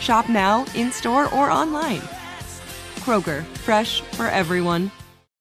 [0.00, 2.00] Shop now, in store, or online.
[3.00, 4.90] Kroger, fresh for everyone.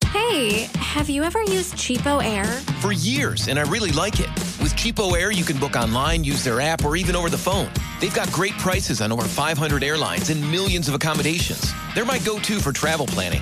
[0.08, 2.46] Hey, have you ever used CheapOair?
[2.82, 4.30] For years, and I really like it.
[4.62, 7.70] With CheapOair, you can book online, use their app, or even over the phone.
[8.00, 11.74] They've got great prices on over 500 airlines and millions of accommodations.
[11.94, 13.42] They're my go to for travel planning.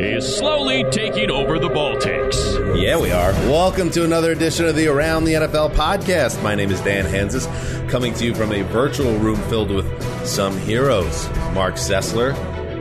[0.00, 2.80] is slowly taking over the Baltics.
[2.80, 3.32] Yeah, we are.
[3.50, 6.40] Welcome to another edition of the Around the NFL podcast.
[6.40, 7.48] My name is Dan Hanzus,
[7.90, 9.86] coming to you from a virtual room filled with
[10.24, 11.28] some heroes.
[11.52, 12.36] Marc Sessler,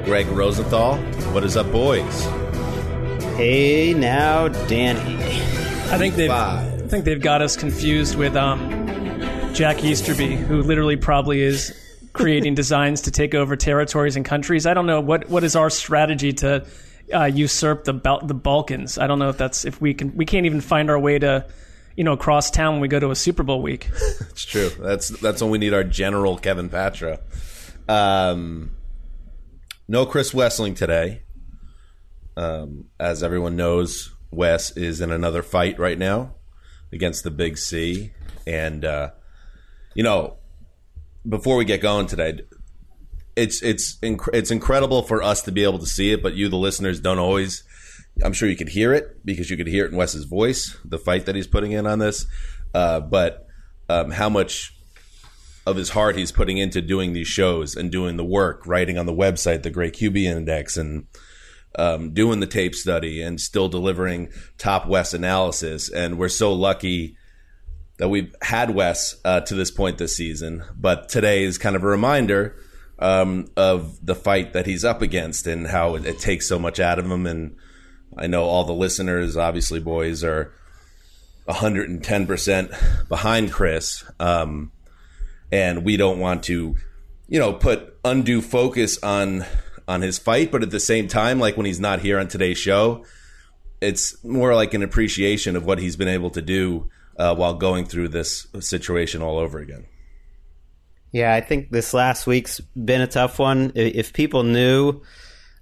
[0.05, 0.97] Greg Rosenthal.
[1.33, 2.23] What is up, boys?
[3.35, 5.15] Hey now, Danny.
[5.91, 6.83] I think they've Five.
[6.83, 8.69] I think they've got us confused with um,
[9.55, 11.75] Jack Easterby, who literally probably is
[12.13, 14.67] creating designs to take over territories and countries.
[14.67, 16.63] I don't know what what is our strategy to
[17.13, 18.97] uh, usurp the Bal- the Balkans.
[18.97, 21.45] I don't know if that's if we can we can't even find our way to
[21.95, 23.89] you know across town when we go to a Super Bowl week.
[24.29, 24.69] It's true.
[24.69, 27.19] That's that's when we need our general Kevin Patra.
[27.89, 28.75] Um,
[29.87, 31.23] no Chris Wesseling today.
[32.35, 36.35] Um, as everyone knows, Wes is in another fight right now
[36.91, 38.11] against the Big C,
[38.45, 39.09] and uh,
[39.95, 40.37] you know,
[41.27, 42.41] before we get going today,
[43.37, 46.49] it's it's inc- it's incredible for us to be able to see it, but you,
[46.49, 47.63] the listeners, don't always.
[48.23, 50.97] I'm sure you could hear it because you could hear it in Wes's voice, the
[50.97, 52.25] fight that he's putting in on this.
[52.73, 53.45] Uh, but
[53.89, 54.73] um, how much
[55.67, 59.05] of his heart he's putting into doing these shows and doing the work, writing on
[59.05, 61.05] the website, the Great QB Index, and
[61.77, 65.87] um, doing the tape study, and still delivering top West analysis.
[65.91, 67.17] And we're so lucky
[67.97, 70.63] that we've had Wes uh, to this point this season.
[70.75, 72.55] But today is kind of a reminder
[72.99, 76.79] um, of the fight that he's up against and how it, it takes so much
[76.79, 77.25] out of him.
[77.25, 77.55] And
[78.17, 80.53] I know all the listeners, obviously, boys, are
[81.47, 84.03] 110% behind Chris.
[84.19, 84.71] Um,
[85.51, 86.75] and we don't want to,
[87.27, 89.45] you know, put undue focus on
[89.87, 92.57] on his fight, but at the same time, like when he's not here on today's
[92.57, 93.05] show,
[93.79, 97.85] it's more like an appreciation of what he's been able to do uh, while going
[97.85, 99.85] through this situation all over again.
[101.11, 103.71] Yeah, I think this last week's been a tough one.
[103.75, 105.01] If people knew,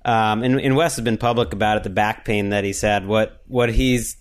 [0.04, 3.08] um, and, and Wes has been public about it, the back pain that he's had,
[3.08, 4.18] what what he's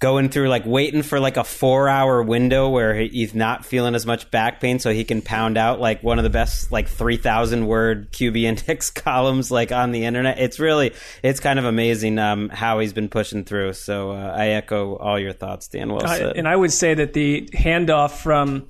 [0.00, 4.06] going through, like waiting for like a four hour window where he's not feeling as
[4.06, 7.16] much back pain, so he can pound out like one of the best like three
[7.16, 10.38] thousand word QB index columns like on the internet.
[10.38, 10.92] It's really
[11.22, 13.74] it's kind of amazing um, how he's been pushing through.
[13.74, 15.92] So uh, I echo all your thoughts, Dan.
[15.92, 16.36] Well I, said.
[16.36, 18.66] and I would say that the handoff from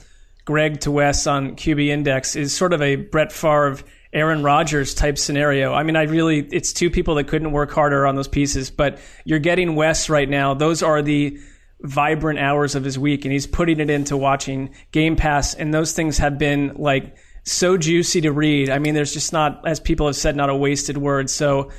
[0.51, 3.77] Greg to Wes on QB Index is sort of a Brett Favre,
[4.13, 5.73] Aaron Rodgers type scenario.
[5.73, 8.99] I mean, I really, it's two people that couldn't work harder on those pieces, but
[9.25, 10.55] you're getting Wes right now.
[10.55, 11.39] Those are the
[11.83, 15.93] vibrant hours of his week, and he's putting it into watching Game Pass, and those
[15.93, 18.71] things have been like so juicy to read.
[18.71, 21.31] I mean, there's just not, as people have said, not a wasted word.
[21.31, 21.71] So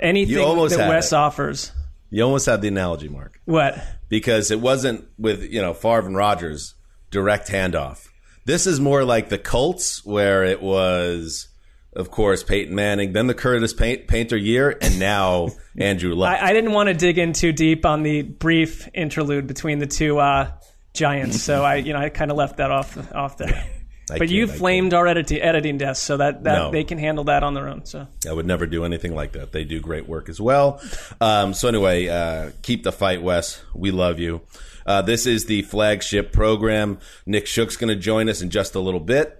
[0.00, 1.16] anything that Wes it.
[1.16, 1.72] offers,
[2.10, 3.84] You almost had the analogy, Marc, what?
[4.08, 6.76] because it wasn't with you know Favre and Rogers
[7.10, 8.06] direct handoff.
[8.44, 11.48] This is more like the Colts, where it was,
[11.94, 15.48] of course, Peyton Manning, then the Curtis Paint- Painter year, and now
[15.78, 16.40] Andrew Luck.
[16.42, 19.86] I, I didn't want to dig in too deep on the brief interlude between the
[19.86, 20.50] two uh,
[20.94, 23.64] giants, so I, you know, I kind of left that off off there.
[24.10, 26.70] I but you flamed our editing editing desk, so that, that No.
[26.72, 27.86] they can handle that on their own.
[27.86, 29.52] So I would never do anything like that.
[29.52, 30.82] They do great work as well.
[31.20, 33.62] Um, so anyway, uh, keep the fight, Wes.
[33.74, 34.42] We love you.
[34.86, 36.98] Uh, this is the flagship program.
[37.26, 39.38] Nick Shook's going to join us in just a little bit.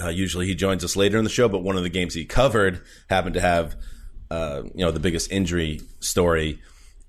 [0.00, 2.24] Uh, usually he joins us later in the show, but one of the games he
[2.24, 3.76] covered happened to have,
[4.30, 6.60] uh, you know, the biggest injury story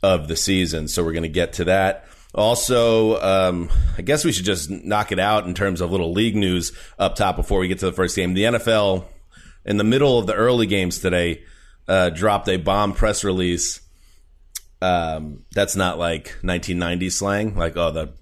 [0.02, 0.88] of the season.
[0.88, 2.06] So we're going to get to that.
[2.36, 6.36] Also, um, I guess we should just knock it out in terms of little league
[6.36, 8.34] news up top before we get to the first game.
[8.34, 9.06] The NFL,
[9.66, 11.44] in the middle of the early games today,
[11.88, 13.82] uh, dropped a bomb press release.
[14.84, 18.14] Um, that's not like 1990s slang, like oh the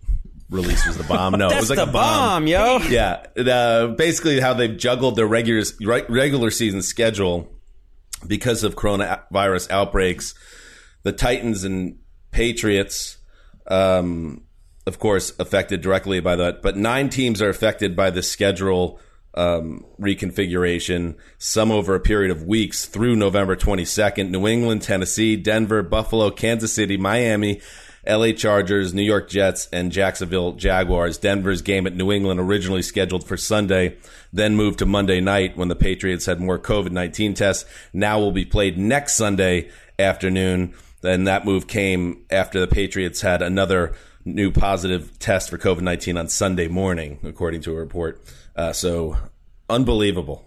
[0.52, 1.34] release was the bomb.
[1.34, 2.44] No, it was like a bomb.
[2.44, 2.78] bomb, yo.
[2.88, 5.64] Yeah, uh, basically how they've juggled their regular
[6.08, 7.52] regular season schedule
[8.28, 10.36] because of coronavirus outbreaks.
[11.02, 11.98] The Titans and
[12.30, 13.18] Patriots,
[13.66, 14.44] um,
[14.86, 19.00] of course, affected directly by that, but nine teams are affected by the schedule
[19.34, 24.30] um, reconfiguration, some over a period of weeks through November 22nd.
[24.30, 27.62] New England, Tennessee, Denver, Buffalo, Kansas City, Miami,
[28.06, 31.18] LA Chargers, New York Jets, and Jacksonville Jaguars.
[31.18, 33.98] Denver's game at New England, originally scheduled for Sunday,
[34.34, 37.70] then moved to Monday night when the Patriots had more COVID 19 tests.
[37.94, 39.70] Now will be played next Sunday
[40.00, 40.74] afternoon.
[41.02, 43.94] Then that move came after the Patriots had another
[44.26, 48.24] new positive test for COVID 19 on Sunday morning, according to a report.
[48.56, 49.18] Uh, so
[49.70, 50.46] unbelievable.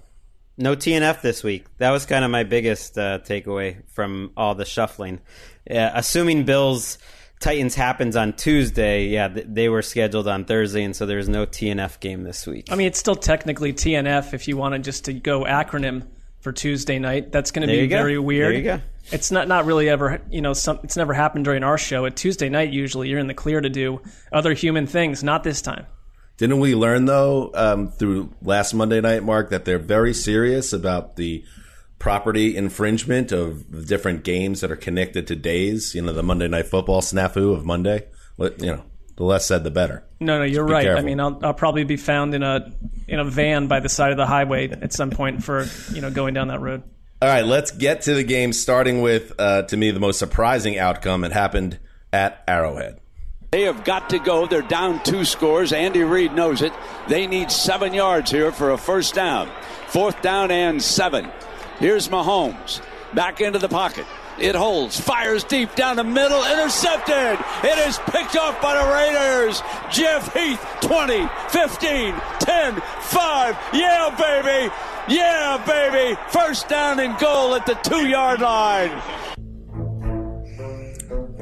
[0.56, 1.66] No TNF this week.
[1.78, 5.20] That was kind of my biggest uh, takeaway from all the shuffling.
[5.68, 6.98] Uh, assuming Bills
[7.40, 11.44] Titans happens on Tuesday, yeah, th- they were scheduled on Thursday, and so there's no
[11.44, 12.68] TNF game this week.
[12.70, 16.06] I mean, it's still technically TNF if you wanted just to go acronym
[16.40, 17.32] for Tuesday night.
[17.32, 17.96] That's going to be you go.
[17.96, 18.52] very weird.
[18.52, 18.80] There you go.
[19.12, 20.78] It's not not really ever you know some.
[20.84, 22.06] It's never happened during our show.
[22.06, 24.00] At Tuesday night, usually you're in the clear to do
[24.32, 25.22] other human things.
[25.22, 25.86] Not this time.
[26.36, 31.16] Didn't we learn though um, through last Monday night, Marc, that they're very serious about
[31.16, 31.44] the
[31.98, 35.94] property infringement of the different games that are connected to days?
[35.94, 38.06] You know, the Monday Night Football snafu of Monday.
[38.36, 38.84] What you know,
[39.16, 40.04] the less said, the better.
[40.18, 40.88] No, no, you're right.
[40.88, 42.72] I mean, I'll, I'll probably be found in a
[43.06, 46.10] in a van by the side of the highway at some point for you know
[46.10, 46.82] going down that road.
[47.22, 48.52] All right, let's get to the game.
[48.52, 51.24] Starting with, uh, to me, the most surprising outcome.
[51.24, 51.78] It happened
[52.12, 53.00] at Arrowhead.
[53.54, 54.46] They have got to go.
[54.46, 55.72] They're down two scores.
[55.72, 56.72] Andy Reid knows it.
[57.06, 59.48] They need seven yards here for a first down.
[59.86, 61.30] Fourth down and seven.
[61.78, 62.80] Here's Mahomes.
[63.14, 64.06] Back into the pocket.
[64.40, 67.38] It holds, fires deep down the middle, intercepted.
[67.62, 69.62] It is picked off by the Raiders.
[69.88, 73.56] Jeff Heath, 20, 15, 10, 5.
[73.72, 74.74] Yeah, baby.
[75.06, 76.18] Yeah, baby.
[76.30, 79.33] First down and goal at the two yard line.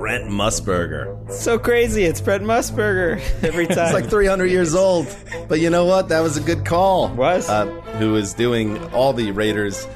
[0.02, 1.30] Brent Musburger.
[1.30, 2.02] so crazy.
[2.02, 3.84] It's Brent Musburger every time.
[3.84, 5.06] It's like 300 years old.
[5.46, 6.08] But you know what?
[6.08, 7.08] That was a good call.
[7.10, 7.48] Was?
[7.48, 7.66] Uh,
[8.00, 9.86] who is doing all the Raiders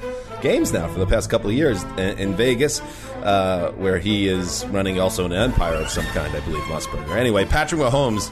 [0.42, 2.80] games now for the past couple of years in, in Vegas,
[3.24, 7.16] uh, where he is running also an empire of some kind, I believe, Musburger.
[7.16, 8.30] Anyway, Patrick Mahomes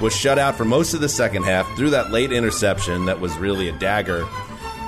[0.00, 3.36] was shut out for most of the second half through that late interception that was
[3.36, 4.26] really a dagger.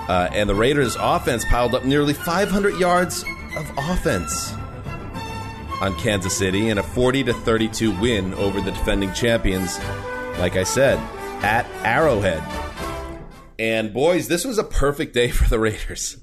[0.09, 3.23] Uh, and the Raiders' offense piled up nearly 500 yards
[3.55, 4.55] of offense
[5.83, 9.81] on Kansas City in a 40 to 32 win over the defending champions.
[10.39, 10.97] Like I said,
[11.43, 12.41] at Arrowhead.
[13.59, 16.19] And boys, this was a perfect day for the Raiders.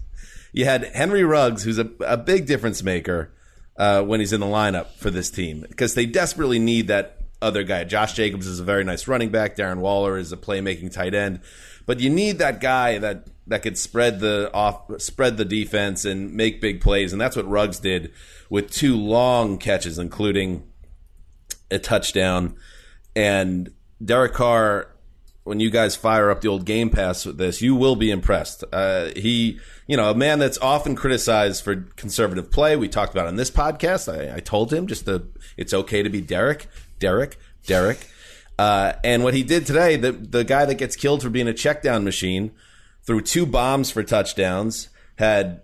[0.54, 3.34] You had Henry Ruggs, who's a, a big difference maker
[3.76, 7.64] uh, when he's in the lineup for this team because they desperately need that other
[7.64, 7.84] guy.
[7.84, 9.58] Josh Jacobs is a very nice running back.
[9.58, 11.42] Darren Waller is a playmaking tight end,
[11.86, 16.34] but you need that guy that that could spread the off, spread the defense and
[16.34, 18.12] make big plays, and that's what Ruggs did
[18.50, 20.64] with two long catches, including
[21.70, 22.56] a touchdown.
[23.16, 23.72] And
[24.04, 24.96] Derek Carr,
[25.44, 28.64] when you guys fire up the old Game Pass with this, you will be impressed.
[28.72, 32.76] Uh, he, you know, a man that's often criticized for conservative play.
[32.76, 34.08] We talked about on this podcast.
[34.12, 35.28] I, I told him just to,
[35.58, 36.68] it's okay to be Derek,
[37.00, 38.08] Derek, Derek.
[38.60, 41.54] Uh, and what he did today, the the guy that gets killed for being a
[41.54, 42.52] check down machine,
[43.10, 44.88] threw two bombs for touchdowns,
[45.18, 45.62] had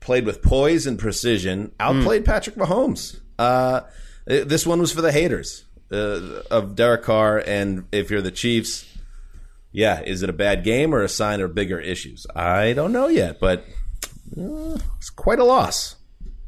[0.00, 3.20] played with poise and precision, outplayed Patrick Mahomes.
[3.38, 3.82] Uh,
[4.24, 8.90] this one was for the haters uh, of Derek Carr, and if you're the Chiefs,
[9.72, 12.26] yeah, is it a bad game or a sign of bigger issues?
[12.34, 13.66] I don't know yet, but
[14.34, 15.96] uh, it's quite a loss.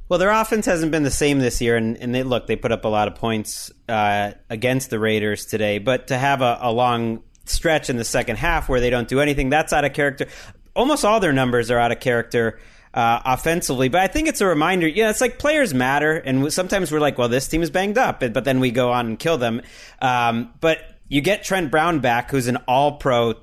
[0.08, 2.72] Well, their offense hasn't been the same this year, and, and they look they put
[2.72, 5.76] up a lot of points uh, against the Raiders today.
[5.76, 9.20] But to have a, a long stretch in the second half where they don't do
[9.20, 10.26] anything, that's out of character.
[10.74, 12.58] Almost all their numbers are out of character
[12.94, 13.88] uh, offensively.
[13.88, 14.88] But I think it's a reminder.
[14.88, 18.20] Yeah, it's like players matter, and sometimes we're like, well, this team is banged up,
[18.20, 19.62] but then we go on and kill them.
[20.00, 20.78] Um, but
[21.08, 23.34] you get Trent Brown back, who's an All Pro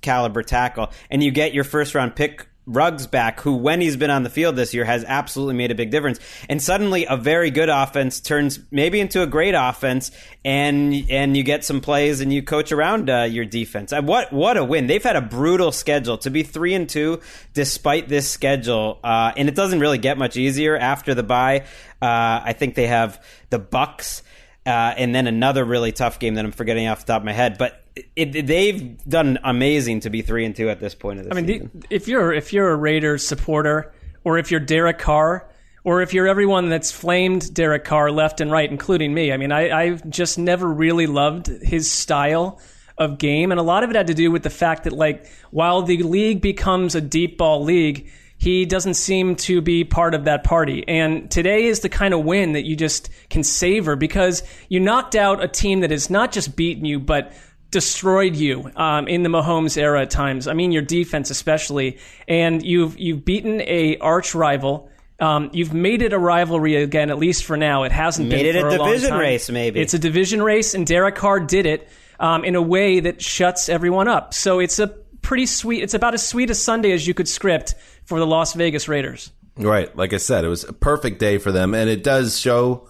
[0.00, 4.10] caliber tackle, and you get your first round pick Ruggs back, who when he's been
[4.10, 6.18] on the field this year has absolutely made a big difference.
[6.48, 10.10] And suddenly, a very good offense turns maybe into a great offense,
[10.44, 13.92] and and you get some plays and you coach around uh, your defense.
[13.92, 14.86] What what a win!
[14.86, 17.20] They've had a brutal schedule to be three and two
[17.54, 21.64] despite this schedule, uh, and it doesn't really get much easier after the bye.
[22.00, 24.22] Uh, I think they have the Bucs.
[24.64, 27.32] Uh, and then another really tough game that I'm forgetting off the top of my
[27.32, 27.58] head.
[27.58, 31.26] But it, it, they've done amazing to be three and two at this point of
[31.26, 31.44] the season.
[31.44, 31.80] I mean, season.
[31.88, 33.92] the, if you're if you're a Raiders supporter,
[34.24, 35.48] or if you're Derek Carr,
[35.84, 39.32] or if you're everyone that's flamed Derek Carr left and right, including me.
[39.32, 42.60] I mean, I, I've just never really loved his style
[42.96, 45.26] of game, and a lot of it had to do with the fact that like
[45.50, 48.10] while the league becomes a deep ball league.
[48.38, 50.82] He doesn't seem to be part of that party.
[50.88, 55.14] And today is the kind of win that you just can savor because you knocked
[55.14, 57.32] out a team that has not just beaten you, but
[57.72, 60.46] destroyed you um, in the Mahomes era at times.
[60.46, 61.98] I mean, your defense especially,
[62.28, 64.88] and you've you've beaten a arch rival.
[65.18, 67.82] Um, you've made it a rivalry again, at least for now.
[67.82, 69.20] It hasn't Made been it for a long division time.
[69.20, 69.80] race, maybe.
[69.80, 71.88] It's a division race, and Derek Carr did it
[72.20, 74.34] um, in a way that shuts everyone up.
[74.34, 74.88] So it's a
[75.22, 75.82] pretty sweet.
[75.82, 77.74] It's about as sweet a Sunday as you could script
[78.04, 79.30] for the Las Vegas Raiders.
[79.56, 79.94] Right.
[79.96, 81.74] Like I said, it was a perfect day for them.
[81.74, 82.88] And it does show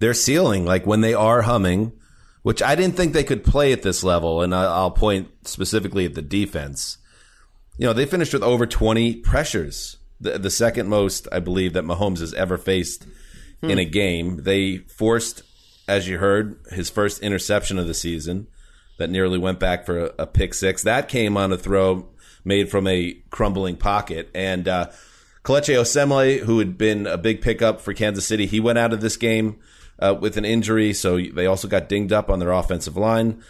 [0.00, 0.66] their ceiling.
[0.66, 1.92] Like when they are humming,
[2.42, 4.42] which I didn't think they could play at this level.
[4.42, 6.98] And I'll point specifically at the defense.
[7.78, 11.84] You know, they finished with over 20 pressures, the, the second most, I believe, that
[11.84, 13.06] Mahomes has ever faced
[13.62, 14.42] in a game.
[14.42, 15.42] They forced,
[15.86, 18.46] as you heard, his first interception of the season
[18.98, 20.82] that nearly went back for a, a pick six.
[20.82, 22.08] That came on a throw
[22.44, 24.30] made from a crumbling pocket.
[24.34, 24.90] And uh,
[25.44, 29.00] Kelechi Osemele, who had been a big pickup for Kansas City, he went out of
[29.00, 29.58] this game
[30.00, 30.92] uh, with an injury.
[30.92, 33.42] So they also got dinged up on their offensive line,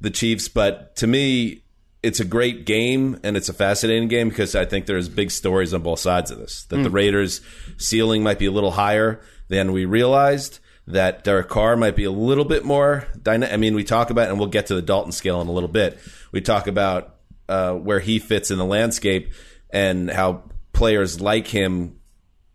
[0.00, 0.48] the Chiefs.
[0.48, 1.62] But to me,
[2.02, 5.74] it's a great game and it's a fascinating game because I think there's big stories
[5.74, 6.64] on both sides of this.
[6.64, 7.40] That the Raiders'
[7.76, 10.58] ceiling might be a little higher than we realized.
[10.86, 13.06] That Derek Carr might be a little bit more.
[13.22, 15.52] Dyna- I mean, we talk about, and we'll get to the Dalton scale in a
[15.52, 15.98] little bit.
[16.32, 17.16] We talk about
[17.48, 19.32] uh, where he fits in the landscape
[19.68, 21.99] and how players like him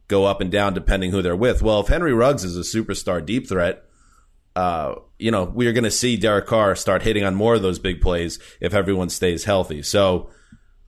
[0.07, 1.61] go up and down depending who they're with.
[1.61, 3.83] Well, if Henry Ruggs is a superstar deep threat,
[4.55, 7.61] uh, you know, we are going to see Derek Carr start hitting on more of
[7.61, 9.81] those big plays if everyone stays healthy.
[9.81, 10.29] So,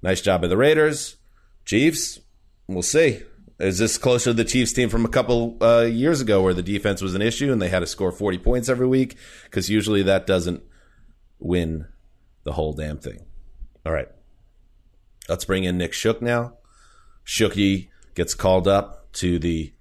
[0.02, 1.18] nice job by the Raiders.
[1.66, 2.20] Chiefs,
[2.68, 3.24] we'll see.
[3.60, 6.62] Is this closer to the Chiefs team from a couple uh, years ago where the
[6.62, 9.18] defense was an issue and they had to score 40 points every week?
[9.46, 10.62] Because usually that doesn't
[11.40, 11.88] win
[12.44, 13.26] the whole damn thing.
[13.86, 14.10] All right.
[15.28, 16.54] Let's bring in Nick Shook now.
[17.26, 19.74] Shooky gets called up to the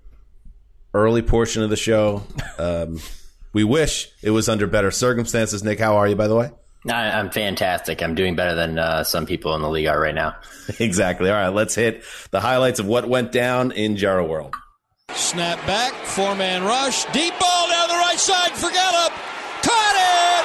[0.95, 2.23] early portion of the show.
[2.59, 3.01] Um,
[3.53, 5.63] we wish it was under better circumstances.
[5.63, 6.51] Nick, how are you, by the way?
[6.89, 8.03] I, I'm fantastic.
[8.03, 10.37] I'm doing better than uh, some people in the league are right now.
[10.79, 11.31] exactly.
[11.31, 14.55] All right, let's hit the highlights of what went down in Jerry World.
[15.15, 19.13] Snap back, four man rush, deep ball down the right side for Gallup.
[19.63, 20.45] Caught it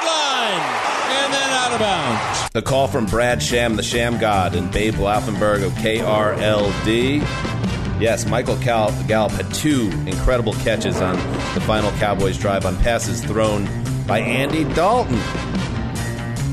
[1.73, 2.51] out of bounds.
[2.55, 7.21] A call from Brad Sham, the Sham God, and Babe Laufenberg of KRLD.
[8.01, 11.17] Yes, Michael Cal- Gallup had two incredible catches on
[11.55, 13.67] the final Cowboys drive on passes thrown
[14.07, 15.19] by Andy Dalton.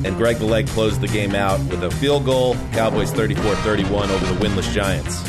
[0.06, 2.56] And Greg the Leg closed the game out with a field goal.
[2.72, 5.22] Cowboys 34 31 over the winless Giants.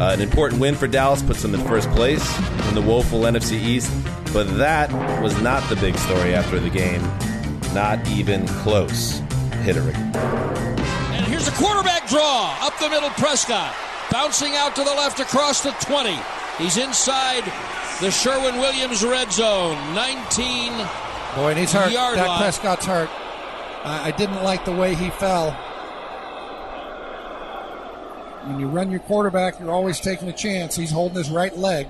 [0.00, 2.24] Uh, an important win for Dallas puts them in first place
[2.68, 3.92] in the woeful NFC East,
[4.32, 7.02] but that was not the big story after the game.
[7.74, 9.18] Not even close.
[9.62, 9.96] Hit it, Rick.
[9.96, 13.10] And here's a quarterback draw up the middle.
[13.10, 13.74] Prescott
[14.10, 16.18] bouncing out to the left across the 20.
[16.58, 17.44] He's inside
[18.00, 19.76] the Sherwin Williams red zone.
[19.94, 20.72] 19
[21.36, 21.92] Boy, and he's hurt.
[21.92, 22.38] Yard Dak line.
[22.40, 23.08] Prescott's hurt.
[23.84, 25.52] I, I didn't like the way he fell.
[28.46, 30.74] When you run your quarterback, you're always taking a chance.
[30.74, 31.86] He's holding his right leg.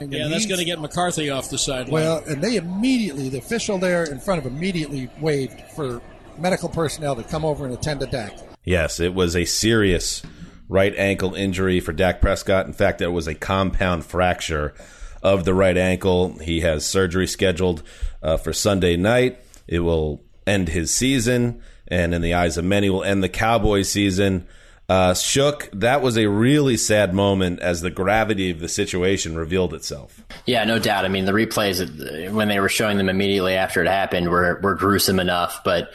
[0.00, 1.92] And Yeah, that's going to get McCarthy off the sideline.
[1.92, 6.00] Well, and they immediately, the official there in front of immediately waved for
[6.38, 8.38] medical personnel to come over and attend to Dak.
[8.64, 10.22] Yes, it was a serious
[10.68, 12.66] right ankle injury for Dak Prescott.
[12.66, 14.74] In fact, it was a compound fracture
[15.22, 16.38] of the right ankle.
[16.38, 17.82] He has surgery scheduled
[18.22, 19.40] uh, for Sunday night.
[19.66, 23.90] It will end his season, and in the eyes of many, will end the Cowboys
[23.90, 24.46] season.
[24.88, 29.74] Uh, Shook, that was a really sad moment as the gravity of the situation revealed
[29.74, 30.24] itself.
[30.46, 31.04] Yeah, no doubt.
[31.04, 34.74] I mean, the replays when they were showing them immediately after it happened were were
[34.74, 35.92] gruesome enough, but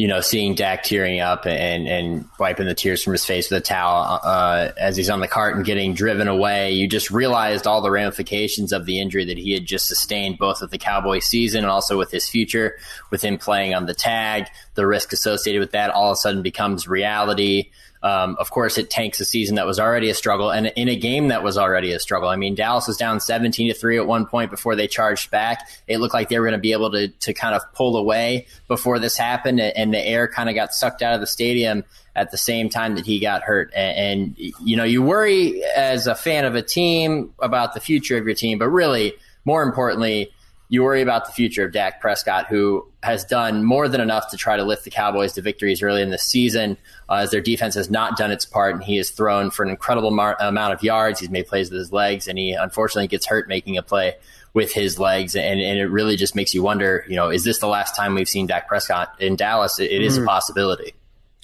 [0.00, 3.58] you know, seeing Dak tearing up and, and wiping the tears from his face with
[3.58, 7.66] a towel uh, as he's on the cart and getting driven away, you just realized
[7.66, 11.18] all the ramifications of the injury that he had just sustained, both with the Cowboy
[11.18, 12.78] season and also with his future,
[13.10, 14.46] with him playing on the tag.
[14.72, 17.70] The risk associated with that all of a sudden becomes reality.
[18.02, 20.96] Um, of course, it tanks a season that was already a struggle, and in a
[20.96, 22.28] game that was already a struggle.
[22.28, 25.68] I mean, Dallas was down seventeen to three at one point before they charged back.
[25.86, 28.46] It looked like they were going to be able to to kind of pull away
[28.68, 31.84] before this happened, and the air kind of got sucked out of the stadium
[32.16, 33.70] at the same time that he got hurt.
[33.74, 38.16] And, and you know, you worry as a fan of a team about the future
[38.16, 39.12] of your team, but really,
[39.44, 40.32] more importantly
[40.70, 44.36] you worry about the future of Dak Prescott, who has done more than enough to
[44.36, 46.76] try to lift the Cowboys to victories early in the season,
[47.08, 49.68] uh, as their defense has not done its part, and he has thrown for an
[49.68, 51.18] incredible mar- amount of yards.
[51.18, 54.14] He's made plays with his legs, and he unfortunately gets hurt making a play
[54.54, 57.58] with his legs, and, and it really just makes you wonder, you know, is this
[57.58, 59.80] the last time we've seen Dak Prescott in Dallas?
[59.80, 60.22] it, it is mm.
[60.22, 60.94] a possibility.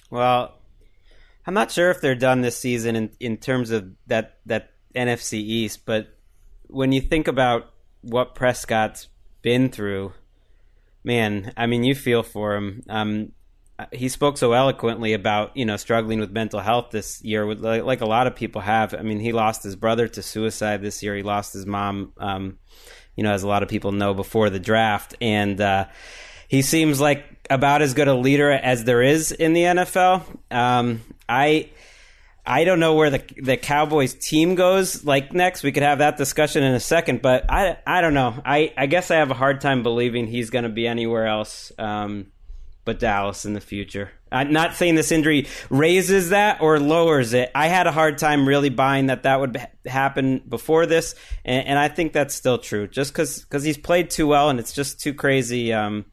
[0.09, 0.55] Well,
[1.45, 5.35] I'm not sure if they're done this season in, in terms of that that NFC
[5.35, 6.09] East, but
[6.69, 9.09] when you think about what Prescott's
[9.47, 10.13] been through,
[11.05, 12.83] man, I mean, you feel for him.
[12.89, 13.31] Um,
[13.93, 17.85] he spoke so eloquently about you know struggling with mental health this year, with, like,
[17.85, 18.93] like, a lot of people have.
[18.93, 21.15] I mean, he lost his brother to suicide this year.
[21.15, 22.59] He lost his mom, um,
[23.15, 25.87] you know, as a lot of people know before the draft, and uh,
[26.49, 30.25] he seems like about as good a leader as there is in the NFL.
[30.51, 31.71] Um, I
[32.47, 35.63] I don't know where the the Cowboys team goes like next.
[35.63, 38.41] We could have that discussion in a second, but I, I don't know.
[38.45, 41.73] I, I guess I have a hard time believing he's going to be anywhere else
[41.79, 42.27] um,
[42.85, 44.13] but Dallas in the future.
[44.31, 47.51] I'm not saying this injury raises that or lowers it.
[47.55, 51.79] I had a hard time really buying that that would happen before this, and, and
[51.79, 52.87] I think that's still true.
[52.87, 56.07] Just because because he's played too well, and it's just too crazy, um,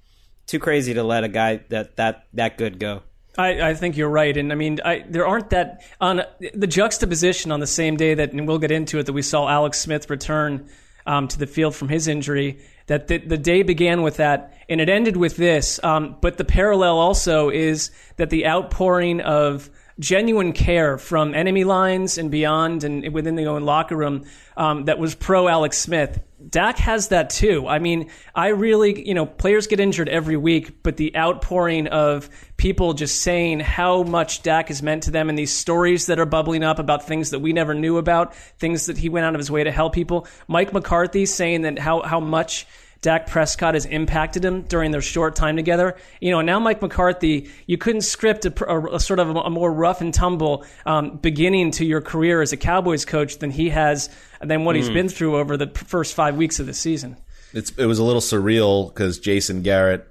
[0.48, 3.04] too crazy to let a guy that that that good go.
[3.38, 6.22] I, I, think you're right, and I mean, I, there aren't that on
[6.54, 9.50] the juxtaposition on the same day that, and we'll get into it, that we saw
[9.50, 10.70] Alex Smith return
[11.06, 12.60] um, to the field from his injury.
[12.88, 15.82] That the, the, day began with that, and it ended with this.
[15.84, 22.18] Um, but the parallel also is that the outpouring of genuine care from enemy lines
[22.18, 24.26] and beyond and within the own locker room
[24.58, 26.20] um, that was pro Alex Smith.
[26.50, 27.68] Dak has that too.
[27.68, 32.30] I mean, I really, you know, players get injured every week, but the outpouring of
[32.58, 36.26] people just saying how much Dak has meant to them and these stories that are
[36.26, 39.40] bubbling up about things that we never knew about, things that he went out of
[39.40, 40.28] his way to help people.
[40.48, 42.68] Mike McCarthy saying that how, how much
[43.04, 45.98] Dak Prescott has impacted him during their short time together.
[46.22, 49.50] You know, now Mike McCarthy, you couldn't script a, a, a sort of a, a,
[49.50, 53.70] more rough and tumble um, beginning to your career as a Cowboys coach than he
[53.70, 54.10] has,
[54.42, 54.78] than what mm.
[54.78, 57.18] he's been through over the first five weeks of the season.
[57.52, 60.08] It's, it was a little surreal because Jason Garrett,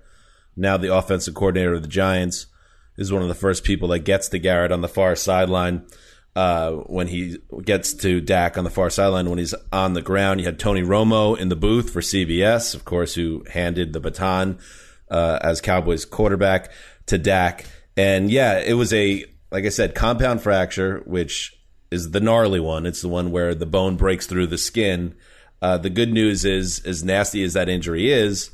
[0.54, 2.44] now the offensive coordinator of the Giants,
[2.98, 5.86] is one of the first people that gets to Garrett on the far sideline
[6.34, 10.40] uh, when he gets to Dak on the far sideline when he's on the ground.
[10.40, 14.58] You had Tony Romo in the booth for CBS, of course, who handed the baton
[15.10, 16.70] uh, as Cowboys quarterback
[17.06, 17.66] to Dak.
[17.96, 21.54] And yeah, it was a, like I said, compound fracture, which
[21.90, 22.86] is the gnarly one.
[22.86, 25.14] It's the one where the bone breaks through the skin.
[25.60, 28.50] Uh, the good news is, as nasty as that injury is,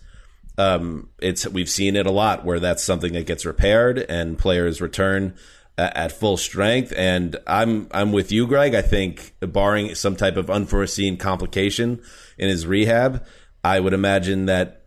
[0.58, 4.80] um, it's we've seen it a lot where that's something that gets repaired and players
[4.80, 5.34] return
[5.78, 6.92] at full strength.
[6.96, 8.74] And I'm I'm with you, Greg.
[8.74, 12.02] I think barring some type of unforeseen complication
[12.36, 13.24] in his rehab,
[13.62, 14.86] I would imagine that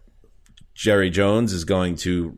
[0.76, 2.38] Jerry Jones is going to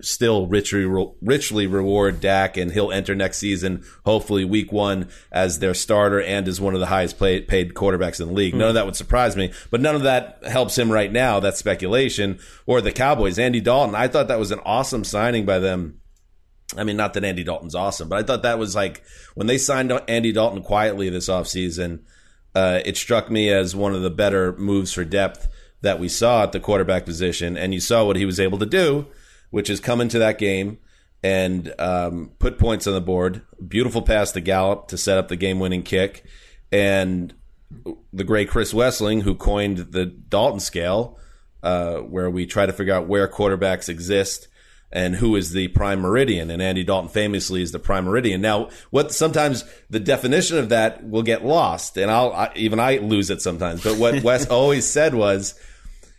[0.00, 0.84] still richly
[1.20, 6.48] richly reward Dak, and he'll enter next season, hopefully week one, as their starter and
[6.48, 8.54] as one of the highest paid quarterbacks in the league.
[8.54, 8.58] Mm.
[8.58, 11.38] None of that would surprise me, but none of that helps him right now.
[11.38, 12.40] That's speculation.
[12.66, 13.94] Or the Cowboys, Andy Dalton.
[13.94, 16.00] I thought that was an awesome signing by them
[16.76, 19.02] I mean, not that Andy Dalton's awesome, but I thought that was like
[19.34, 22.00] when they signed Andy Dalton quietly this offseason,
[22.54, 25.48] uh, it struck me as one of the better moves for depth
[25.82, 27.56] that we saw at the quarterback position.
[27.56, 29.06] And you saw what he was able to do,
[29.50, 30.78] which is come into that game
[31.22, 33.42] and um, put points on the board.
[33.66, 36.24] Beautiful pass to Gallup to set up the game winning kick.
[36.70, 37.34] And
[38.12, 41.18] the great Chris Wesseling, who coined the Dalton scale,
[41.62, 44.48] uh, where we try to figure out where quarterbacks exist
[44.92, 46.50] and who is the prime meridian.
[46.50, 48.40] And Andy Dalton famously is the prime meridian.
[48.40, 52.98] Now, what sometimes the definition of that will get lost, and I'll I, even I
[52.98, 53.82] lose it sometimes.
[53.82, 55.58] But what Wes always said was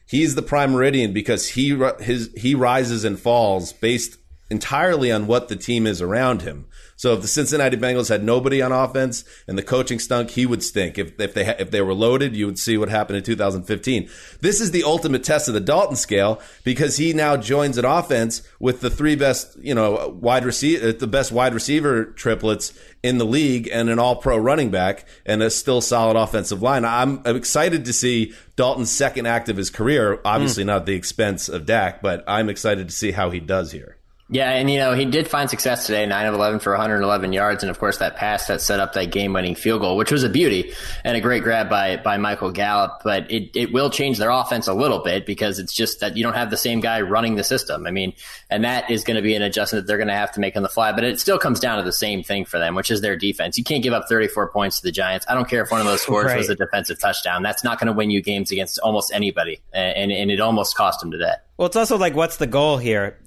[0.08, 4.18] he's the prime meridian because he his he rises and falls based
[4.50, 6.66] entirely on what the team is around him.
[6.96, 10.64] So if the Cincinnati Bengals had nobody on offense and the coaching stunk, he would
[10.64, 10.98] stink.
[10.98, 14.10] If if they ha- if they were loaded, you would see what happened in 2015.
[14.42, 18.42] This is the ultimate test of the Dalton scale because he now joins an offense
[18.60, 23.18] with the three best, you know, wide receiver, uh, the best wide receiver triplets in
[23.18, 26.86] the league, and an All Pro running back, and a still solid offensive line.
[26.86, 30.22] I'm, I'm excited to see Dalton's second act of his career.
[30.24, 30.68] Obviously, hmm.
[30.68, 33.93] not at the expense of Dak, but I'm excited to see how he does here.
[34.30, 37.62] Yeah, and you know, he did find success today, 9 of 11 for 111 yards,
[37.62, 40.30] and of course that pass that set up that game-winning field goal, which was a
[40.30, 44.30] beauty and a great grab by by Michael Gallup, but it, it will change their
[44.32, 47.36] offense a little bit because it's just that you don't have the same guy running
[47.36, 47.86] the system.
[47.86, 48.14] I mean,
[48.50, 50.56] and that is going to be an adjustment that they're going to have to make
[50.56, 52.90] on the fly, but it still comes down to the same thing for them, which
[52.90, 53.58] is their defense.
[53.58, 55.26] You can't give up 34 points to the Giants.
[55.30, 56.38] I don't care if one of those scores Right.
[56.38, 57.44] was a defensive touchdown.
[57.44, 61.02] That's not going to win you games against almost anybody, and, and it almost cost
[61.02, 61.34] them today.
[61.58, 63.20] Well, it's also like, what's the goal here?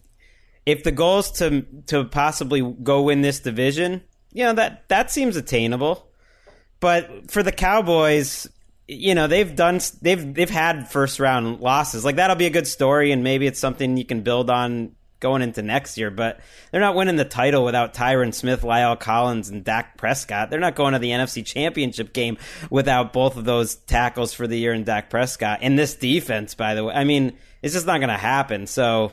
[0.66, 4.02] If the goal is to to possibly go win this division,
[4.32, 6.10] you know that that seems attainable.
[6.80, 8.46] But for the Cowboys,
[8.88, 12.04] you know they've done they've they've had first round losses.
[12.04, 15.42] Like that'll be a good story, and maybe it's something you can build on going
[15.42, 16.10] into next year.
[16.10, 20.50] But they're not winning the title without Tyron Smith, La'el Collins, and Dak Prescott.
[20.50, 22.38] They're not going to the NFC Championship game
[22.70, 25.60] without both of those tackles for the year and Dak Prescott.
[25.62, 28.66] And this defense, by the way, I mean, it's just not going to happen.
[28.66, 29.12] So.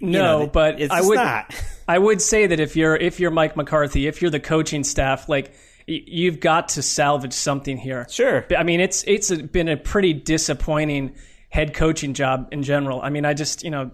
[0.00, 1.54] No, know, but it's I would not.
[1.88, 5.28] I would say that if you're if you're Mike McCarthy, if you're the coaching staff,
[5.28, 5.52] like
[5.86, 8.06] you've got to salvage something here.
[8.10, 8.46] Sure.
[8.56, 11.14] I mean, it's it's been a pretty disappointing
[11.50, 13.00] head coaching job in general.
[13.02, 13.90] I mean, I just you know.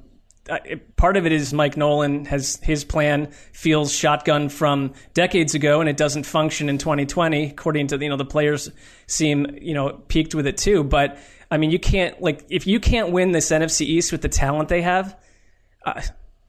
[0.51, 5.81] I- Part of it is Mike Nolan has his plan feels shotgun from decades ago,
[5.81, 7.51] and it doesn't function in 2020.
[7.51, 8.71] According to you know the players
[9.07, 10.83] seem you know peaked with it too.
[10.83, 11.19] But
[11.51, 14.69] I mean, you can't like if you can't win this NFC East with the talent
[14.69, 15.17] they have,
[15.85, 16.01] uh,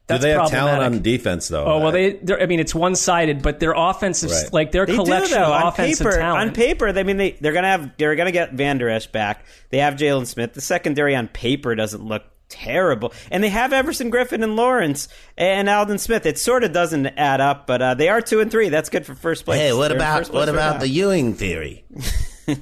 [0.07, 1.63] Do they have talent on defense though?
[1.65, 2.13] Oh well, they.
[2.13, 4.51] they're- I mean, it's one sided, but their offensive, Right.
[4.53, 5.53] like their They collection do, though.
[5.53, 6.49] of on offensive paper, talent.
[6.49, 9.45] On paper, I mean, they they're gonna have they're gonna get Van Der Esch back.
[9.69, 10.53] They have Jaylon Smith.
[10.53, 15.69] The secondary on paper doesn't look terrible, and they have Everson Griffen and Lawrence and
[15.69, 16.25] Aldon Smith.
[16.25, 18.67] It sort of doesn't add up, but uh, they are two and three.
[18.67, 19.59] That's good for first place.
[19.61, 20.79] Hey, what They're about what about now.
[20.81, 21.85] the Ewing theory?
[22.49, 22.57] All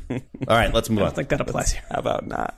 [0.56, 1.08] right, let's move I on.
[1.08, 1.82] don't think that applies here.
[1.90, 2.56] How about not?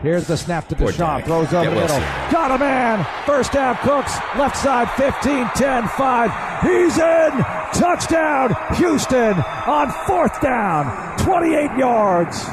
[0.00, 1.24] Here's the snap to Deshaun.
[1.24, 1.98] Throws over Get the middle.
[2.30, 3.06] Got a man.
[3.26, 4.16] First down, Cooks.
[4.36, 6.62] Left side, 15, 10, 5.
[6.62, 7.44] He's in.
[7.74, 9.34] Touchdown, Houston
[9.66, 11.18] on fourth down.
[11.18, 12.46] 28 yards.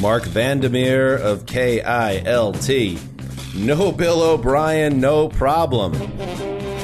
[0.00, 2.98] Marc Vandermeer of KILT.
[3.54, 5.94] No Bill O'Brien, no problem.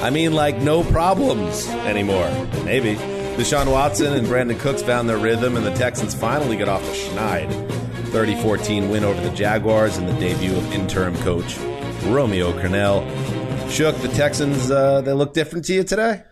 [0.03, 2.31] I mean, like, no problems anymore.
[2.65, 2.95] Maybe.
[2.95, 6.93] Deshaun Watson and Brandin Cooks found their rhythm, and the Texans finally get off the
[6.93, 7.80] schneid.
[8.11, 11.57] 30 14 win over the Jaguars in the debut of interim coach
[12.05, 13.05] Romeo Crennel.
[13.71, 16.23] Shook, the Texans, uh, they look different to you today?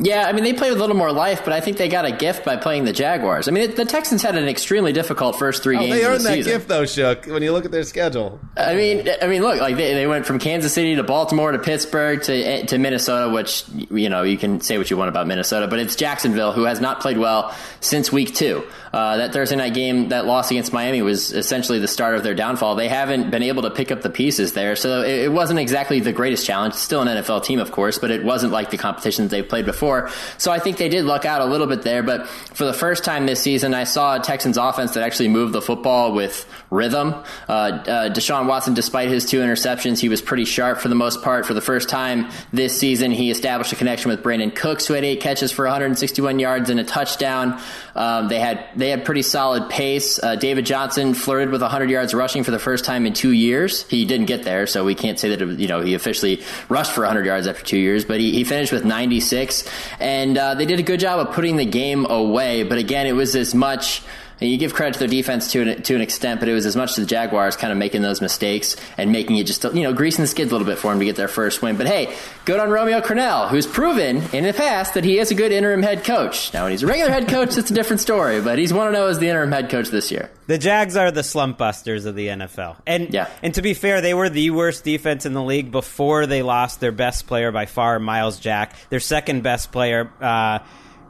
[0.00, 2.04] Yeah, I mean, they played with a little more life, but I think they got
[2.04, 3.48] a gift by playing the Jaguars.
[3.48, 6.20] I mean, the Texans had an extremely difficult first three Oh, games they of earned
[6.20, 6.52] the that season.
[6.52, 8.38] gift, though, Shook, when you look at their schedule.
[8.56, 11.58] I mean, I mean, look, like they, they went from Kansas City to Baltimore to
[11.58, 15.66] Pittsburgh to to Minnesota, which you know you can say what you want about Minnesota,
[15.66, 18.62] but it's Jacksonville who has not played well since week two.
[18.92, 22.34] Uh, that Thursday night game, that loss against Miami was essentially the start of their
[22.34, 22.74] downfall.
[22.74, 26.00] They haven't been able to pick up the pieces there, so it, it wasn't exactly
[26.00, 26.74] the greatest challenge.
[26.74, 30.10] Still an NFL team, of course, but it wasn't like the competitions they've played before.
[30.38, 32.02] So I think they did luck out a little bit there.
[32.02, 35.52] But for the first time this season, I saw a Texans offense that actually moved
[35.52, 37.14] the football with rhythm.
[37.48, 41.22] Uh, uh, Deshaun Watson, despite his two interceptions, he was pretty sharp for the most
[41.22, 41.46] part.
[41.46, 45.04] For the first time this season, he established a connection with Brandin Cooks, who had
[45.04, 47.60] eight catches for 161 yards and a touchdown.
[47.94, 50.22] Um, they had they had pretty solid pace.
[50.22, 53.88] Uh, David Johnson flirted with 100 yards rushing for the first time in two years.
[53.88, 57.00] He didn't get there, so we can't say that you know he officially rushed for
[57.00, 58.04] 100 yards after two years.
[58.04, 59.68] But he, he finished with 96,
[60.00, 62.62] and uh, they did a good job of putting the game away.
[62.62, 64.02] But again, it was as much.
[64.40, 66.64] And you give credit to their defense to an, to an extent, but it was
[66.66, 69.82] as much to the Jaguars kind of making those mistakes and making it just, you
[69.82, 71.76] know, greasing the skids a little bit for them to get their first win.
[71.76, 75.34] But hey, good on Romeo Crennel, who's proven in the past that he is a
[75.34, 76.52] good interim head coach.
[76.54, 79.06] Now, when he's a regular head coach, it's a different story, but he's 1 0
[79.08, 80.30] as the interim head coach this year.
[80.46, 82.76] The Jags are the slump busters of the NFL.
[82.86, 83.28] And Yeah.
[83.42, 86.80] and to be fair, they were the worst defense in the league before they lost
[86.80, 90.60] their best player by far, Myles Jack, their second best player, uh,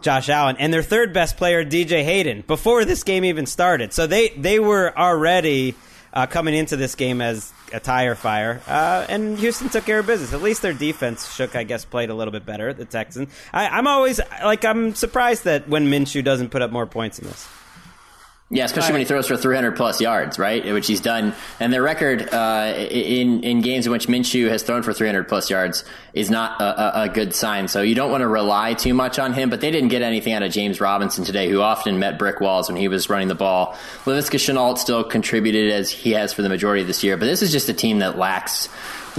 [0.00, 3.92] Josh Allen, and their third best player, DJ Hayden, before this game even started.
[3.92, 5.74] So they, they were already
[6.12, 8.62] uh, coming into this game as a tire fire.
[8.66, 10.32] Uh, and Houston took care of business.
[10.32, 13.32] At least their defense, Shook, I guess, played a little bit better, the Texans.
[13.52, 17.26] I, I'm always, like, I'm surprised that when Minshew doesn't put up more points in
[17.26, 17.46] this.
[18.50, 20.64] Yeah, especially when he throws for 300 plus yards, right?
[20.72, 21.34] Which he's done.
[21.60, 25.50] And their record uh, in in games in which Minshew has thrown for 300 plus
[25.50, 25.84] yards
[26.14, 27.68] is not a, a, good sign.
[27.68, 29.50] So you don't want to rely too much on him.
[29.50, 32.70] But they didn't get anything out of James Robinson today, who often met brick walls
[32.70, 33.76] when he was running the ball.
[34.06, 37.18] Laviska Shenault still contributed as he has for the majority of this year.
[37.18, 38.70] But this is just a team that lacks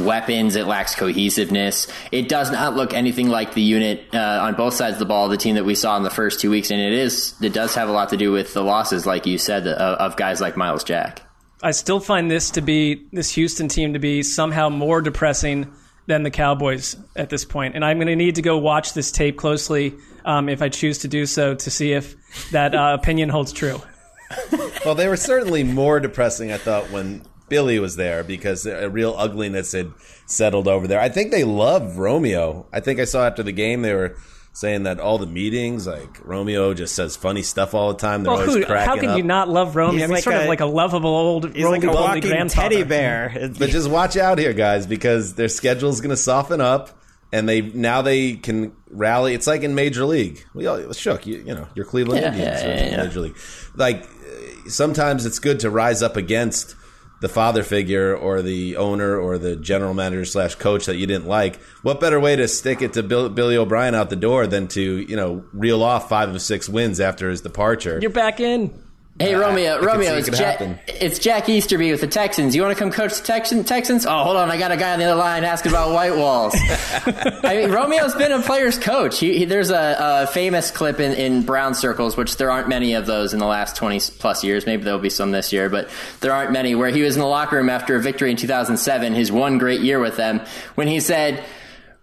[0.06, 0.56] weapons.
[0.56, 1.88] It lacks cohesiveness.
[2.12, 5.30] It does not look anything like the unit uh, on both sides of the ball,
[5.30, 6.72] the team that we saw in the first two weeks.
[6.72, 9.38] And it is, it does have a lot to do with the losses, like you
[9.38, 11.22] said, of, of guys like Myles Jack.
[11.62, 15.74] I still find this to be this Houston team to be somehow more depressing
[16.06, 17.76] than the Cowboys at this point.
[17.76, 19.94] And I'm going to need to go watch this tape closely
[20.26, 22.16] um, if I choose to do so to see if
[22.52, 23.82] that uh, opinion holds true.
[24.86, 29.16] well, they were certainly more depressing, I thought, when Billy was there because a real
[29.18, 29.92] ugliness had
[30.26, 31.00] settled over there.
[31.00, 32.68] I think they love Romeo.
[32.72, 34.16] I think I saw after the game they were
[34.54, 38.24] saying that all the meetings, like Romeo just says funny stuff all the time.
[38.24, 39.18] They're well, always who, cracking How can up.
[39.18, 39.94] you not love Romeo?
[39.94, 42.22] He's I mean, like sort a- of like a lovable old He's like a walking
[42.24, 42.70] grandfather.
[42.70, 43.50] teddy bear.
[43.60, 46.90] But just watch out here, guys, because their schedule's going to soften up,
[47.32, 49.34] and they now they can rally.
[49.34, 50.44] It's like in Major League.
[50.54, 51.28] We all shook.
[51.28, 53.04] You, you know, your Cleveland Yeah, Indians yeah, yeah, in yeah.
[53.06, 53.38] Major League.
[53.76, 56.76] Like uh, sometimes it's good to rise up against
[57.22, 61.28] the father figure or the owner or the general manager slash coach that you didn't
[61.28, 61.60] like.
[61.82, 64.82] What better way to stick it to Bill, Billy O'Brien out the door than to
[64.82, 68.00] you know reel off five of six wins after his departure?
[68.02, 68.89] You're back in.
[69.20, 70.56] Hey I Romeo, Romeo, it's, Ja-
[70.88, 72.56] it's Jack Easterby with the Texans.
[72.56, 74.06] You want to come coach the Texan- Texans?
[74.06, 76.56] Oh, hold on, I got a guy on the other line asking about white walls.
[77.06, 79.20] I mean, Romeo's been a player's coach.
[79.20, 82.94] He, he, there's a, a famous clip in, in Brown circles, which there aren't many
[82.94, 84.66] of those in the last 20 plus years.
[84.66, 85.90] Maybe there'll be some this year, but
[86.22, 86.74] there aren't many.
[86.74, 89.82] Where he was in the locker room after a victory in 2007, his one great
[89.82, 90.40] year with them,
[90.76, 91.44] when he said.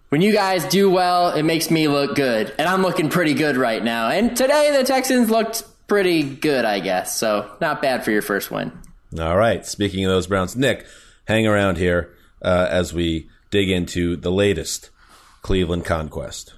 [0.09, 2.53] When you guys do well, it makes me look good.
[2.57, 4.07] And I'm looking pretty good right now.
[4.07, 7.17] And today the Texans looked pretty good, I guess.
[7.17, 8.71] So not bad for your first win.
[9.19, 9.65] All right.
[9.65, 10.85] Speaking of those Browns, Nick,
[11.25, 14.89] hang around here uh, as we dig into the latest
[15.41, 16.53] Cleveland conquest.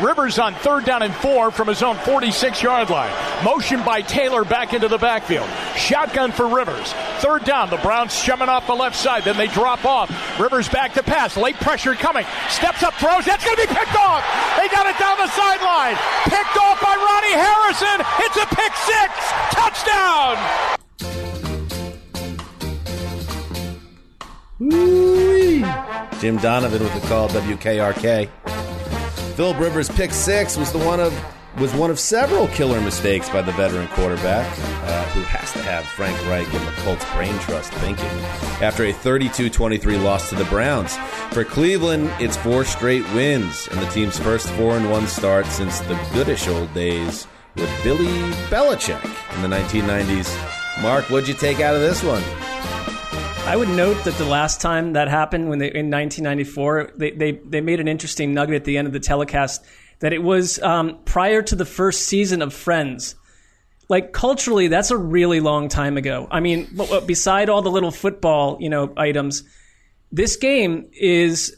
[0.00, 3.12] Rivers on third down and four from his own 46 yard line.
[3.44, 5.48] Motion by Taylor back into the backfield.
[5.76, 6.92] Shotgun for Rivers.
[7.18, 7.68] Third down.
[7.70, 9.24] The Browns shoving off the left side.
[9.24, 10.08] Then they drop off.
[10.38, 11.36] Rivers back to pass.
[11.36, 12.24] Late pressure coming.
[12.48, 13.24] Steps up, throws.
[13.24, 14.22] That's going to be picked off.
[14.56, 15.96] They got it down the sideline.
[16.24, 18.06] Picked off by Ronnie Harrison.
[18.20, 19.12] It's a pick six.
[19.50, 20.38] Touchdown.
[26.20, 28.28] Jim Donovan with the call WKRK.
[29.38, 31.14] Philip Rivers' pick six was the one of
[31.60, 35.84] was one of several killer mistakes by the veteran quarterback, uh, who has to have
[35.86, 38.04] Frank Reich and the Colts brain trust thinking.
[38.60, 40.96] After a 32-23 loss to the Browns,
[41.30, 45.78] for Cleveland, it's four straight wins and the team's first four and one start since
[45.82, 48.08] the goodish old days with Billy
[48.50, 49.04] Belichick
[49.36, 50.82] in the 1990s.
[50.82, 52.24] Marc, what'd you take out of this one?
[53.48, 57.32] I would note that the last time that happened, when they in 1994, they they,
[57.32, 59.64] they made an interesting nugget at the end of the telecast
[60.00, 63.14] that it was um, prior to the first season of Friends.
[63.88, 66.28] Like culturally, that's a really long time ago.
[66.30, 66.68] I mean,
[67.06, 69.44] beside all the little football, you know, items,
[70.12, 71.56] this game is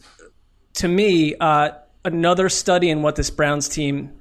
[0.74, 1.70] to me uh,
[2.04, 4.12] another study in what this Browns team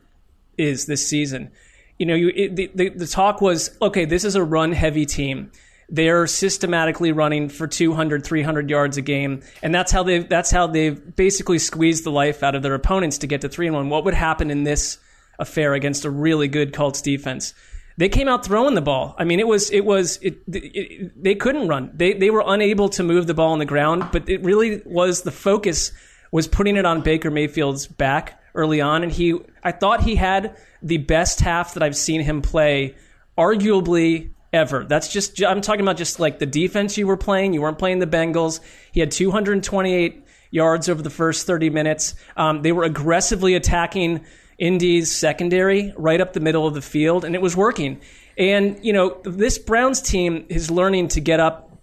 [0.58, 1.52] is this season.
[2.00, 4.06] You know, you, it, the, the the talk was okay.
[4.06, 5.52] This is a run heavy team.
[5.92, 10.68] They're systematically running for 200, 300 yards a game, and that's how they that's how
[10.68, 13.90] they've basically squeezed the life out of their opponents to get to three and one.
[13.90, 15.00] What would happen in this
[15.40, 17.54] affair against a really good Colts defense?
[17.98, 19.14] They came out throwing the ball.
[19.18, 21.92] I mean, it was it was it, it, they couldn't run.
[21.94, 25.24] They they were unable to move the ball on the ground, but it really was
[25.24, 25.92] the focus
[26.32, 30.56] was putting it on Baker Mayfield's back early on, and he I thought he had
[30.82, 32.96] the best half that I've seen him play,
[33.38, 34.84] arguably ever.
[34.84, 37.54] That's just I'm talking about just like the defense you were playing.
[37.54, 38.60] You weren't playing the Bengals.
[38.92, 42.16] He had 228 yards over the first 30 minutes.
[42.36, 44.26] Um, they were aggressively attacking
[44.58, 48.02] Indy's secondary right up the middle of the field, and it was working.
[48.38, 51.82] And you know this Browns team is learning to get up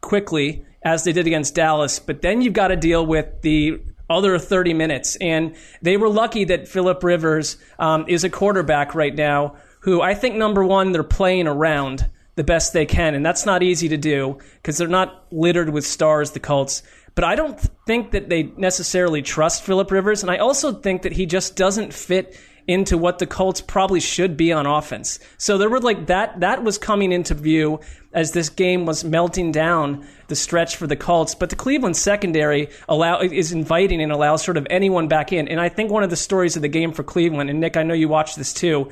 [0.00, 4.38] quickly as they did against Dallas, but then you've got to deal with the other
[4.38, 5.16] 30 minutes.
[5.16, 10.14] And they were lucky that Philip Rivers um, is a quarterback right now who I
[10.14, 13.14] think, number one, they're playing around the best they can.
[13.14, 16.82] And that's not easy to do because they're not littered with stars, the Colts.
[17.14, 20.22] But I don't think that they necessarily trust Philip Rivers.
[20.22, 22.34] And I also think that he just doesn't fit
[22.66, 25.18] into what the Colts probably should be on offense.
[25.36, 27.80] So there were like that that was coming into view
[28.14, 31.34] as this game was melting down the stretch for the Colts.
[31.34, 35.46] But the Cleveland secondary allow is inviting and allows sort of anyone back in.
[35.46, 37.82] And I think one of the stories of the game for Cleveland, and Nick, I
[37.82, 38.90] know you watched this too.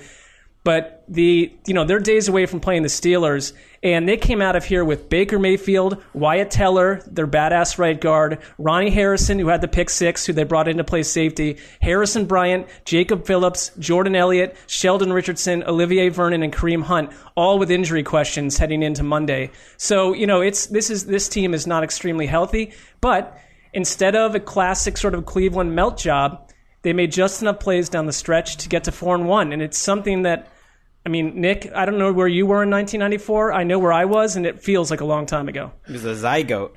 [0.64, 4.55] But the you know they're days away from playing the Steelers, and they came out
[4.55, 9.61] of here with Baker Mayfield, Wyatt Teller, their badass right guard, Ronnie Harrison, who had
[9.61, 14.14] the pick six, who they brought in to play safety, Harrison Bryant, Jacob Phillips, Jordan
[14.14, 19.51] Elliott, Sheldon Richardson, Olivier Vernon, and Kareem Hunt, all with injury questions heading into Monday.
[19.77, 23.37] So you know it's this is this team is not extremely healthy, but
[23.72, 26.48] instead of a classic sort of Cleveland melt job.
[26.83, 29.62] They made just enough plays down the stretch to get to four and one, and
[29.62, 30.51] it's something that
[31.04, 33.52] I mean, Nick, I don't know where you were in 1994.
[33.52, 35.72] I know where I was, and it feels like a long time ago.
[35.86, 36.72] He was a zygote.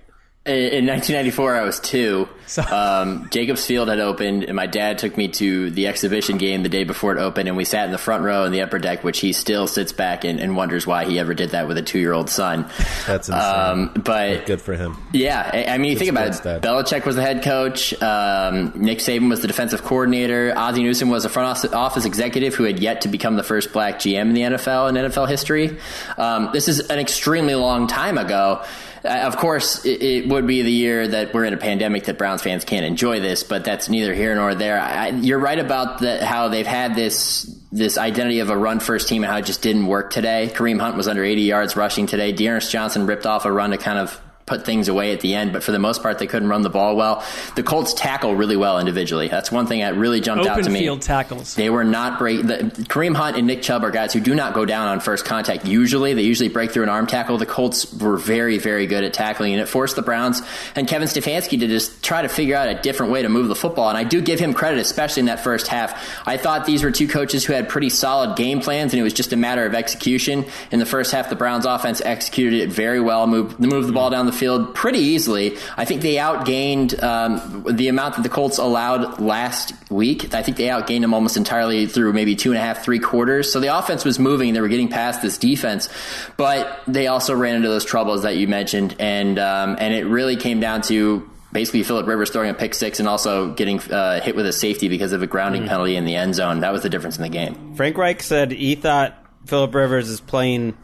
[0.45, 2.29] In 1994, I was two.
[2.71, 6.69] Um, Jacobs Field had opened, and my dad took me to the exhibition game the
[6.69, 9.03] day before it opened, and we sat in the front row in the upper deck,
[9.03, 11.81] which he still sits back and, and wonders why he ever did that with a
[11.81, 12.69] two-year-old son.
[13.07, 13.33] That's insane.
[13.41, 14.97] Um, but good for him.
[15.13, 16.43] Yeah, I, I mean, you Good think about it.
[16.43, 16.61] dad.
[16.61, 17.99] Belichick was the head coach.
[18.03, 20.53] Um, Nick Saban was the defensive coordinator.
[20.55, 23.73] Ozzie Newsome was a front office- office executive who had yet to become the first
[23.73, 25.75] black GM in the NFL in NFL history.
[26.19, 28.63] Um, this is an extremely long time ago.
[29.05, 32.41] Of course, it, it would be the year that we're in a pandemic that Browns
[32.41, 34.79] fans can't enjoy this, but that's neither here nor there.
[34.79, 39.09] I, you're right about the, how they've had this this identity of a run first
[39.09, 40.49] team and how it just didn't work today.
[40.53, 42.31] Kareem Hunt was under 80 yards rushing today.
[42.31, 45.51] D'Ernest Johnson ripped off a run to kind of put things away at the end,
[45.51, 47.23] but for the most part, they couldn't run the ball well.
[47.55, 49.27] The Colts tackle really well individually.
[49.27, 50.81] That's one thing that really jumped out Open to me.
[50.81, 51.55] field tackles.
[51.55, 52.45] They were not break.
[52.45, 55.25] The, Kareem Hunt and Nick Chubb are guys who do not go down on first
[55.25, 55.65] contact.
[55.65, 57.39] Usually, they usually break through an arm tackle.
[57.39, 60.43] The Colts were very, very good at tackling, and it forced the Browns
[60.75, 63.55] and Kevin Stefanski to just try to figure out a different way to move the
[63.55, 63.89] football.
[63.89, 65.99] And I do give him credit, especially in that first half.
[66.27, 69.13] I thought these were two coaches who had pretty solid game plans, and it was
[69.13, 70.45] just a matter of execution.
[70.71, 74.11] In the first half, the Browns offense executed it very well, moved, moved the ball
[74.11, 75.57] down the field pretty easily.
[75.77, 80.33] I think they outgained um, the amount that the Colts allowed last week.
[80.33, 83.51] I think they outgained them almost entirely through maybe two and a half, three quarters.
[83.51, 84.53] So the offense was moving.
[84.53, 85.89] They were getting past this defense,
[86.37, 90.35] but they also ran into those troubles that you mentioned, and um, and it really
[90.35, 91.29] came down to.
[91.51, 94.89] Basically, Philip Rivers throwing a pick six and also getting uh, hit with a safety
[94.89, 96.59] because of a grounding penalty in the end zone.
[96.59, 97.75] That was the difference in the game.
[97.75, 100.75] Frank Reich said he thought Philip Rivers is playing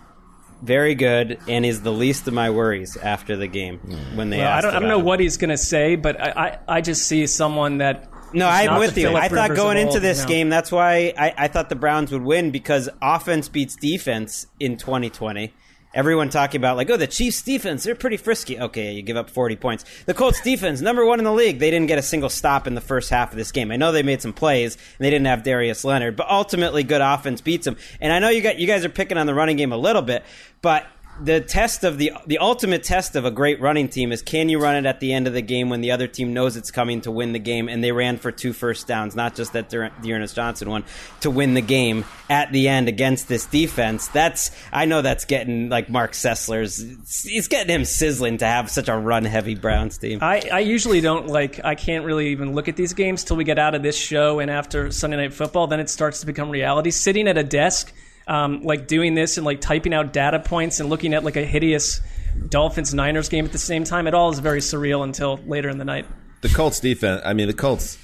[0.61, 4.17] very good and is the least of my worries after the game hmm.
[4.17, 5.05] when they Well, I don't, I don't know him.
[5.05, 8.07] what he's going to say, but I, I, I just see someone that.
[8.33, 9.07] No, I'm with you.
[9.07, 10.29] Phillip I thought Rivers going into old, this you know.
[10.29, 14.77] game, that's why I, I thought the Browns would win because offense beats defense in
[14.77, 15.53] 2020.
[15.93, 18.59] Everyone talking about like, oh, the Chiefs defense, they're pretty frisky.
[18.59, 19.85] Okay, you give up 40 points.
[20.05, 21.59] The Colts defense, number one in the league.
[21.59, 23.71] They didn't get a single stop in the first half of this game.
[23.71, 27.01] I know they made some plays and they didn't have Darius Leonard, but ultimately good
[27.01, 27.75] offense beats them.
[27.99, 30.01] And I know you got you guys are picking on the running game a little
[30.01, 30.23] bit,
[30.61, 30.85] but
[31.19, 34.59] the test of the the ultimate test of a great running team is can you
[34.59, 37.01] run it at the end of the game when the other team knows it's coming
[37.01, 40.35] to win the game and they ran for two first downs not just that D'Ernest
[40.35, 40.83] Johnson one
[41.21, 44.07] to win the game at the end against this defense?
[44.07, 46.81] That's I know that's getting like Marc Sessler's
[47.25, 50.19] it's getting him sizzling to have such a run heavy Browns team.
[50.21, 53.43] I, I usually don't like I can't really even look at these games till we
[53.43, 56.49] get out of this show and after Sunday night football then it starts to become
[56.49, 56.89] reality.
[56.89, 57.93] Sitting at a desk
[58.31, 61.45] um, like doing this and like typing out data points and looking at like a
[61.45, 62.01] hideous
[62.49, 65.77] Dolphins Niners game at the same time it all is very surreal until later in
[65.77, 66.05] the night
[66.41, 67.21] the Colts defense.
[67.23, 67.97] I mean, the Colts.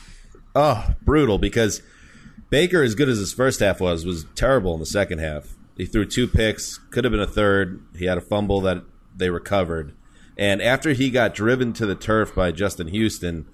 [0.56, 1.82] Oh, brutal because
[2.50, 5.56] Baker, as good as his first half was, was terrible in the second half.
[5.76, 7.84] He threw two picks, could have been a third.
[7.96, 8.84] He had a fumble that
[9.16, 9.94] they recovered,
[10.38, 13.48] and after he got driven to the turf by Justin Houston,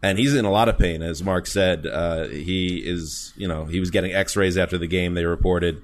[0.00, 1.84] and he's in a lot of pain, as Marc said.
[1.84, 5.14] Uh, he is, you know, he was getting X-rays after the game.
[5.14, 5.82] They reported.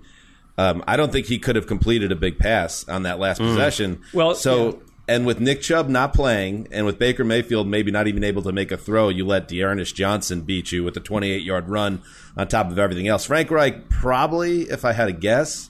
[0.57, 3.49] Um, I don't think he could have completed a big pass on that last Mm.
[3.49, 4.01] possession.
[4.13, 8.25] Well, so and with Nick Chubb not playing, and with Baker Mayfield maybe not even
[8.25, 11.69] able to make a throw, you let D'Ernest Johnson beat you with a 28 yard
[11.69, 12.01] run
[12.37, 13.27] on top of everything else.
[13.27, 15.69] Frank Reich probably, if I had a guess,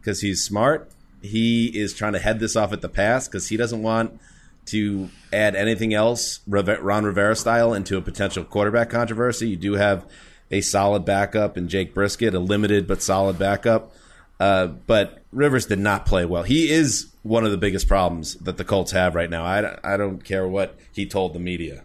[0.00, 0.90] because he's smart,
[1.22, 4.18] he is trying to head this off at the pass because he doesn't want
[4.66, 9.50] to add anything else, Ron Rivera style, into a potential quarterback controversy.
[9.50, 10.04] You do have
[10.50, 13.92] a solid backup in Jacoby Brissett, a limited but solid backup.
[14.40, 16.42] Uh, but Rivers did not play well.
[16.42, 19.44] He is one of the biggest problems that the Colts have right now.
[19.44, 21.82] I, I don't care what he told the media.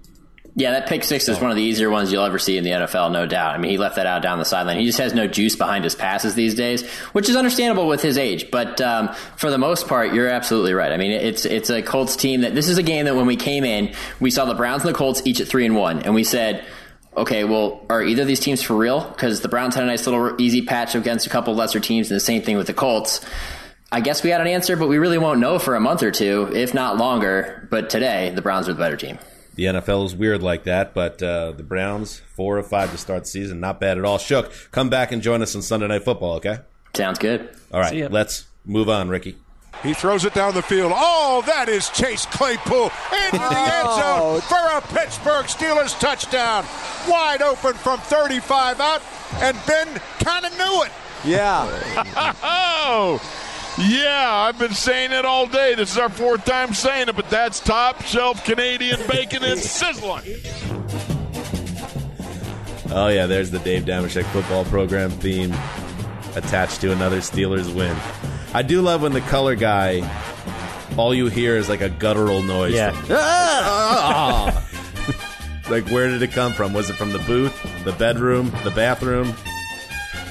[0.56, 2.72] Yeah, that pick six is one of the easier ones you'll ever see in the
[2.72, 3.56] NFL, no doubt.
[3.56, 4.78] I mean, he left that out down the sideline.
[4.78, 8.18] He just has no juice behind his passes these days, which is understandable with his
[8.18, 8.52] age.
[8.52, 10.92] But um, for the most part, you're absolutely right.
[10.92, 13.38] I mean, it's it's a Colts team that this is a game that when we
[13.38, 16.14] came in, we saw the Browns and the Colts each at three and one, and
[16.14, 16.66] we said.
[17.18, 19.02] Okay, well, are either of these teams for real?
[19.10, 22.16] Because the Browns had a nice little easy patch against a couple lesser teams, and
[22.16, 23.26] the same thing with the Colts.
[23.92, 26.12] I guess we had an answer, but we really won't know for a month or
[26.12, 27.68] two, if not longer.
[27.72, 29.18] But today, the Browns are the better team.
[29.56, 33.24] the NFL is weird like that, but uh, the Browns four or five to start
[33.24, 34.18] the season, not bad at all.
[34.20, 36.60] Shook, come back and join us on Sunday Night Football, okay?
[36.96, 37.50] Sounds good.
[37.74, 39.36] All right, let's move on, Ricky.
[39.84, 40.92] He throws it down the field.
[40.94, 42.92] Oh, that is Chase Claypool
[43.26, 44.40] into the oh.
[44.40, 46.66] end zone for a Pittsburgh Steelers touchdown.
[47.08, 49.02] Wide open from 35 out,
[49.36, 49.88] and Ben
[50.20, 50.92] kind of knew it.
[51.24, 51.66] Yeah.
[52.44, 53.22] oh,
[53.80, 55.76] yeah, I've been saying it all day.
[55.76, 60.26] This is our fourth time saying it, but that's top shelf Canadian bacon and sizzling.
[62.92, 65.54] Oh yeah, there's the Dave Dameshek football program theme
[66.36, 67.96] attached to another Steelers win.
[68.54, 70.02] I do love when the color guy,
[70.98, 72.74] all you hear is like a guttural noise.
[72.74, 72.96] Yeah.
[73.62, 74.66] Ah!
[75.70, 76.74] like where did it come from?
[76.74, 79.34] Was it from the booth, the bedroom, the bathroom?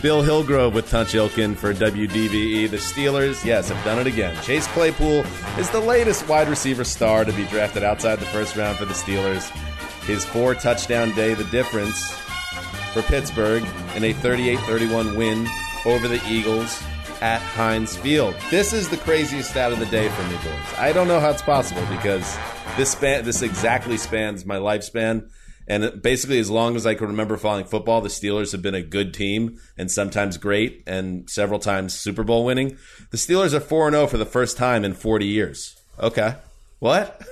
[0.03, 2.71] Bill Hillgrove with Tunch Ilkin for WDVE.
[2.71, 4.41] The Steelers, yes, have done it again.
[4.43, 5.25] Chase Claypool
[5.59, 8.95] is the latest wide receiver star to be drafted outside the first round for the
[8.95, 9.51] Steelers.
[10.07, 12.13] His four touchdown day, the difference
[12.93, 13.65] for Pittsburgh
[13.97, 15.47] in a 38 31 win
[15.85, 16.83] over the Eagles
[17.21, 18.35] at Heinz Field.
[18.51, 20.79] This is the craziest stat of the day for me, boys.
[20.79, 22.39] I don't know how it's possible because
[22.77, 25.31] this span this exactly spans my lifespan.
[25.67, 28.83] And basically, as long as I can remember following football, the Steelers have been a
[28.83, 32.79] good team and sometimes great and several times Super Bowl winning.
[33.11, 35.77] The Steelers are 4 0 for the first time in 40 years.
[36.01, 36.37] Okay.
[36.79, 37.23] What?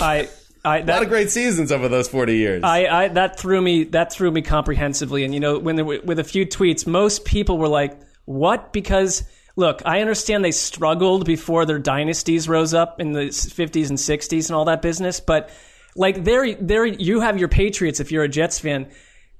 [0.00, 0.28] I.
[0.64, 2.62] I, a lot of great seasons over those 40 years.
[2.64, 6.00] I, I that threw me that threw me comprehensively and you know when there were,
[6.04, 7.98] with a few tweets most people were like
[8.28, 9.24] what because
[9.56, 14.48] look I understand they struggled before their dynasties rose up in the 50s and 60s
[14.48, 15.50] and all that business but
[15.96, 18.88] like there, there, you have your Patriots if you're a Jets fan.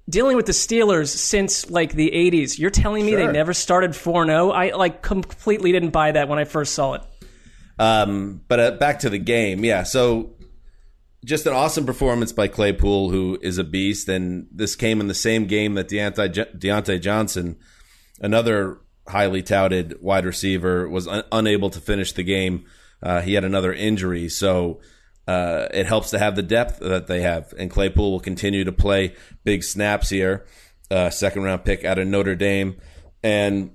[0.08, 3.26] Dealing with the Steelers since like the '80s, you're telling me Sure.
[3.26, 6.94] they never started four 0 I like completely didn't buy that when I first saw
[6.94, 7.02] it.
[7.78, 9.82] Um, but uh, back to the game, yeah.
[9.84, 10.30] So
[11.24, 15.14] just an awesome performance by Claypool, who is a beast, and this came in the
[15.14, 17.56] same game that Diontae, Diontae Johnson,
[18.20, 22.64] another highly touted wide receiver, was un- unable to finish the game.
[23.02, 24.80] Uh, he had another injury, so
[25.26, 27.52] uh, it helps to have the depth that they have.
[27.58, 29.14] And Claypool will continue to play
[29.44, 30.46] big snaps here.
[30.90, 32.76] Uh, second round pick out of Notre Dame,
[33.22, 33.72] and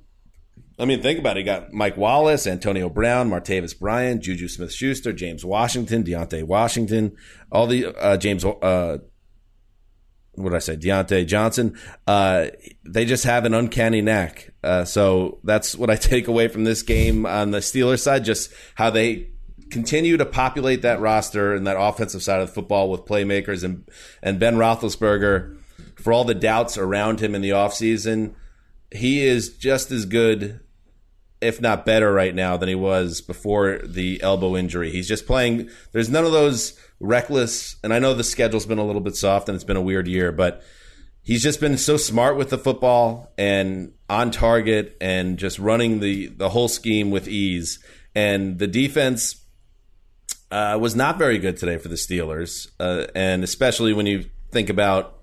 [0.79, 1.41] I mean, think about it.
[1.41, 7.15] You got Mike Wallace, Antonio Brown, Martavis Bryant, Juju Smith Schuster, James Washington, Diontae Washington,
[7.51, 8.97] all the uh, James, uh,
[10.35, 10.77] what did I say?
[10.77, 11.77] Diontae Johnson.
[12.07, 12.47] Uh,
[12.83, 14.51] they just have an uncanny knack.
[14.63, 18.51] Uh, so that's what I take away from this game on the Steelers side, just
[18.75, 19.29] how they
[19.69, 23.89] continue to populate that roster and that offensive side of the football with playmakers and,
[24.21, 25.57] and Ben Roethlisberger,
[25.95, 28.33] for all the doubts around him in the offseason,
[28.91, 30.59] he is just as good,
[31.43, 34.91] if not better, right now than he was before the elbow injury.
[34.91, 35.69] He's just playing.
[35.91, 37.75] There's none of those reckless.
[37.83, 40.07] And I know the schedule's been a little bit soft and it's been a weird
[40.07, 40.63] year, but
[41.21, 46.27] he's just been so smart with the football and on target and just running the
[46.27, 47.79] the whole scheme with ease.
[48.15, 49.43] And the defense
[50.51, 54.69] uh, was not very good today for the Steelers, uh, and especially when you think
[54.69, 55.19] about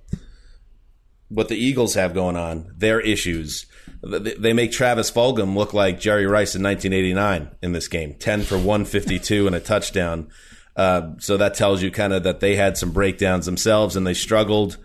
[1.28, 3.66] what the Eagles have going on, their issues.
[4.02, 8.56] They make Travis Fulgham look like Jerry Rice in 1989 in this game, 10 for
[8.56, 10.28] 152 and a touchdown.
[10.76, 14.14] Uh, so that tells you kind of that they had some breakdowns themselves and they
[14.14, 14.78] struggled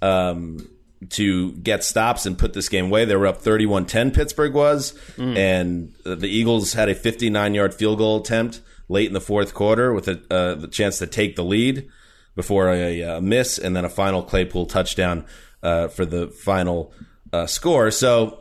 [0.00, 0.66] um,
[1.10, 3.04] to get stops and put this game away.
[3.04, 4.94] They were up 31 10, Pittsburgh was,
[5.36, 9.92] and the Eagles had a 59 yard field goal attempt late in the fourth quarter
[9.92, 11.88] with a uh, the chance to take the lead
[12.34, 15.26] before a, uh miss and then a final Claypool touchdown
[15.62, 16.92] uh, for the final
[17.32, 17.90] uh, score.
[17.90, 18.40] So,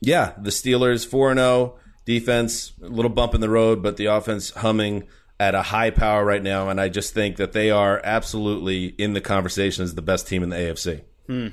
[0.00, 4.50] yeah, the Steelers 4 0 defense, a little bump in the road, but the offense
[4.50, 5.08] humming
[5.38, 6.68] at a high power right now.
[6.68, 10.42] And I just think that they are absolutely in the conversation as the best team
[10.42, 11.02] in the AFC.
[11.26, 11.48] Hmm.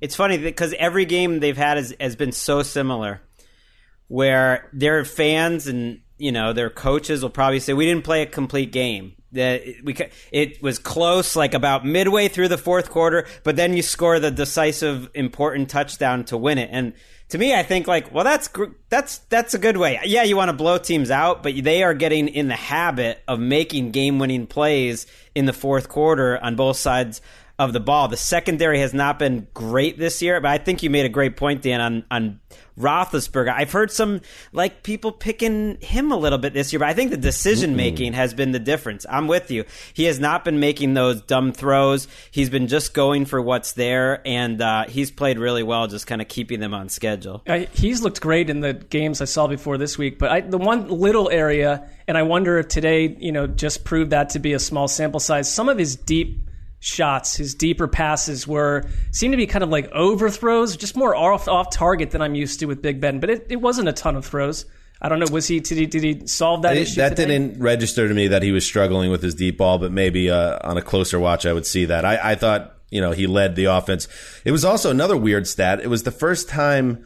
[0.00, 3.22] It's funny because every game they've had has, has been so similar,
[4.08, 8.26] where their fans and you know their coaches will probably say we didn't play a
[8.26, 9.14] complete game.
[9.36, 9.96] That we
[10.32, 14.30] it was close, like about midway through the fourth quarter, but then you score the
[14.30, 16.70] decisive, important touchdown to win it.
[16.72, 16.92] And
[17.28, 18.48] to me, I think like, well, that's
[18.88, 19.98] that's that's a good way.
[20.04, 23.40] Yeah, you want to blow teams out, but they are getting in the habit of
[23.40, 27.20] making game-winning plays in the fourth quarter on both sides
[27.58, 28.08] of the ball.
[28.08, 31.36] The secondary has not been great this year, but I think you made a great
[31.36, 32.40] point, Dan, on on
[32.78, 33.52] Roethlisberger.
[33.52, 34.20] I've heard some
[34.52, 38.12] like people picking him a little bit this year, but I think the decision making
[38.12, 39.06] has been the difference.
[39.08, 39.64] I'm with you.
[39.94, 42.08] He has not been making those dumb throws.
[42.30, 46.20] He's been just going for what's there, and uh, he's played really well, just kind
[46.20, 47.06] of keeping them on schedule.
[47.06, 47.42] schedule.
[47.46, 50.58] I, he's looked great in the games I saw before this week, but I, the
[50.58, 54.52] one little area, and I wonder if today, you know, just proved that to be
[54.52, 55.52] a small sample size.
[55.52, 56.40] Some of his deep
[56.80, 61.48] shots, his deeper passes were seem to be kind of like overthrows, just more off
[61.48, 63.20] off target than I'm used to with Big Ben.
[63.20, 64.64] But it, it wasn't a ton of throws.
[65.00, 65.26] I don't know.
[65.30, 66.96] Was he did he, did he solve that I- issue?
[66.96, 67.26] that today?
[67.26, 70.58] didn't register to me that he was struggling with his deep ball, but maybe uh,
[70.62, 72.04] on a closer watch, I would see that.
[72.04, 74.08] I, I thought, you know, he led the offense.
[74.44, 75.80] It was also another weird stat.
[75.80, 77.04] It was the first time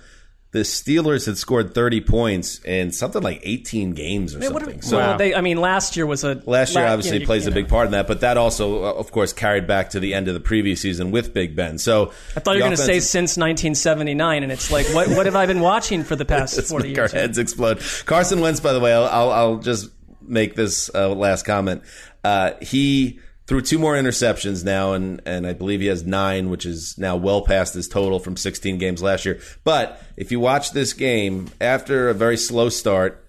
[0.52, 4.94] the Steelers had scored 30 points in something like 18 games or Man, what something.
[4.94, 7.44] are- well, they, I mean, last year was a Last year, obviously, you know, plays
[7.44, 7.60] you a know.
[7.60, 10.26] big part in that, but that also, uh, of course, carried back to the end
[10.26, 11.78] of the previous season with Big Ben.
[11.78, 15.26] So I thought you were going to say since 1979, and it's like, what what
[15.26, 17.14] have I been watching for the past Let's 40 make years?
[17.14, 17.80] our heads explode.
[18.06, 19.88] Carson Wentz, by the way, I'll, I'll, I'll just
[20.22, 21.82] make this uh, last comment.
[22.24, 23.20] Uh, he
[23.50, 27.16] threw two more interceptions now, and, and I believe he has nine, which is now
[27.16, 29.40] well past his total from 16 games last year.
[29.64, 33.26] But if you watch this game, after a very slow start,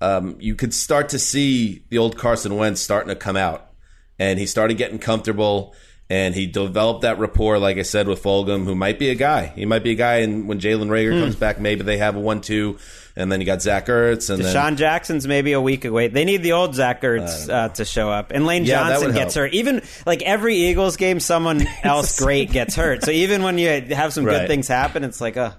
[0.00, 3.66] um, you could start to see the old Carson Wentz starting to come out.
[4.16, 5.74] And he started getting comfortable.
[6.08, 9.46] And he developed that rapport, like I said, with Fulgham, who might be a guy.
[9.56, 11.20] He might be a guy, and when Jalen Reagor Hmm.
[11.20, 12.78] comes back, maybe they have a one-two,
[13.16, 16.08] and then you got Zach Ertz, and DeSean then Jackson's maybe a week away.
[16.08, 19.34] They need the old Zach Ertz uh, to show up, and Lane Yeah, Johnson gets
[19.34, 19.44] help.
[19.46, 19.54] hurt.
[19.54, 23.02] Even like every Eagles game, someone else great gets hurt.
[23.04, 24.40] So even when you have some Right.
[24.40, 25.52] good things happen, it's like, uh,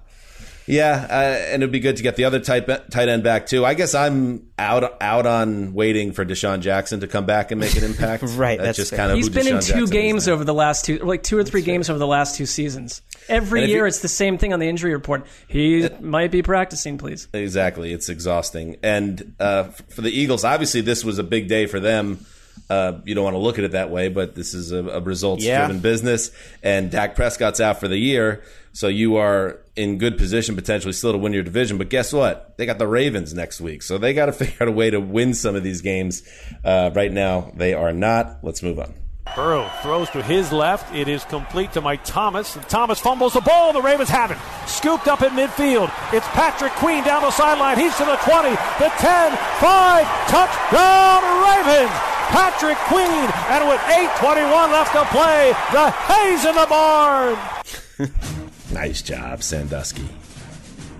[0.67, 1.13] yeah, uh,
[1.53, 3.63] and it'd be good to get the other tight tight end back too.
[3.65, 7.75] I guess I'm out out on waiting for DeSean Jackson to come back and make
[7.77, 8.23] an impact.
[8.23, 8.97] Right, that's, that's just fair.
[8.99, 11.37] kind of He's who been in two Jackson games over the last two, like two
[11.37, 13.01] or three games over the last two seasons.
[13.29, 15.25] Every year, you- it's the same thing on the injury report.
[15.47, 17.27] He might be practicing, please.
[17.33, 17.91] Exactly.
[17.93, 18.77] It's exhausting.
[18.83, 22.25] And uh, for the Eagles, obviously, this was a big day for them.
[22.69, 24.99] Uh, you don't want to look at it that way, but this is a, a
[25.01, 25.81] results driven Yeah.
[25.81, 26.31] business.
[26.63, 28.43] And Dak Prescott's out for the year.
[28.75, 31.77] So you are in good position potentially still to win your division.
[31.77, 32.57] But guess what?
[32.57, 33.81] They got the Ravens next week.
[33.81, 36.23] So they got to figure out a way to win some of these games.
[36.61, 38.39] Uh, right now, they are not.
[38.43, 38.93] Let's move on.
[39.33, 40.93] Burrow throws to his left.
[40.93, 42.57] It is complete to Mike Thomas.
[42.57, 43.71] And Thomas fumbles the ball.
[43.71, 44.37] The Ravens have it.
[44.67, 45.89] Scooped up in midfield.
[46.11, 47.79] It's Patrick Queen down the sideline.
[47.79, 50.05] He's to the 20, the 10, 5.
[50.27, 51.95] Touchdown, Ravens.
[52.27, 53.23] Patrick Queen.
[53.55, 53.79] And with
[54.19, 58.41] 8.21 left to play, the Hayes in the barn.
[58.75, 60.03] Nice job, Sandusky.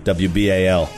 [0.04, 0.88] WBAL.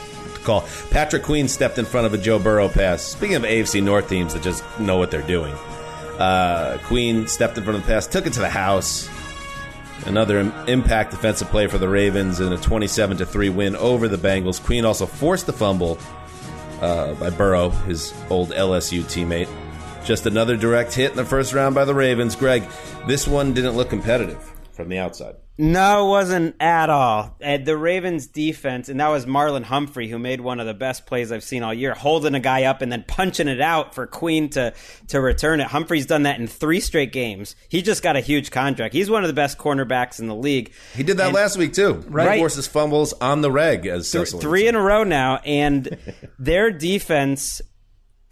[0.45, 0.63] Call.
[0.91, 3.03] Patrick Queen stepped in front of a Joe Burrow pass.
[3.03, 5.53] Speaking of AFC North teams that just know what they're doing,
[6.19, 9.09] uh, Queen stepped in front of the pass, took it to the house.
[10.05, 14.17] Another impact defensive play for the Ravens in a 27 to 3 win over the
[14.17, 14.63] Bengals.
[14.63, 15.99] Queen also forced the fumble
[16.79, 19.49] uh, by Burrow, his old LSU teammate.
[20.05, 22.37] Just another direct hit in the first round by the Ravens.
[22.37, 22.63] Greg,
[23.05, 25.35] this one didn't look competitive from the outside.
[25.61, 27.35] No, it wasn't at all.
[27.43, 31.05] Uh, the Ravens defense, and that was Marlon Humphrey who made one of the best
[31.05, 34.07] plays I've seen all year, holding a guy up and then punching it out for
[34.07, 34.73] Queen to
[35.09, 35.67] to return it.
[35.67, 37.57] Humphrey's done that in three straight games.
[37.67, 38.93] He just got a huge contract.
[38.93, 40.71] He's one of the best cornerbacks in the league.
[40.95, 42.05] He did that And- last week too.
[42.07, 42.35] Right.
[42.35, 45.97] He forces fumbles on the reg as Th- three in a row now, and
[46.39, 47.61] their defense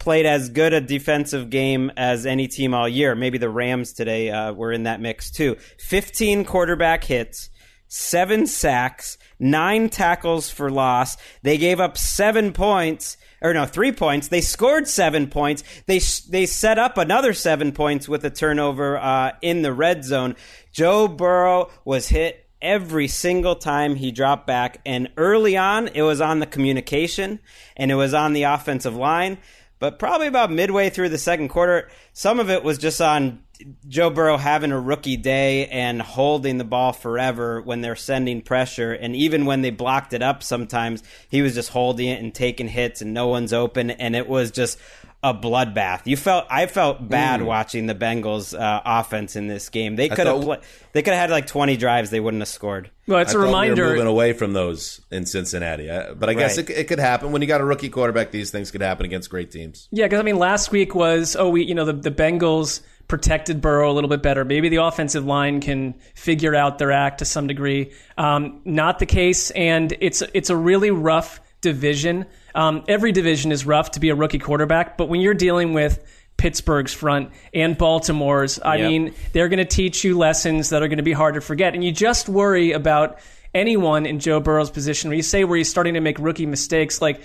[0.08, 3.14] played as good a defensive game as any team all year.
[3.14, 5.56] Maybe the Rams today uh, were in that mix too.
[5.78, 7.50] Fifteen quarterback hits,
[7.88, 11.18] seven sacks, nine tackles for loss.
[11.42, 13.18] They gave up seven points.
[13.42, 14.28] Or no, three points.
[14.28, 15.62] They scored seven points.
[15.84, 15.98] They
[16.30, 20.36] they set up another seven points with a turnover uh, in the red zone.
[20.72, 24.80] Joe Burrow was hit every single time he dropped back.
[24.84, 27.40] And early on, it was on the communication
[27.76, 29.38] and it was on the offensive line.
[29.78, 33.42] But probably about midway through the second quarter, some of it was just on
[33.86, 38.92] Joe Burrow having a rookie day and holding the ball forever when they're sending pressure.
[38.92, 42.68] And even when they blocked it up, sometimes he was just holding it and taking
[42.68, 43.90] hits and no one's open.
[43.90, 44.78] And it was just
[45.22, 46.02] a bloodbath.
[46.04, 47.44] You felt I felt bad Mm.
[47.46, 49.96] watching the Bengals uh, offense in this game.
[49.96, 50.56] They could have thought- pla-
[50.92, 52.90] they could have had like 20 drives they wouldn't have scored.
[53.08, 53.74] Well, it's I a reminder.
[53.82, 56.70] We were moving away from those in Cincinnati, I- but I guess Right.
[56.70, 58.30] it, it could happen when you got a rookie quarterback.
[58.30, 59.88] These things could happen against great teams.
[59.90, 63.60] Yeah, because I mean, last week was oh, we you know the the Bengals protected
[63.60, 64.44] Burrow a little bit better.
[64.44, 67.90] Maybe the offensive line can figure out their act to some degree.
[68.18, 72.24] Um, not the case, and it's it's a really rough division.
[72.54, 76.02] Um, every division is rough to be a rookie quarterback, but when you're dealing with
[76.36, 78.88] Pittsburgh's front and Baltimore's, I Yep.
[78.90, 81.74] mean, they're going to teach you lessons that are going to be hard to forget,
[81.74, 83.18] and you just worry about
[83.54, 87.00] anyone in Joe Burrow's position where you say where he's starting to make rookie mistakes,
[87.02, 87.20] like.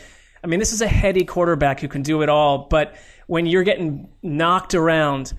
[0.45, 2.95] I mean, this is a heady quarterback who can do it all, but
[3.28, 5.32] when you're getting knocked around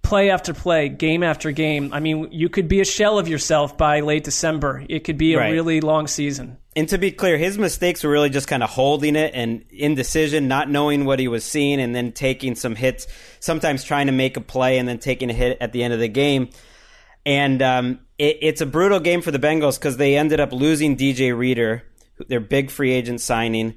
[0.00, 3.76] play after play, game after game, I mean, you could be a shell of yourself
[3.76, 4.82] by late December.
[4.88, 5.52] It could be a Right.
[5.52, 6.56] really long season.
[6.78, 10.46] And to be clear, his mistakes were really just kind of holding it and indecision,
[10.46, 13.08] not knowing what he was seeing, and then taking some hits.
[13.40, 15.98] Sometimes trying to make a play and then taking a hit at the end of
[15.98, 16.50] the game.
[17.26, 20.96] And um, it, it's a brutal game for the Bengals because they ended up losing
[20.96, 21.82] DJ Reader,
[22.28, 23.74] their big free agent signing.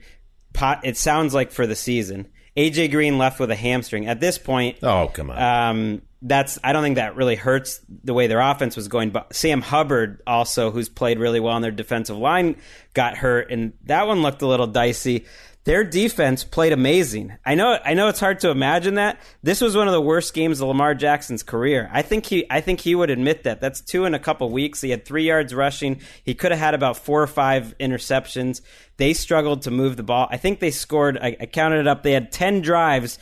[0.54, 2.28] Pot, it sounds like for the season.
[2.56, 4.06] AJ Green left with a hamstring.
[4.06, 8.14] At this point, oh come on, um, that's I don't think that really hurts the
[8.14, 9.10] way their offense was going.
[9.10, 12.58] But Sam Hubbard also, who's played really well on their defensive line,
[12.94, 15.26] got hurt, and that one looked a little dicey.
[15.64, 17.38] Their defense played amazing.
[17.46, 17.78] I know.
[17.86, 19.20] I know it's hard to imagine that.
[19.44, 21.88] This was one of the worst games of Lamar Jackson's career.
[21.94, 22.46] I think he.
[22.50, 23.62] I think he would admit that.
[23.62, 24.82] That's two in a couple weeks.
[24.82, 26.02] He had three yards rushing.
[26.24, 28.62] He could have had about four or five interceptions.
[28.98, 30.28] They struggled to move the ball.
[30.32, 31.20] I think they scored.
[31.20, 32.02] I, I counted it up.
[32.02, 33.20] They had ten drives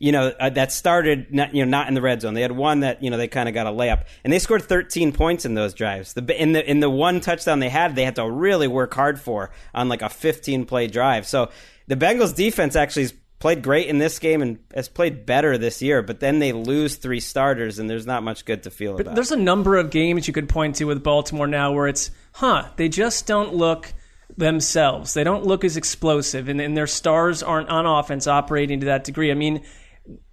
[0.00, 2.34] you know, uh, that started not, you know not in the red zone.
[2.34, 4.62] They had one that you know they kind of got a layup, and they scored
[4.62, 6.14] 13 points in those drives.
[6.14, 9.20] The in the in the one touchdown they had, they had to really work hard
[9.20, 11.26] for on like a 15 play drive.
[11.26, 11.50] So
[11.86, 15.82] the Bengals defense actually has played great in this game and has played better this
[15.82, 19.02] year, but then they lose three starters, and there's not much good to feel but
[19.02, 19.14] about.
[19.16, 22.68] There's a number of games you could point to with Baltimore now where it's, huh,
[22.76, 23.92] they just don't look
[24.36, 25.14] themselves.
[25.14, 29.04] They don't look as explosive, and, and their stars aren't on offense operating to that
[29.04, 29.30] degree.
[29.30, 29.62] I mean,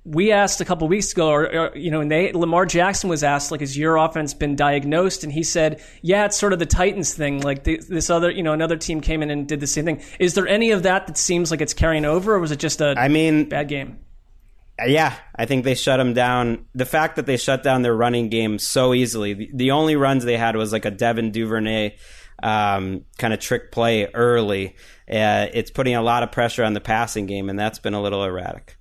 [0.08, 3.24] we asked a couple weeks ago, or, or, you know, and they Lamar Jackson was
[3.24, 5.24] asked, like, has your offense been diagnosed?
[5.24, 7.42] And he said, yeah, it's sort of the Titans thing.
[7.42, 10.02] Like the, this other, you know, another team came in and did the same thing.
[10.18, 12.80] Is there any of that that seems like it's carrying over, or was it just
[12.80, 14.00] a I mean, bad game?
[14.86, 16.68] Yeah, I think they shut them down.
[16.74, 20.24] The fact that they shut down their running game so easily, the, the only runs
[20.24, 21.96] they had was like a Devin Duvernay
[22.44, 24.76] um, kind of trick play early.
[25.10, 28.02] Uh, it's putting a lot of pressure on the passing game, and that's been a
[28.02, 28.78] little erratic.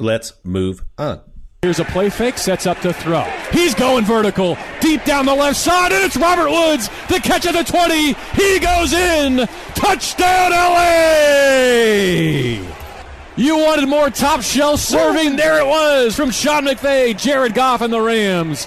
[0.00, 1.20] Let's move on.
[1.62, 3.20] Here's a play fake, sets up to throw.
[3.52, 6.88] He's going vertical, deep down the left side, and it's Robert Woods.
[7.08, 8.14] The catch at the 20.
[8.14, 9.46] He goes in.
[9.74, 11.90] Touchdown, LA!
[13.36, 15.36] You wanted more top shelf serving?
[15.36, 18.66] There it was from Sean McVay, Jared Goff, and the Rams.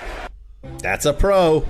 [0.77, 1.65] That's a pro.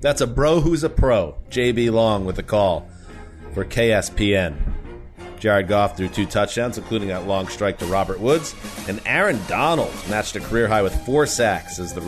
[0.00, 1.36] That's a bro who's a pro.
[1.50, 2.88] JB Long with the call
[3.52, 4.77] for KSPN.
[5.38, 8.54] Jared Goff threw two touchdowns, including that long strike to Robert Woods.
[8.88, 12.02] And Aaron Donald matched a career high with four sacks as the.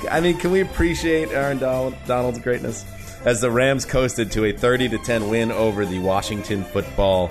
[0.10, 2.84] I mean, can we appreciate Aaron Donald's greatness?
[3.24, 7.30] As the Rams coasted to a 30 to 10 win over the Washington football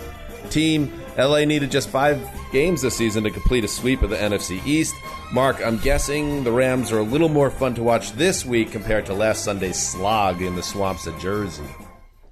[0.49, 0.91] team.
[1.17, 2.21] LA needed just five
[2.51, 4.95] games this season to complete a sweep of the NFC East.
[5.31, 9.05] Marc, I'm guessing the Rams are a little more fun to watch this week compared
[9.07, 11.63] to last Sunday's slog in the swamps of Jersey.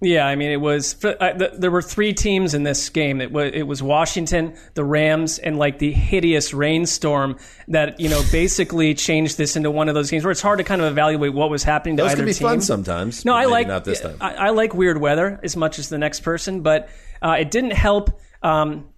[0.01, 1.03] Yeah, I mean, it was.
[1.03, 3.21] Uh, th- there were three teams in this game.
[3.21, 7.37] It was it was Washington, the Rams, and like the hideous rainstorm
[7.69, 10.63] that you know basically changed this into one of those games where it's hard to
[10.65, 12.47] kind of evaluate what was happening to Those either can be team.
[12.47, 13.23] fun sometimes.
[13.25, 14.17] No, I like not this time.
[14.19, 16.89] I, I like weird weather as much as the next person, but
[17.21, 18.19] uh, it didn't help.
[18.43, 18.89] Um,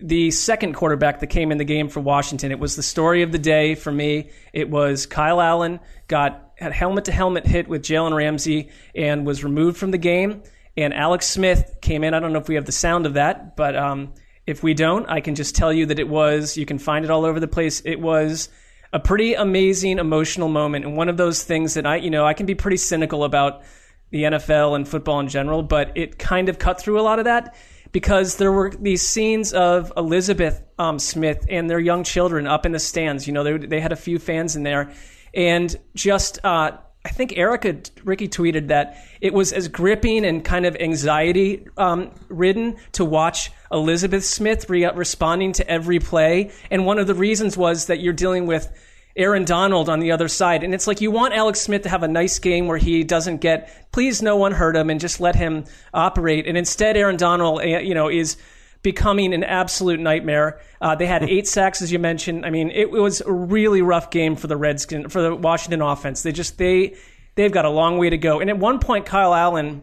[0.00, 2.50] the second quarterback that came in the game for Washington.
[2.50, 4.30] It was the story of the day for me.
[4.52, 5.78] It was Kyle Allen
[6.08, 10.42] got had helmet to helmet hit with Jalen Ramsey and was removed from the game.
[10.76, 12.14] And Alex Smith came in.
[12.14, 14.14] I don't know if we have the sound of that, but um,
[14.46, 16.56] if we don't, I can just tell you that it was.
[16.56, 17.82] You can find it all over the place.
[17.84, 18.48] It was
[18.92, 22.34] a pretty amazing emotional moment, and one of those things that I, you know, I
[22.34, 23.62] can be pretty cynical about
[24.10, 27.24] the NFL and football in general, but it kind of cut through a lot of
[27.24, 27.54] that
[27.92, 32.72] because there were these scenes of Elizabeth um, Smith and their young children up in
[32.72, 33.26] the stands.
[33.26, 34.92] You know, they, they had a few fans in there,
[35.34, 36.72] and just uh,
[37.04, 42.12] I think Erica Ricky tweeted that it was as gripping and kind of anxiety um,
[42.28, 47.56] ridden to watch Elizabeth Smith re- responding to every play, and one of the reasons
[47.56, 48.70] was that you're dealing with
[49.16, 50.64] Aaron Donald on the other side.
[50.64, 53.38] And it's like you want Alex Smith to have a nice game where he doesn't
[53.38, 56.46] get, please no one hurt him and just let him operate.
[56.46, 58.36] And instead, Aaron Donald, eh, you know, is
[58.82, 60.60] becoming an absolute nightmare.
[60.80, 62.44] Uh, they had eight sacks, as you mentioned.
[62.44, 66.22] I mean, it, was a really rough game for the Redskins, for the Washington offense.
[66.22, 66.96] They just, they,
[67.36, 68.40] they've got a long way to go.
[68.40, 69.82] And at one point, Kyle Allen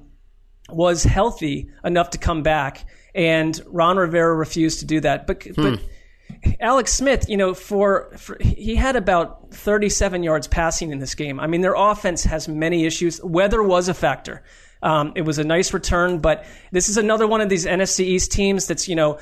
[0.69, 2.85] was healthy enough to come back,
[3.15, 5.25] and Ron Rivera refused to do that.
[5.25, 5.61] But, Hmm.
[5.63, 5.79] but
[6.59, 11.39] Alex Smith, you know, for, for he had about 37 yards passing in this game.
[11.39, 13.21] I mean, their offense has many issues.
[13.23, 14.43] Weather was a factor.
[14.81, 18.31] Um, it was a nice return, but this is another one of these NFC East
[18.31, 19.19] teams that's you know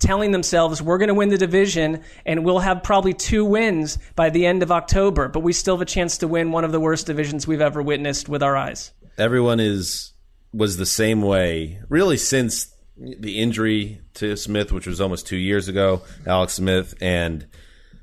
[0.00, 4.30] telling themselves we're going to win the division and we'll have probably two wins by
[4.30, 6.80] the end of October, but we still have a chance to win one of the
[6.80, 8.92] worst divisions we've ever witnessed with our eyes.
[9.18, 10.12] Everyone is
[10.52, 15.68] was the same way, really, since the injury to Smith, which was almost two years
[15.68, 17.46] ago, Alex Smith, and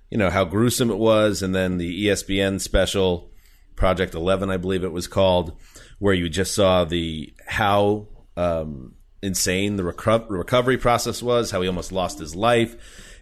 [0.09, 3.29] you know how gruesome it was, and then the ESPN special
[3.75, 5.57] Project Eleven, I believe it was called,
[5.99, 11.67] where you just saw the how um, insane the reco- recovery process was, how he
[11.67, 12.75] almost lost his life,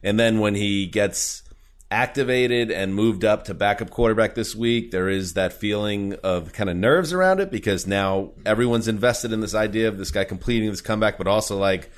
[0.04, 1.44] and then when he gets
[1.92, 6.70] activated and moved up to backup quarterback this week, there is that feeling of kind
[6.70, 10.70] of nerves around it because now everyone's invested in this idea of this guy completing
[10.70, 11.90] this comeback, but also like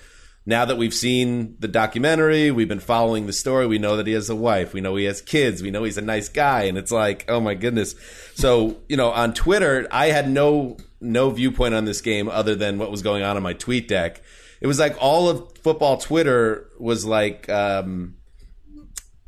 [0.48, 4.14] now that we've seen the documentary, we've been following the story, we know that he
[4.14, 6.78] has a wife, we know he has kids, we know he's a nice guy, and
[6.78, 7.96] it's like, oh my goodness.
[8.34, 12.80] So, you know, on Twitter, I had no no viewpoint on this game other than
[12.80, 14.24] what was going on in my tweet deck.
[14.62, 18.16] It was like all of football Twitter was like um,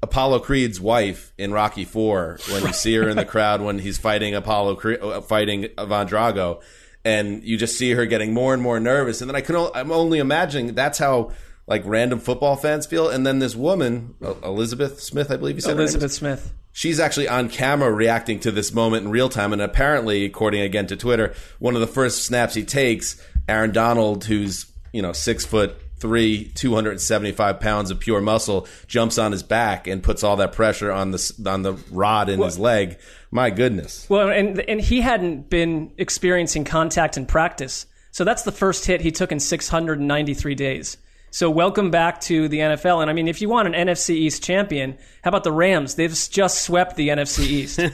[0.01, 3.97] Apollo Creed's wife in Rocky Four when you see her in the crowd when he's
[3.97, 6.61] fighting Apollo Creed, uh, fighting Ivan Drago,
[7.09, 9.21] and you just see her getting more and more nervous.
[9.21, 11.31] And then I can o- I'm only imagining that's how
[11.67, 13.09] like random football fans feel.
[13.09, 15.77] And then this woman, Elizabeth Smith, I believe you said?
[15.77, 16.53] Elizabeth Smith.
[16.71, 19.53] She's actually on camera reacting to this moment in real time.
[19.53, 24.23] And apparently, according again to Twitter, one of the first snaps he takes, Aaron Donald,
[24.25, 29.85] who's, you know, six foot three, 275 pounds of pure muscle, jumps on his back
[29.87, 32.97] and puts all that pressure on the, on the rod in his leg.
[33.31, 34.07] My goodness.
[34.09, 39.01] Well, and and he hadn't been experiencing contact in practice, so that's the first hit
[39.01, 40.97] he took in 693 days.
[41.31, 43.01] So welcome back to the NFL.
[43.01, 45.93] And I mean, if you want an NFC East champion, how about the Rams?
[45.93, 47.79] They've just swept the NFC East.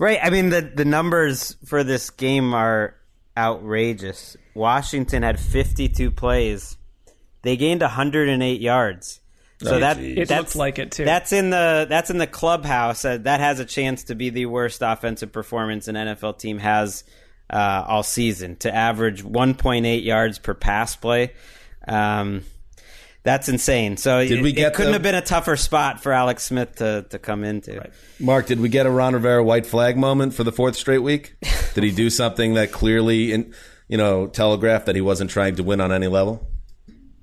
[0.00, 0.18] Right.
[0.22, 2.96] I mean, the the numbers for this game are
[3.36, 4.34] outrageous.
[4.54, 6.78] Washington had 52 plays.
[7.42, 9.19] They gained 108 yards.
[9.62, 10.18] So Oh, that geez.
[10.18, 11.04] It that's looked like it, too.
[11.04, 13.04] That's in the that's in the clubhouse.
[13.04, 17.04] Uh, that has a chance to be the worst offensive performance an NFL team has
[17.50, 18.56] uh, all season.
[18.56, 21.32] To average 1.8 yards per pass play.
[21.86, 22.42] Um,
[23.22, 23.98] that's insane.
[23.98, 26.42] So Did it, we it get couldn't the- have been a tougher spot for Alex
[26.44, 27.86] Smith to, to come into.
[28.18, 31.34] Marc, did we get a Ron Rivera white flag moment for the fourth straight week?
[31.74, 33.52] did he do something that clearly, in,
[33.88, 36.49] you know, telegraphed that he wasn't trying to win on any level?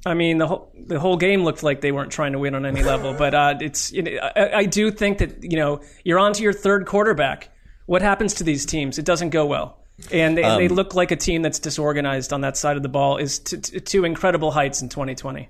[0.06, 2.66] I mean, the whole the whole game looked like they weren't trying to win on
[2.66, 3.14] any level.
[3.14, 6.44] But uh, it's you know, I, I do think that you know you're on to
[6.44, 7.50] your third quarterback.
[7.86, 8.98] What happens to these teams?
[8.98, 9.78] It doesn't go well,
[10.12, 12.90] and they, Um, they look like a team that's disorganized on that side of the
[12.90, 13.18] ball.
[13.18, 15.50] Is to, to, to incredible heights in 2020.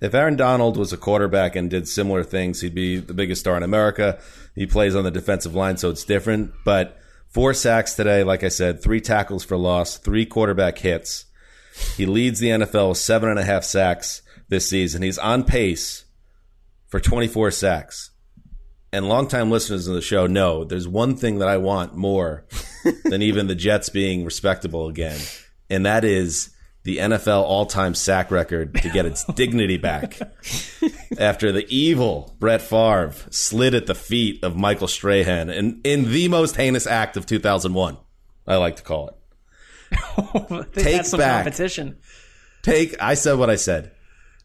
[0.00, 3.56] If Aaron Donald was a quarterback and did similar things, he'd be the biggest star
[3.56, 4.18] in America.
[4.54, 6.52] He plays on the defensive line, so it's different.
[6.64, 11.24] But four sacks today, like I said, three tackles for loss, three quarterback hits.
[11.96, 15.02] He leads the NFL with seven and a half sacks this season.
[15.02, 16.04] He's on pace
[16.86, 18.10] for 24 sacks.
[18.92, 22.46] And longtime listeners of the show know there's one thing that I want more
[23.04, 25.20] than even the Jets being respectable again,
[25.68, 26.54] and that is
[26.84, 30.20] the NFL all-time sack record to get its dignity back
[31.18, 36.28] after the evil Brett Favre slid at the feet of Michael Strahan in, in the
[36.28, 37.96] most heinous act of 2001.
[38.46, 39.14] I like to call it.
[40.72, 41.44] Take back.
[41.44, 41.98] competition.
[42.62, 43.92] Take I said what I said.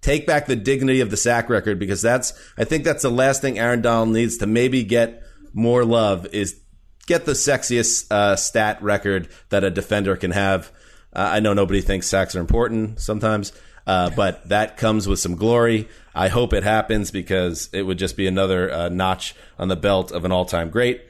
[0.02, 3.42] Take back the dignity of the sack record because that's I think that's the last
[3.42, 5.24] thing Aaron Donald needs to maybe get
[5.54, 6.60] more love is
[7.08, 10.72] get the sexiest uh, stat record that a defender can have.
[11.12, 13.52] Uh, I know nobody thinks sacks are important sometimes,
[13.88, 15.90] uh, but that comes with some glory.
[16.14, 20.12] I hope it happens because it would just be another uh, notch on the belt
[20.12, 21.02] of an all-time great.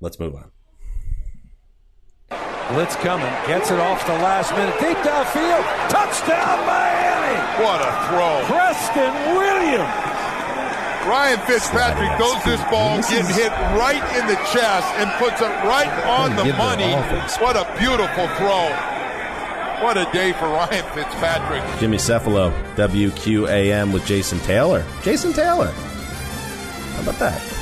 [0.00, 0.50] Let's move on.
[2.68, 7.36] Blitz coming, gets it off the last minute, deep downfield, touchdown Miami!
[7.64, 8.44] What a throw.
[8.44, 9.88] Preston Williams!
[11.08, 15.88] Ryan Fitzpatrick goes this ball, getting hit right in the chest, and puts it right
[16.04, 16.92] on the money.
[17.40, 18.68] What a beautiful throw.
[19.82, 21.80] What a day for Ryan Fitzpatrick.
[21.80, 24.84] Jimmy Cefalo, WQAM with Jason Taylor.
[25.02, 25.70] Jason Taylor.
[25.70, 27.57] How about that?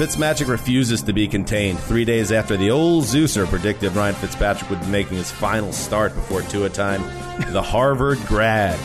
[0.00, 1.78] Fitzmagic refuses to be contained.
[1.78, 6.14] Three days after the old Zeuser predicted Ryan Fitzpatrick would be making his final start
[6.14, 7.02] before Tua time,
[7.52, 8.78] the Harvard grad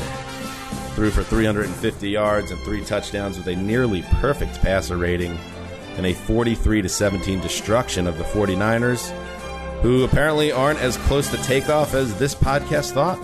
[0.94, 5.40] threw for 350 yards and three touchdowns with a nearly perfect passer rating
[5.96, 9.10] and a 43 to 17 destruction of the 49ers,
[9.80, 13.20] who apparently aren't as close to takeoff as this podcast thought.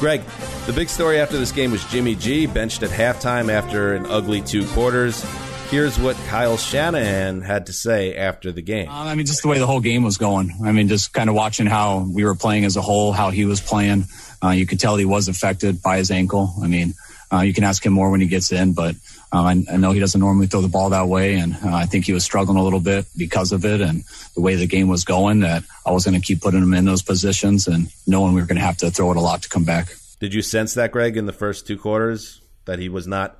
[0.00, 0.20] Greg,
[0.66, 4.40] the big story after this game was Jimmy G benched at halftime after an ugly
[4.40, 5.24] two quarters.
[5.70, 8.88] Here's what Kyle Shanahan had to say after the game.
[8.88, 10.52] Um, I mean, just the way the whole game was going.
[10.64, 13.44] I mean, just kind of watching how we were playing as a whole, how he
[13.44, 14.06] was playing.
[14.42, 16.52] Uh, you could tell he was affected by his ankle.
[16.60, 16.94] I mean,
[17.32, 18.96] uh, you can ask him more when he gets in, but
[19.30, 21.86] um, I, I know he doesn't normally throw the ball that way, and uh, I
[21.86, 24.02] think he was struggling a little bit because of it and
[24.34, 25.38] the way the game was going.
[25.38, 28.48] That I was going to keep putting him in those positions, and knowing we were
[28.48, 29.94] going to have to throw it a lot to come back.
[30.18, 33.39] Did you sense that, Greg, in the first two quarters, that he was not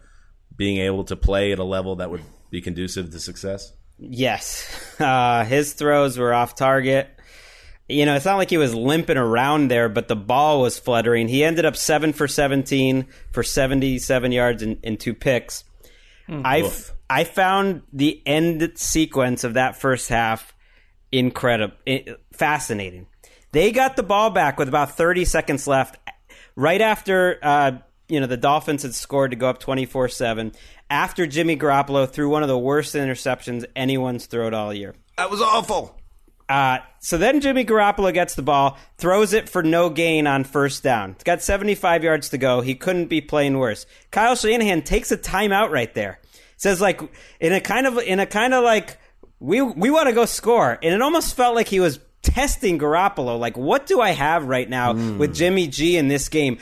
[0.61, 3.73] being able to play at a level that would be conducive to success?
[3.99, 4.69] Yes,
[5.01, 7.09] uh, his throws were off target.
[7.89, 11.29] You know, it's not like he was limping around there, but the ball was fluttering.
[11.29, 15.65] He ended up seven for seventeen for seventy-seven yards and, and two picks.
[16.27, 16.43] Hmm.
[16.45, 16.71] I
[17.09, 20.55] I found the end sequence of that first half
[21.11, 21.75] incredible,
[22.35, 23.07] fascinating.
[23.53, 25.99] They got the ball back with about 30 seconds left,
[26.55, 27.79] right after uh,
[28.11, 30.53] you know the Dolphins had scored to go up 24 seven.
[30.89, 34.95] After Jimmy Garoppolo threw one of the worst interceptions anyone's thrown all year.
[35.17, 35.97] That was awful.
[36.49, 40.83] Uh, so then Jimmy Garoppolo gets the ball, throws it for no gain on first
[40.83, 41.13] down.
[41.13, 42.61] It's got 75 yards to go.
[42.61, 43.87] He couldn't be playing worse.
[44.11, 46.19] Kyle Shanahan takes a timeout right there.
[46.57, 47.01] Says like
[47.39, 48.99] in a kind of in a kind of like
[49.39, 53.39] we we want to go score, and it almost felt like he was testing Garoppolo.
[53.39, 56.59] Like, what do I have right now with Jimmy G in this game?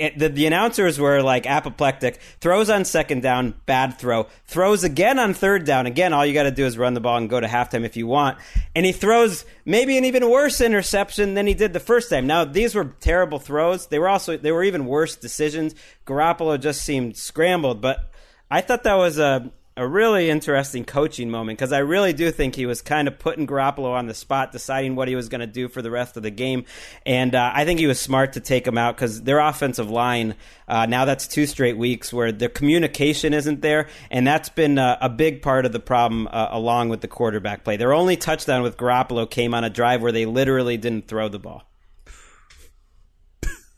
[0.00, 2.20] It, the, the announcers were like apoplectic.
[2.40, 4.28] Throws on second down, bad throw.
[4.46, 5.84] Throws again on third down.
[5.84, 7.98] Again, all you got to do is run the ball and go to halftime if
[7.98, 8.38] you want.
[8.74, 12.26] And he throws maybe an even worse interception than he did the first time.
[12.26, 13.88] Now these were terrible throws.
[13.88, 15.74] They were also they were even worse decisions.
[16.06, 18.10] Garoppolo just seemed scrambled, but
[18.50, 22.54] I thought that was a a really interesting coaching moment because I really do think
[22.54, 25.46] he was kind of putting Garoppolo on the spot, deciding what he was going to
[25.46, 26.66] do for the rest of the game.
[27.06, 30.34] And uh, I think he was smart to take him out because their offensive line,
[30.68, 33.88] uh, now that's two straight weeks where the communication isn't there.
[34.10, 37.64] And that's been uh, a big part of the problem uh, along with the quarterback
[37.64, 37.78] play.
[37.78, 41.38] Their only touchdown with Garoppolo came on a drive where they literally didn't throw the
[41.38, 41.64] ball.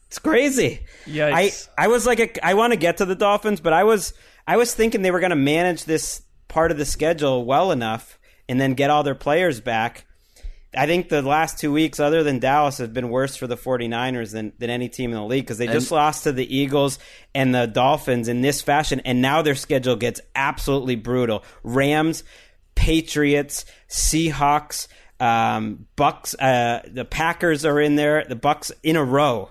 [0.08, 0.80] It's crazy.
[1.06, 1.68] Yikes.
[1.78, 4.12] I, I was like, a, I want to get to the Dolphins, but I was
[4.46, 8.18] I was thinking they were going to manage this part of the schedule well enough
[8.48, 10.06] and then get all their players back.
[10.74, 14.32] I think the last two weeks, other than Dallas, have been worse for the 49ers
[14.32, 16.98] than, than any team in the league because they just lost to the Eagles
[17.34, 19.00] and the Dolphins in this fashion.
[19.04, 21.44] And now their schedule gets absolutely brutal.
[21.62, 22.24] Rams,
[22.74, 24.88] Patriots, Seahawks,
[25.20, 29.50] um, Bucs, uh, the Packers are in there, the Bucs in a row.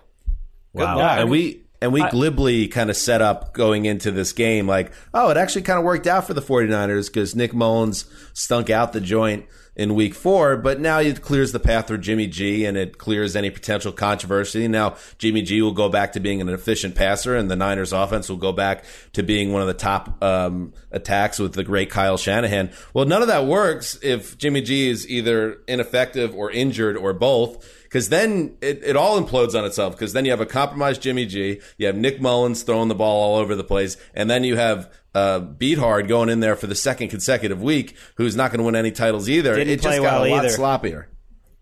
[0.74, 1.00] Wow.
[1.00, 4.92] And we and we I- glibly kind of set up going into this game like,
[5.14, 8.94] oh, it actually kind of worked out for the 49ers because Nick Mullens stunk out
[8.94, 12.76] the joint in week four, but now it clears the path for Jimmy G and
[12.78, 14.68] it clears any potential controversy.
[14.68, 18.28] Now Jimmy G will go back to being an efficient passer and the Niners offense
[18.30, 22.18] will go back to being one of the top um, attacks with the great Kyle
[22.18, 22.72] Shanahan.
[22.94, 27.66] Well, none of that works if Jimmy G is either ineffective or injured or both
[27.92, 29.96] because then it, it all implodes on itself.
[29.96, 33.22] Because then you have a compromised Jimmy G, you have Nick Mullens throwing the ball
[33.22, 36.76] all over the place, and then you have uh, Beathard going in there for the
[36.76, 39.56] second consecutive week, who's not going to win any titles either.
[39.56, 40.58] Didn't it play just got well a lot either.
[40.58, 41.06] sloppier.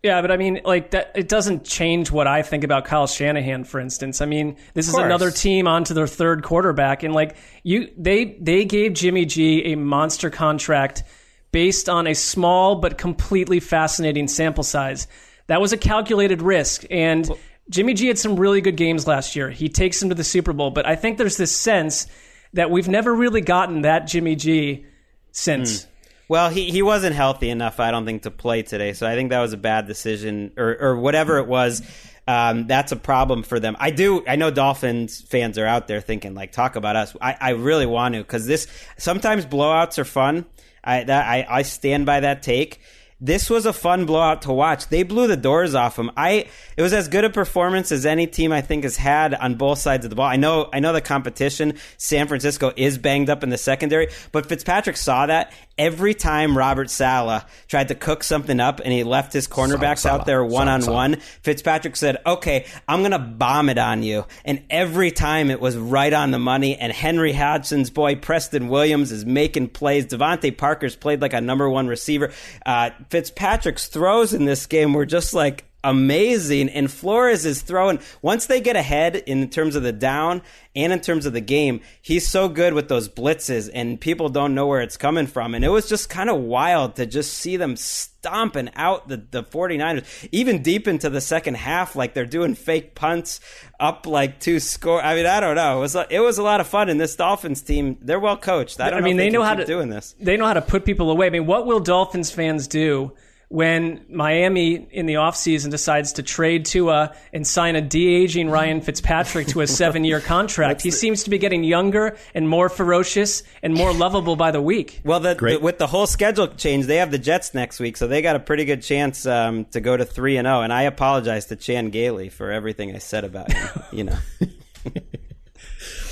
[0.04, 1.12] Yeah, but I mean, like that.
[1.16, 4.22] It doesn't change what I think about Kyle Shanahan, for instance.
[4.22, 8.66] I mean, this is another team onto their third quarterback, and like you, they they
[8.66, 11.04] gave Jimmy G a monster contract
[11.52, 15.08] based on a small but completely fascinating sample size.
[15.50, 17.28] That was a calculated risk, and
[17.72, 19.50] Jimmy G had some really good games last year.
[19.50, 22.06] He takes him to the Super Bowl, but I think there's this sense
[22.54, 24.86] that we've never really gotten that Jimmy G
[25.32, 25.88] since.
[26.28, 28.94] Well, he, he wasn't healthy enough, I don't think, to play today.
[28.94, 31.82] So I think that was a bad decision, or or whatever it was.
[32.28, 33.76] Um, that's a problem for them.
[33.80, 34.24] I do.
[34.28, 37.16] I know Dolphins fans are out there thinking like, talk about us.
[37.20, 40.46] I, I really want to because this sometimes blowouts are fun.
[40.84, 42.82] I that I, I stand by that take.
[43.22, 44.88] This was a fun blowout to watch.
[44.88, 46.10] They blew the doors off them.
[46.16, 46.48] I
[46.78, 49.80] it was as good a performance as any team I think has had on both
[49.80, 50.26] sides of the ball.
[50.26, 51.78] I know I know the competition.
[51.98, 56.92] San Francisco is banged up in the secondary, but Fitzpatrick saw that every time Robert
[56.92, 60.20] Saleh tried to cook something up and he left his cornerbacks Saleh.
[60.22, 60.94] out there one on Saleh.
[60.94, 61.16] one.
[61.42, 66.14] Fitzpatrick said, "Okay, I'm gonna bomb it on you," and every time it was right
[66.14, 66.78] on the money.
[66.78, 70.06] And Henry Hodgson's boy Preston Williams is making plays.
[70.06, 72.32] DeVante Parker's played like a number one receiver.
[72.66, 78.48] Uh, Fitzpatrick's throws in this game were just like amazing and Flores is throwing once
[78.48, 80.42] they get ahead in terms of the down
[80.76, 84.54] and in terms of the game he's so good with those blitzes and people don't
[84.54, 87.56] know where it's coming from and it was just kind of wild to just see
[87.56, 92.56] them stomping out the, the 49ers even deep into the second half like they're doing
[92.56, 93.40] fake punts
[93.80, 96.44] up like two score I mean I don't know it was a, it was a
[96.44, 99.32] lot of fun and this Dolphins team they're well coached I don't mean, know if
[99.32, 101.28] they, know how to doing this They know how to put people away.
[101.28, 103.14] I mean, what will Dolphins fans do
[103.50, 109.48] when Miami in the offseason decides to trade Tua and sign a de-aging Ryan Fitzpatrick
[109.48, 110.82] to a seven-year contract?
[110.84, 115.02] he seems to be getting younger and more ferocious and more lovable by the week.
[115.04, 118.08] Well, the, the- with the whole schedule change, they have the Jets next week, so
[118.08, 120.62] they got a pretty good chance um, to go to three and zero.
[120.62, 123.84] And I apologize to Chan Gailey for everything I said about him.
[123.92, 124.18] You know,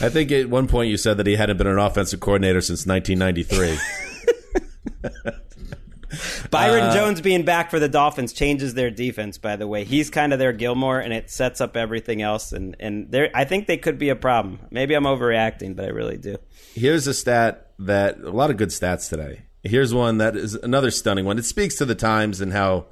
[0.02, 2.86] I think at one point you said that he hadn't been an offensive coordinator since
[2.88, 3.78] 1993.
[6.52, 9.38] Byron Uh, Jones being back for the Dolphins changes their defense.
[9.38, 12.52] By the way, he's kind of their Gilmore, and it sets up everything else.
[12.52, 14.60] And and there, I think they could be a problem.
[14.72, 16.38] Maybe I'm overreacting, but I really do.
[16.74, 19.44] Here's a stat that a lot of good stats today.
[19.64, 21.38] Here's one that is another stunning one.
[21.38, 22.86] It speaks to the times and how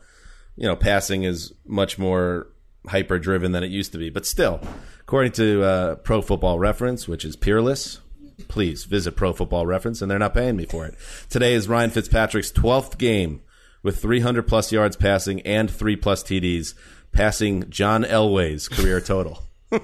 [0.56, 2.48] you know passing is much more
[2.88, 4.10] hyper driven than it used to be.
[4.10, 4.60] But still,
[5.02, 8.00] according to uh, Pro Football Reference, which is peerless,
[8.48, 10.96] please visit Pro Football Reference, and they're not paying me for it.
[11.30, 13.42] Today is Ryan Fitzpatrick's 12th game
[13.84, 16.74] with 300 plus yards passing and three plus TDs,
[17.12, 19.44] passing John Elway's career total.
[19.72, 19.80] wow.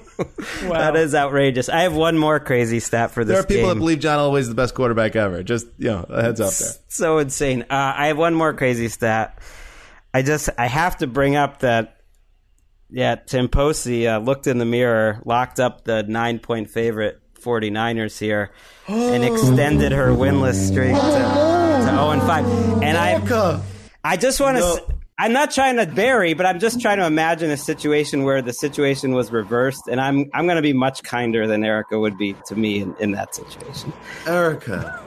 [0.68, 1.68] That is outrageous.
[1.68, 3.34] I have one more crazy stat for this.
[3.34, 5.42] There are people that believe John Elway's the best quarterback ever.
[5.42, 6.70] Just you know, a heads up there.
[6.88, 7.62] so insane.
[7.62, 9.38] Uh, I have one more crazy stat.
[10.14, 12.00] I just I have to bring up that
[12.90, 18.18] yeah, Tim Posey uh, looked in the mirror, locked up the nine point favorite 49ers
[18.18, 18.50] here,
[18.88, 22.82] and extended her winless streak to, to 0 and 5.
[22.82, 23.60] And I
[24.04, 24.94] I just want to.
[25.18, 28.52] I'm not trying to bury, but I'm just trying to imagine a situation where the
[28.52, 32.34] situation was reversed, and I'm I'm going to be much kinder than Erica would be
[32.46, 33.92] to me in, in that situation.
[34.26, 35.00] Erica,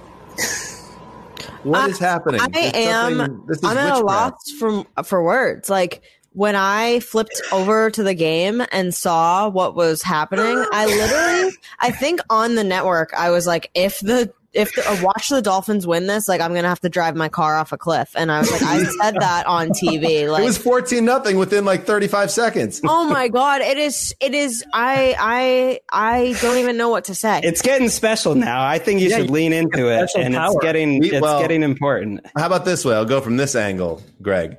[1.64, 2.40] what uh, is happening?
[2.40, 3.18] I There's am.
[3.18, 5.70] something- this is I'm at a loss from for words.
[5.70, 6.04] Like
[6.36, 11.92] when I flipped over to the game and saw what was happening, I literally, I
[11.92, 15.86] think on the network, I was like, if the if the, uh, watch the Dolphins
[15.86, 18.12] win this, like I'm gonna have to drive my car off a cliff.
[18.16, 20.30] And I was like, I said that on TV.
[20.32, 22.80] Like it was 14 nothing within like 35 seconds.
[22.86, 27.16] Oh my god, it is it is I I I don't even know what to
[27.16, 27.42] say.
[27.44, 28.66] It's getting special now.
[28.66, 30.52] I think you Yeah, should you lean into it, and power.
[30.54, 32.26] it's getting it's well- getting important.
[32.38, 32.96] How about this way?
[32.96, 34.58] I'll go from this angle, Greg.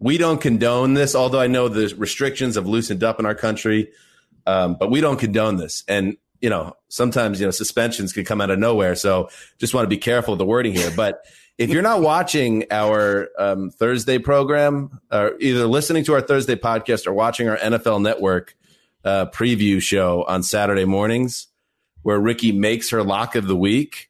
[0.00, 3.90] We don't condone this, although I know the restrictions have loosened up in our country,
[4.46, 5.84] um, but we don't condone this.
[5.88, 8.94] And you know, sometimes you know suspensions can come out of nowhere.
[8.94, 9.28] So
[9.58, 10.90] just want to be careful of the wording here.
[10.94, 11.24] But
[11.58, 17.06] if you're not watching our um, Thursday program, or either listening to our Thursday podcast
[17.06, 18.56] or watching our NFL Network
[19.04, 21.48] uh, preview show on Saturday mornings,
[22.02, 24.08] where Ricky makes her lock of the week.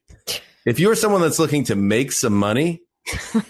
[0.67, 2.83] If you're someone that's looking to make some money,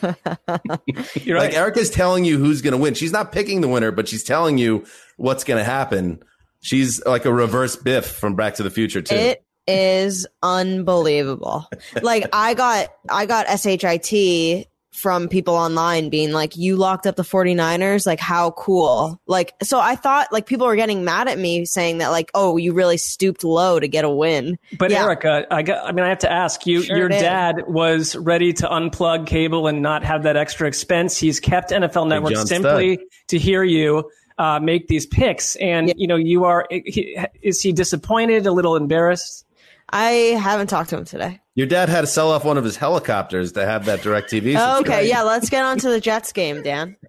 [1.26, 2.94] like Erica's telling you who's going to win.
[2.94, 4.84] She's not picking the winner, but she's telling you
[5.16, 6.22] what's going to happen.
[6.60, 9.14] She's like a reverse Biff from Back to the Future too.
[9.14, 11.68] It is unbelievable.
[12.02, 14.66] like I got I got SHIT
[14.98, 19.20] from people online being like you locked up the 49ers like how cool.
[19.26, 22.56] Like so I thought like people were getting mad at me saying that like oh
[22.56, 24.58] you really stooped low to get a win.
[24.78, 25.04] But Yeah.
[25.04, 26.82] Erica, I got, I mean, I have to ask you.
[26.82, 27.20] Sure your did.
[27.20, 31.16] dad was ready to unplug cable and not have that extra expense.
[31.16, 36.06] He's kept NFL Network John simply to hear you uh, make these picks, and you
[36.06, 36.66] know, you are.
[36.70, 38.46] He, is he disappointed?
[38.46, 39.44] A little embarrassed?
[39.90, 40.10] I
[40.40, 41.40] haven't talked to him today.
[41.54, 44.80] Your dad had to sell off one of his helicopters to have that DirecTV.
[44.80, 46.96] Okay, yeah, let's get on to the Jets game, Dan.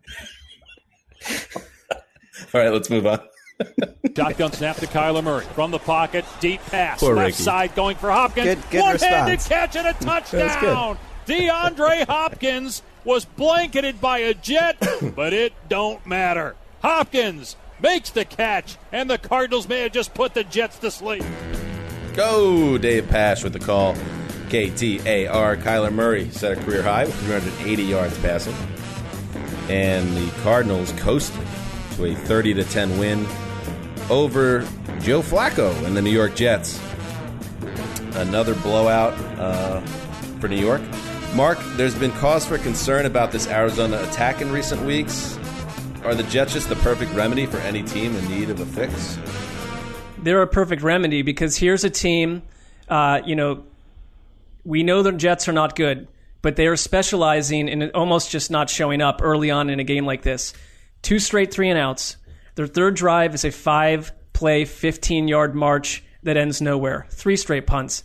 [2.54, 3.20] All right, let's move on.
[4.16, 7.44] Shotgun snap to Kyler Murray from the pocket, deep pass, Poor left Ricky.
[7.44, 8.46] side going for Hopkins.
[8.48, 9.48] Good- good One-handed response.
[9.48, 10.48] catch and a That good.
[10.48, 10.98] touchdown.
[11.28, 14.78] DeAndre Hopkins was blanketed by a jet,
[15.16, 16.56] but it don't matter.
[16.82, 21.24] Hopkins makes the catch, and the Cardinals may have just put the Jets to sleep.
[22.20, 23.94] Go, Dave Pasch with the call.
[24.50, 25.56] KTAR.
[25.64, 28.54] Kyler Murray set a career high with 380 yards passing.
[29.70, 31.48] And the Cardinals coasted
[31.96, 33.26] to a 30 to 10 win
[34.10, 34.68] over
[35.00, 36.78] Joe Flacco and the New York Jets.
[38.16, 39.80] Another blowout uh,
[40.42, 40.82] for New York.
[41.36, 45.40] Marc, there's been cause for concern about this Arizona attack in recent weeks.
[46.04, 49.18] Are the Jets just the perfect remedy for any team in need of a fix?
[50.22, 52.44] They're a perfect remedy because here's a team.
[52.88, 53.64] Uh, you know,
[54.66, 56.08] we know the Jets are not good,
[56.42, 60.06] but they are specializing in almost just not showing up early on in a game
[60.06, 60.54] like this.
[61.02, 62.18] Two straight three and outs.
[62.56, 67.08] Their third drive is a five play, 15 yard march that ends nowhere.
[67.10, 68.04] Three straight punts.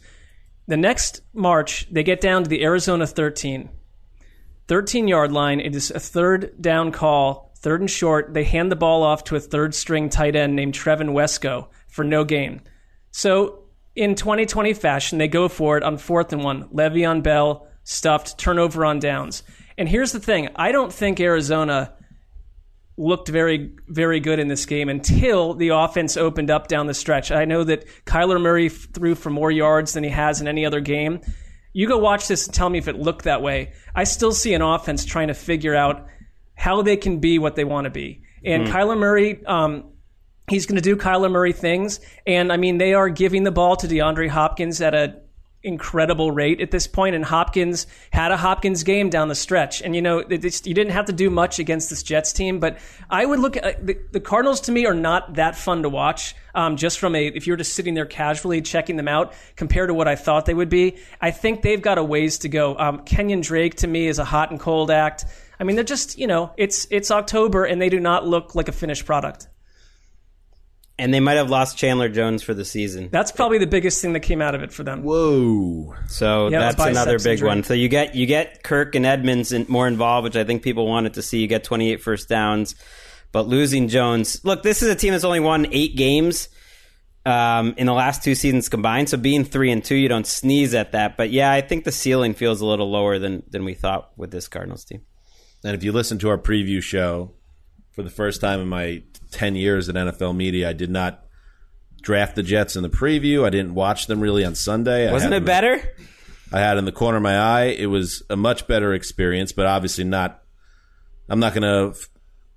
[0.67, 3.69] The next march, they get down to the Arizona 13.
[4.69, 5.61] 13 yard line.
[5.61, 8.35] It is a third down call, third and short.
[8.35, 12.05] They hand the ball off to a third string tight end named Trevon Wesco for
[12.05, 12.61] no gain.
[13.11, 13.65] So
[13.97, 16.69] in 2020 fashion, they go for it on fourth and one.
[16.69, 19.43] Le'Veon Bell stuffed, turnover on downs.
[19.79, 21.95] And here's the thing I don't think Arizona
[22.97, 27.33] looked very, very good in this game until the offense opened up down the stretch.
[27.33, 30.81] I know that Kyler Murray threw for more yards than he has in any other
[30.81, 31.21] game.
[31.73, 33.73] You go watch this and tell me if it looked that way.
[33.95, 36.07] I still see an offense trying to figure out
[36.65, 38.23] how they can be what they want to be.
[38.43, 38.75] And Hmm.
[38.75, 39.85] Kyler Murray, um,
[40.49, 42.01] he's going to do Kyler Murray things.
[42.27, 45.17] And I mean, they are giving the ball to DeAndre Hopkins at a
[45.62, 49.83] incredible rate at this point, and Hopkins had a Hopkins game down the stretch.
[49.83, 52.79] And you know, it's, you didn't have to do much against this Jets team, but
[53.11, 54.61] I would look at the, the Cardinals.
[54.62, 56.35] To me, are not that fun to watch.
[56.55, 59.95] Um, just from a, if you're just sitting there casually checking them out compared to
[59.95, 62.79] what I thought they would be, I think they've got a ways to go.
[62.79, 65.25] Um, Kenyon Drake to me is a hot and cold act.
[65.59, 68.68] I mean, they're just you know, it's it's October and they do not look like
[68.68, 69.48] a finished product
[70.98, 73.09] and they might have lost Chandler Jones for the season.
[73.11, 75.02] That's probably the biggest thing that came out of it for them.
[75.02, 75.94] Whoa!
[76.07, 77.48] So yeah, that's another big injury.
[77.48, 77.64] one.
[77.64, 81.14] So you get you get Kirk and Edmonds more involved, which I think people wanted
[81.14, 81.38] to see.
[81.38, 82.76] You get 28 first downs,
[83.32, 84.44] but losing Jones.
[84.44, 86.48] Look, this is a team that's only won eight games
[87.26, 89.09] um, in the last two seasons combined.
[89.09, 91.16] So being three and two, you don't sneeze at that.
[91.16, 94.30] But yeah, I think the ceiling feels a little lower than than we thought with
[94.30, 95.02] this Cardinals team.
[95.65, 97.33] And if you listen to our preview show,
[97.95, 100.69] for the first time in my 10 years at NFL media.
[100.69, 101.25] I did not
[102.03, 103.45] draft the Jets in the preview.
[103.45, 105.11] I didn't watch them really on Sunday.
[105.11, 105.81] Wasn't it better?
[106.53, 107.65] I had in the corner of my eye.
[107.67, 110.43] It was a much better experience, but obviously not.
[111.29, 111.99] I'm not going to,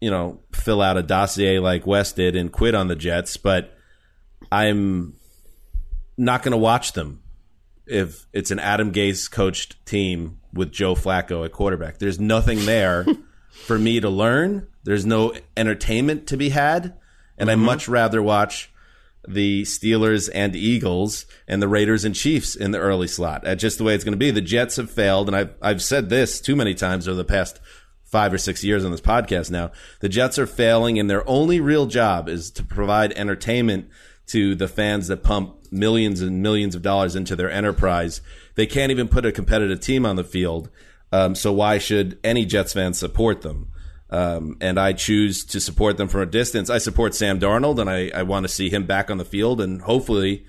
[0.02, 3.78] you know, fill out a dossier like Wes did and quit on the Jets, but
[4.52, 5.16] I'm
[6.18, 7.24] not going to watch them
[7.86, 12.00] if it's an Adam Gase coached team with Joe Flacco at quarterback.
[12.00, 13.06] There's nothing there
[13.50, 14.68] for me to learn.
[14.84, 16.96] There's no entertainment to be had,
[17.38, 17.62] and mm-hmm.
[17.62, 18.72] I much rather watch
[19.28, 23.44] the Steelers and Eagles and the Raiders and Chiefs in the early slot.
[23.44, 24.32] That's just the way it's going to be.
[24.32, 27.60] The Jets have failed, and I've I've said this too many times over the past
[28.04, 29.72] five or six years on this podcast now.
[30.00, 33.90] The Jets are failing, and their only real job is to provide entertainment
[34.28, 38.22] to the fans that pump millions and millions of dollars into their enterprise.
[38.58, 40.70] They can't even put a competitive team on the field.
[41.12, 43.72] Um, so why should any Jets fan support them?
[44.10, 46.70] Um, and I choose to support them from a distance.
[46.70, 49.62] I support Sam Darnold, and I, I want to see him back on the field,
[49.62, 50.46] and hopefully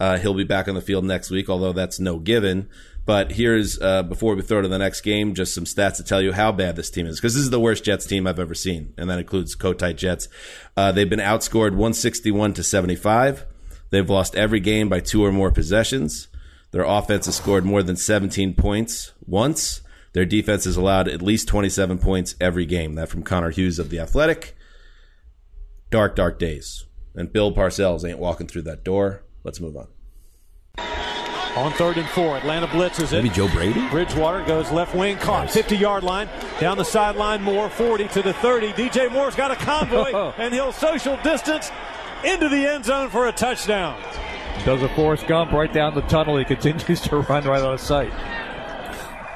[0.00, 2.70] uh, he'll be back on the field next week, although that's no given.
[3.04, 6.22] But here's, uh, before we throw to the next game, just some stats to tell
[6.22, 8.54] you how bad this team is, because this is the worst Jets team I've ever
[8.54, 10.28] seen, and that includes Kotite Jets.
[10.76, 13.44] Uh, they've been outscored 161 to 75.
[13.90, 16.28] They've lost every game by two or more possessions.
[16.72, 19.82] Their offense has scored more than 17 points once.
[20.14, 22.94] Their defense has allowed at least 27 points every game.
[22.94, 24.56] That from Connor Hughes of The Athletic.
[25.90, 26.86] Dark, dark days.
[27.14, 29.22] And Bill Parcells ain't walking through that door.
[29.44, 29.88] Let's move on.
[31.54, 33.22] On third and four, Atlanta blitzes it.
[33.22, 33.86] Maybe Joe Brady?
[33.90, 35.50] Bridgewater goes left wing, caught.
[35.50, 36.30] 50 yard line.
[36.58, 38.72] Down the sideline, Moore 40 to the 30.
[38.72, 41.70] DJ Moore's got a convoy, and he'll social distance
[42.24, 44.00] into the end zone for a touchdown.
[44.64, 46.36] Does a Forrest Gump right down the tunnel.
[46.36, 48.12] He continues to run right out of sight.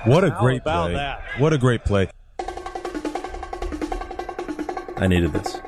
[0.07, 0.95] What a great play.
[0.95, 1.21] That?
[1.39, 2.09] What a great play.
[4.99, 5.61] I needed this.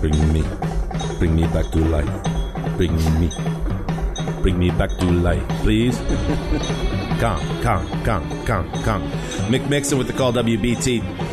[0.00, 0.44] Bring me,
[1.18, 2.76] bring me back to life.
[2.76, 3.30] Bring me,
[4.42, 5.96] bring me back to life, please.
[7.18, 9.10] come, come, come, come, come.
[9.48, 11.27] Mick Mixon with the call WBT.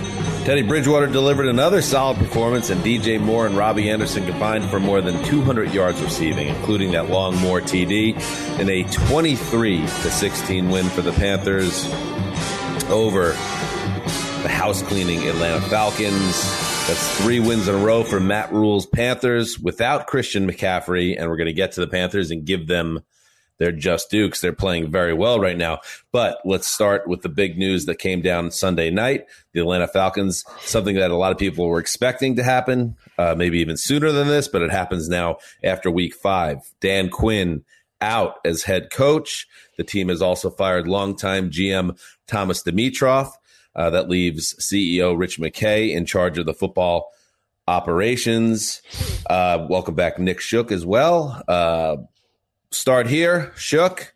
[0.46, 5.02] Teddy Bridgewater delivered another solid performance, and DJ Moore and Robbie Anderson combined for more
[5.02, 8.14] than 200 yards receiving, including that long Moore TD,
[8.60, 11.92] in a 23 to 16 win for the Panthers
[12.92, 13.30] over
[14.44, 16.44] the house cleaning Atlanta Falcons.
[16.86, 21.38] That's three wins in a row for Matt Rhule's Panthers without Christian McCaffrey, and we're
[21.38, 23.02] going to get to the Panthers and give them
[23.58, 24.42] they're just Dukes.
[24.42, 25.80] They're playing very well right now.
[26.12, 29.26] But let's start with the big news that came down Sunday night.
[29.54, 33.60] The Atlanta Falcons, something that a lot of people were expecting to happen, uh, maybe
[33.60, 36.60] even sooner than this, but it happens now after week five.
[36.82, 37.64] Dan Quinn
[38.02, 39.48] out as head coach.
[39.78, 41.98] The team has also fired longtime GM
[42.28, 43.32] Thomas Dimitroff.
[43.76, 47.12] Uh, that leaves CEO Rich McKay in charge of the football
[47.68, 48.82] operations.
[49.30, 51.42] Uh, welcome back, Nick Shook, as well.
[51.48, 51.98] Uh,
[52.72, 53.54] start here.
[53.56, 54.14] Shook.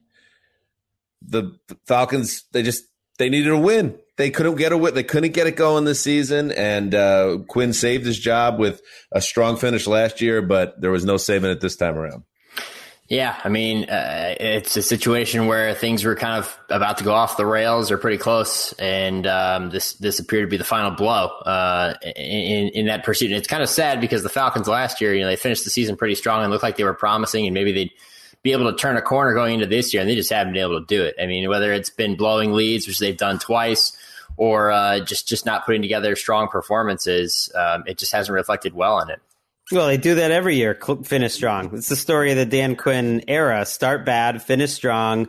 [1.21, 2.85] The Falcons, they just
[3.17, 3.99] they needed a win.
[4.17, 4.95] They couldn't get a win.
[4.95, 8.81] They couldn't get it going this season, and uh, Quinn saved his job with
[9.11, 12.23] a strong finish last year, but there was no saving it this time around.
[13.09, 17.11] Yeah, I mean, uh, it's a situation where things were kind of about to go
[17.11, 20.91] off the rails or pretty close, and um, this this appeared to be the final
[20.91, 23.31] blow uh, in in that pursuit.
[23.31, 25.71] And it's kind of sad because the Falcons last year, you know, they finished the
[25.71, 27.91] season pretty strong and looked like they were promising, and maybe they'd
[28.43, 30.61] be able to turn a corner going into this year, and they just haven't been
[30.61, 31.15] able to do it.
[31.21, 33.97] I mean, whether it's been blowing leads, which they've done twice,
[34.37, 38.95] or uh, just just not putting together strong performances, um, it just hasn't reflected well
[38.95, 39.19] on it.
[39.71, 40.79] Well, they do that every year.
[41.03, 41.75] Finish strong.
[41.75, 43.65] It's the story of the Dan Quinn era.
[43.65, 45.27] Start bad, finish strong,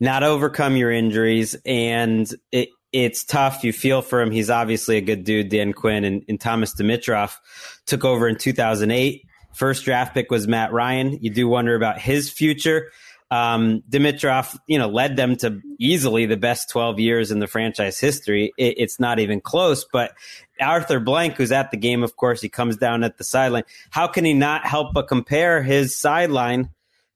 [0.00, 3.62] not overcome your injuries, and it, it's tough.
[3.62, 4.30] You feel for him.
[4.30, 7.36] He's obviously a good dude, Dan Quinn, and, and Thomas Dimitroff
[7.86, 11.18] took over in 2008 first draft pick was Matt Ryan.
[11.22, 12.90] You do wonder about his future.
[13.30, 17.98] Um, Dimitroff, you know, led them to easily the best 12 years in the franchise
[17.98, 18.52] history.
[18.56, 20.12] It, it's not even close, but
[20.60, 23.64] Arthur Blank, who's at the game, of course, he comes down at the sideline.
[23.90, 26.70] How can he not help but compare his sideline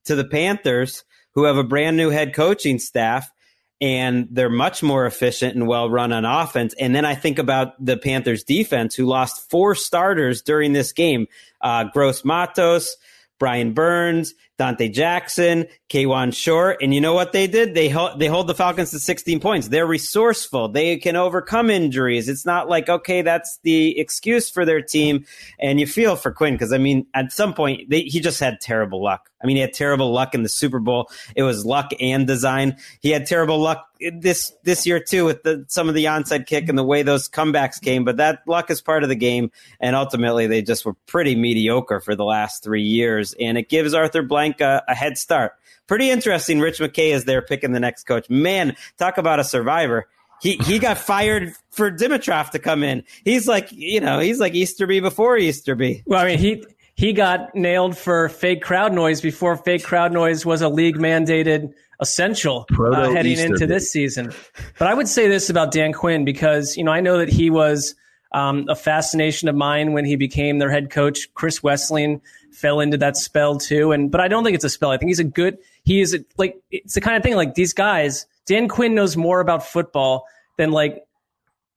[0.06, 1.04] to the Panthers,
[1.34, 3.30] who have a brand new head coaching staff?
[3.80, 6.74] And they're much more efficient and well run on offense.
[6.78, 11.26] And then I think about the Panthers defense, who lost four starters during this game:
[11.60, 12.96] uh, Gross Matos,
[13.38, 17.74] Brian Burns, Donte Jackson, Kawann Short, and you know what they did?
[17.74, 19.68] They hold, they hold the Falcons to 16 points.
[19.68, 20.68] They're resourceful.
[20.68, 22.28] They can overcome injuries.
[22.28, 25.26] It's not like okay, that's the excuse for their team.
[25.60, 28.60] And you feel for Quinn because I mean, at some point they, he just had
[28.60, 29.30] terrible luck.
[29.42, 31.10] I mean, he had terrible luck in the Super Bowl.
[31.36, 32.76] It was luck and design.
[33.00, 36.68] He had terrible luck this this year too with the, some of the onside kick
[36.68, 38.04] and the way those comebacks came.
[38.04, 42.00] But that luck is part of the game, and ultimately they just were pretty mediocre
[42.00, 45.52] for the last three years, and it gives Arthur Blank a, a head start.
[45.86, 46.60] Pretty interesting.
[46.60, 48.28] Rich McKay is there picking the next coach.
[48.28, 50.06] Man, talk about a survivor.
[50.40, 53.04] He he got fired for Dimitroff to come in.
[53.24, 56.02] He's like you know he's like Easterby before Easterby.
[56.06, 56.64] Well, I mean he
[56.94, 61.72] he got nailed for fake crowd noise before fake crowd noise was a league mandated
[62.00, 64.32] essential uh, heading Easter into this season.
[64.78, 67.50] But I would say this about Dan Quinn because you know I know that he
[67.50, 67.94] was
[68.32, 71.32] um, a fascination of mine when he became their head coach.
[71.34, 72.20] Chris Wesseling
[72.52, 74.90] fell into that spell too, and but I don't think it's a spell.
[74.90, 75.58] I think he's a good.
[75.84, 78.26] He is a, like it's the kind of thing like these guys.
[78.46, 80.26] Dan Quinn knows more about football
[80.56, 81.04] than like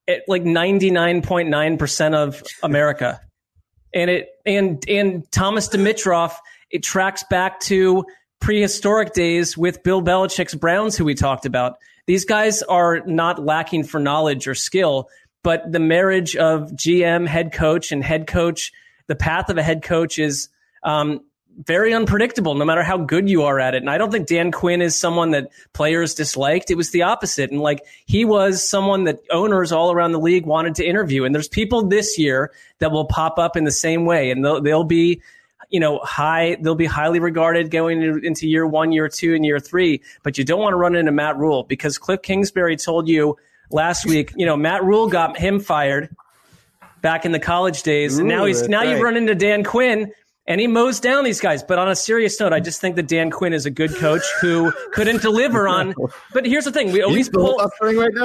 [0.07, 3.21] it, like ninety nine point nine percent of America
[3.93, 6.33] and it and and Thomas Dimitroff
[6.69, 8.05] it tracks back to
[8.39, 11.77] prehistoric days with Bill Belichick's Browns, who we talked about.
[12.07, 15.09] These guys are not lacking for knowledge or skill,
[15.43, 18.71] but the marriage of GM, head coach, and head coach,
[19.07, 20.49] the path of a head coach is
[20.83, 21.21] um,
[21.57, 23.81] very unpredictable, no matter how good you are at it.
[23.81, 26.71] And I don't think Dan Quinn is someone that players disliked.
[26.71, 27.51] It was the opposite.
[27.51, 31.25] And like he was someone that owners all around the league wanted to interview.
[31.25, 34.61] And there's people this year that will pop up in the same way, and they'll,
[34.61, 35.21] they'll be
[35.69, 39.57] you know, high, they'll be highly regarded going into, year one, year two, and year
[39.57, 40.01] three.
[40.21, 43.37] But you don't want to run into Matt Rhule because Cliff Kingsbury told you
[43.73, 46.15] last week, you know, Matt Rhule got him fired
[47.01, 48.17] back in the college days.
[48.17, 49.03] and now he's, now you right.
[49.03, 50.11] run into Dan Quinn
[50.47, 51.63] and he mows down these guys.
[51.63, 54.23] But on a serious note, I just think that Dan Quinn is a good coach
[54.41, 55.93] who couldn't deliver on.
[56.33, 57.59] But here's the thing: we always pull.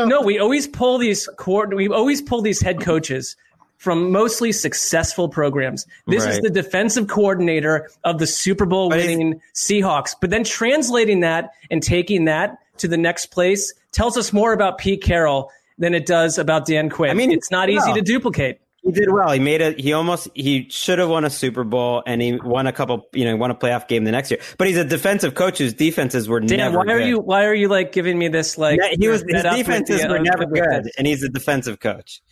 [0.08, 1.28] No, we always pull these.
[1.36, 3.36] coord- We always pull these head coaches
[3.78, 5.86] from mostly successful programs.
[6.06, 10.14] This is the defensive coordinator of the Super Bowl winning Seahawks.
[10.20, 14.78] But then translating that and taking that to the next place tells us more about
[14.78, 17.10] Pete Carroll than it does about Dan Quinn.
[17.10, 17.94] I mean, it's not easy no.
[17.96, 18.60] to duplicate.
[18.82, 19.32] He did well.
[19.32, 19.72] He made a.
[19.72, 20.28] He almost.
[20.34, 23.08] He should have won a Super Bowl, and he won a couple.
[23.12, 24.38] You know, he won a playoff game the next year.
[24.58, 27.08] But he's a defensive coach whose defenses were Dan, never why are good.
[27.08, 29.24] you why are you like giving me this like Yeah, he was.
[29.28, 30.92] His up with defenses the- were never good, this?
[30.96, 32.22] and he's a defensive coach.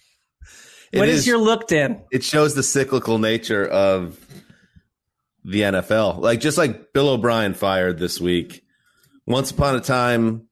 [0.93, 2.05] What It is is- your look, Dan?
[2.12, 4.16] It shows the cyclical nature of
[5.45, 6.19] the NFL.
[6.20, 8.62] Like just like Bill O'Brien fired this week.
[9.27, 10.47] Once upon a time,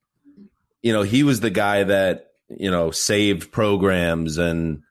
[0.83, 4.83] you know, he was the guy that, you know, saved programs and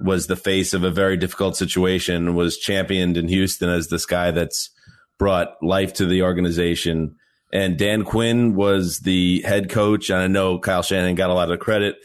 [0.00, 4.30] was the face of a very difficult situation, was championed in Houston as this guy
[4.30, 4.70] that's
[5.18, 7.16] brought life to the organization.
[7.52, 10.08] And Dan Quinn was the head coach.
[10.08, 11.96] And I know Kyle Shanahan got a lot of credit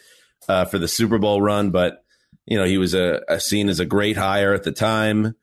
[0.50, 2.04] uh, for the Super Bowl run, but
[2.46, 5.36] you know he was a, a seen as a great hire at the time,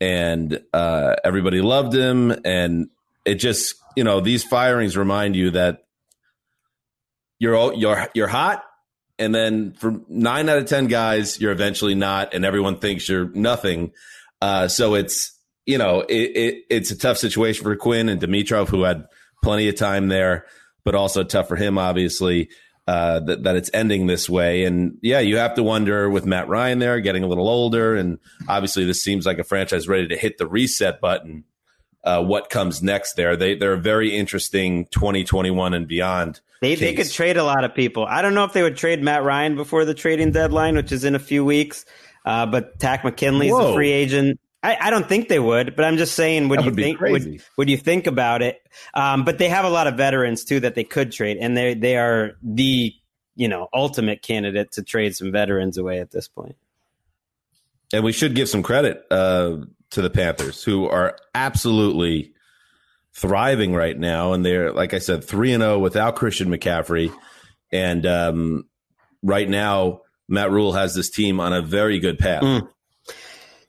[0.00, 2.34] and uh, everybody loved him.
[2.44, 2.88] And
[3.24, 5.84] it just you know these firings remind you that
[7.38, 8.64] you're all- you're you're hot,
[9.18, 13.28] and then for nine out of ten guys, you're eventually not, and everyone thinks you're
[13.30, 13.92] nothing.
[14.40, 15.36] Uh, so it's
[15.66, 19.06] you know it, it it's a tough situation for Quinn and Dimitroff, who had
[19.42, 20.46] plenty of time there,
[20.84, 22.48] but also tough for him, obviously.
[22.86, 24.64] Uh, that, that it's ending this way.
[24.64, 27.94] And yeah, you have to wonder with Matt Ryan there getting a little older.
[27.94, 31.44] And obviously, this seems like a franchise ready to hit the reset button.
[32.02, 33.36] Uh, what comes next there?
[33.36, 36.40] They, they're a very interesting 2021 and beyond.
[36.60, 38.04] They, they could trade a lot of people.
[38.04, 41.04] I don't know if they would trade Matt Ryan before the trading deadline, which is
[41.04, 41.84] in a few weeks.
[42.24, 43.70] Uh, but Takk McKinley's Whoa.
[43.70, 44.40] a free agent.
[44.62, 47.42] I, I don't think they would, but I'm just saying, would That you think would,
[47.56, 48.60] would you think about it?
[48.92, 51.74] Um, but they have a lot of veterans too that they could trade, and they
[51.74, 52.92] they are the
[53.36, 56.56] you know ultimate candidate to trade some veterans away at this point.
[57.92, 59.58] And we should give some credit uh,
[59.90, 62.34] to the Panthers, who are absolutely
[63.18, 64.32] thriving right now.
[64.32, 67.12] And they're, like I said, 3 and 0 without Christian McCaffrey.
[67.72, 68.68] And um,
[69.22, 72.42] right now, Matt Rhule has this team on a very good path.
[72.42, 72.68] Mm.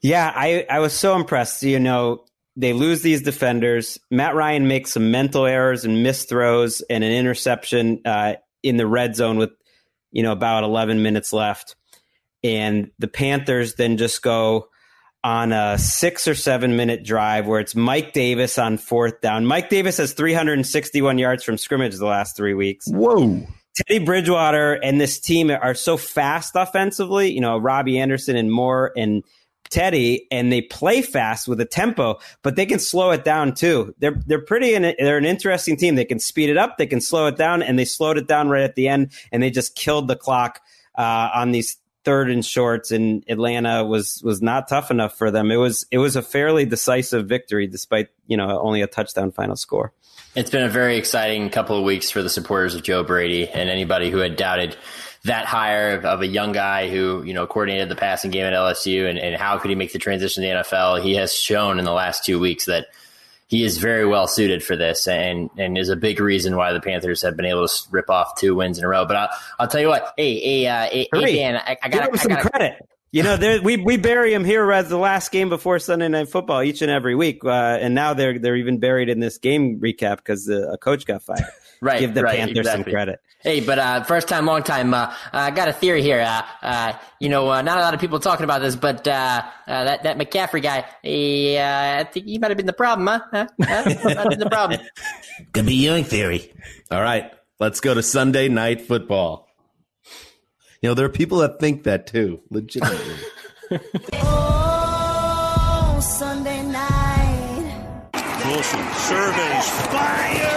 [0.02, 1.64] Yeah, I, I was so impressed.
[1.64, 3.98] You know, they lose these defenders.
[4.12, 8.88] Matt Ryan makes some mental errors and missed throws and an interception uh, in the
[8.88, 9.52] red zone with
[10.12, 11.76] you know about 11 minutes left,
[12.44, 14.68] and the Panthers then just go
[15.24, 19.46] on a six or seven minute drive where it's Mike Davis on fourth down.
[19.46, 22.88] Mike Davis has 361 yards from scrimmage the last three weeks.
[22.88, 23.46] Whoa.
[23.76, 28.92] Teddy Bridgewater and this team are so fast offensively, you know, Robbie Anderson and Moore
[28.98, 29.24] and
[29.70, 33.94] Teddy, and they play fast with a tempo, but they can slow it down too.
[34.00, 35.96] They're they're pretty in they're an interesting team.
[35.96, 38.50] They can speed it up, they can slow it down, and they slowed it down
[38.50, 40.60] right at the end, and they just killed the clock
[40.98, 41.78] uh, on these
[42.10, 42.90] third and shorts.
[42.90, 45.52] And Atlanta was was not tough enough for them.
[45.52, 49.56] It was it was a fairly decisive victory, despite you know only a touchdown final
[49.56, 49.94] score.
[50.36, 53.70] It's been a very exciting couple of weeks for the supporters of Joe Brady and
[53.70, 54.76] anybody who had doubted
[55.26, 58.54] that hire of, of, a young guy who, you know, coordinated the passing game at
[58.54, 61.02] LSU and, and how could he make the transition to the NFL?
[61.02, 62.88] He has shown in the last two weeks that
[63.50, 66.80] he is very well suited for this and, and is a big reason why the
[66.80, 69.06] Panthers have been able to rip off two wins in a row.
[69.06, 72.10] But I'll, I'll tell you what, hey, hey, uh, hey, hey Dan, I, I got
[72.10, 72.90] him some gotta, credit.
[73.12, 76.62] You know, we we bury him here as the last game before Sunday Night Football
[76.62, 80.18] each and every week, uh, and now they're they're even buried in this game recap
[80.18, 81.44] because a coach got fired.
[81.82, 82.84] Right, give the right, Panthers exactly.
[82.84, 83.20] some credit.
[83.42, 84.94] Hey, but uh, first time, long time.
[84.94, 86.20] Uh, I got a theory here.
[86.20, 89.42] Uh, uh, you know, uh, not a lot of people talking about this, but uh,
[89.68, 93.20] uh, that that McCaffrey guy, he, I think he might have been the problem, huh?
[93.32, 93.48] huh?
[93.62, 93.96] huh?
[94.04, 94.82] might have been the problem.
[95.54, 96.54] Could be your theory.
[96.92, 99.48] All right, let's go to Sunday night football.
[100.82, 103.16] You know, there are people that think that too, legitimately.
[104.14, 107.30] oh, Sunday night.
[108.46, 110.49] Wilson surveys, fires,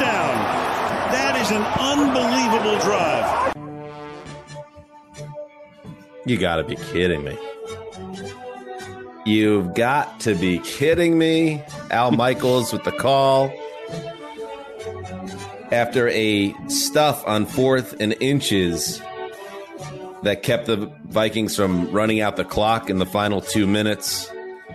[0.00, 0.34] touchdown.
[1.12, 3.54] That is an unbelievable drive.
[6.26, 7.36] You got to be kidding me.
[9.26, 11.62] You've got to be kidding me.
[11.90, 13.52] Al Michaels with the call.
[15.72, 19.00] After a stuff on fourth and inches
[20.22, 24.30] that kept the Vikings from running out the clock in the final two minutes,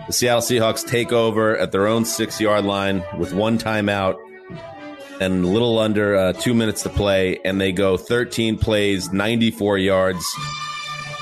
[0.06, 4.16] the Seattle Seahawks take over at their own six yard line with one timeout
[5.20, 9.78] and a little under uh, two minutes to play, and they go 13 plays, 94
[9.78, 10.24] yards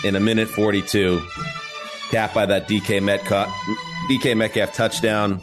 [0.04, 1.22] in a minute 42
[2.10, 3.48] capped by that DK Metcalf,
[4.08, 5.40] DK Metcalf touchdown,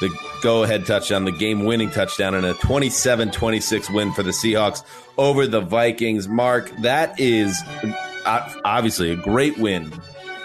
[0.00, 0.10] the
[0.42, 4.82] go ahead touchdown, the game winning touchdown, and a 27 26 win for the Seahawks
[5.16, 6.28] over the Vikings.
[6.28, 7.60] Marc, that is
[8.24, 9.90] obviously a great win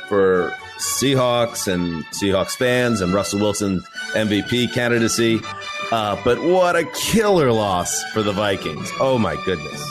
[0.07, 5.39] for Seahawks and Seahawks fans and Russell Wilson's MVP candidacy.
[5.91, 8.91] Uh, but what a killer loss for the Vikings.
[8.99, 9.83] Oh, my goodness.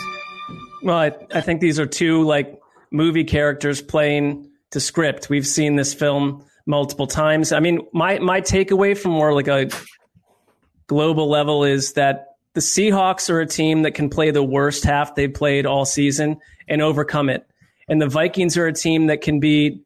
[0.83, 2.61] Well, I, I think these are two like
[2.91, 5.31] movie characters playing to script.
[5.31, 7.53] We've seen this film multiple times.
[7.53, 9.71] I mean, my my takeaway from more like a
[10.87, 15.15] global level is that the Seahawks are a team that can play the worst half
[15.15, 17.47] they've played all season and overcome it.
[17.89, 19.83] And the Vikings are a team that can be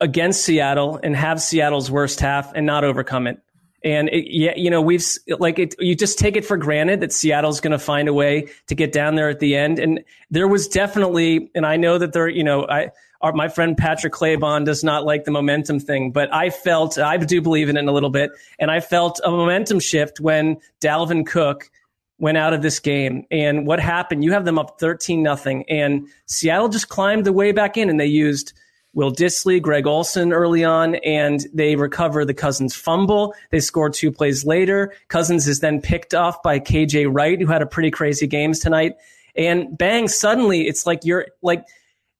[0.00, 3.38] against Seattle and have Seattle's worst half and not overcome it.
[3.84, 5.04] And it, yeah, you know, we've
[5.38, 8.48] like it, you just take it for granted that Seattle's going to find a way
[8.66, 9.78] to get down there at the end.
[9.78, 12.90] And there was definitely, and I know that there, you know, I,
[13.20, 17.18] our, my friend Patrick Claybon does not like the momentum thing, but I felt, I
[17.18, 18.30] do believe in it a little bit.
[18.58, 21.70] And I felt a momentum shift when Dalvin Cook
[22.18, 23.26] went out of this game.
[23.30, 24.24] And what happened?
[24.24, 28.00] You have them up 13 nothing and Seattle just climbed the way back in and
[28.00, 28.54] they used,
[28.94, 33.34] Will Dissly, Greg Olsen early on, and they recover the Cousins fumble.
[33.50, 34.94] They score two plays later.
[35.08, 38.94] Cousins is then picked off by KJ Wright, who had a pretty crazy games tonight.
[39.36, 41.64] And bang, suddenly it's like you're like,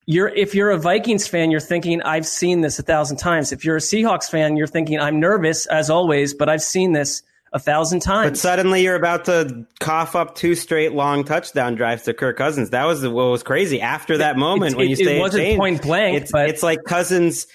[0.07, 3.53] you're, if you're a Vikings fan, you're thinking, I've seen this a thousand times.
[3.53, 7.23] If you're a Seahawks fan, you're thinking, I'm nervous as always, but I've seen this
[7.55, 8.31] a thousand times.
[8.33, 12.71] But suddenly you're about to cough up two straight long touchdown drives to Kirk Cousins.
[12.71, 13.81] That was what was crazy.
[13.81, 16.65] After that moment, it, when you it, say it wasn't point blank, it's, but it's
[16.65, 17.47] like Cousins,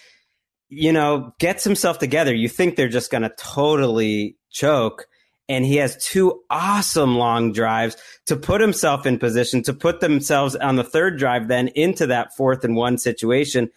[0.69, 2.33] you know, gets himself together.
[2.33, 5.05] You think they're just going to totally choke.
[5.49, 7.97] And he has two awesome long drives
[8.27, 12.35] to put himself in position to put themselves on the third drive, then into that
[12.37, 13.71] fourth and one situation.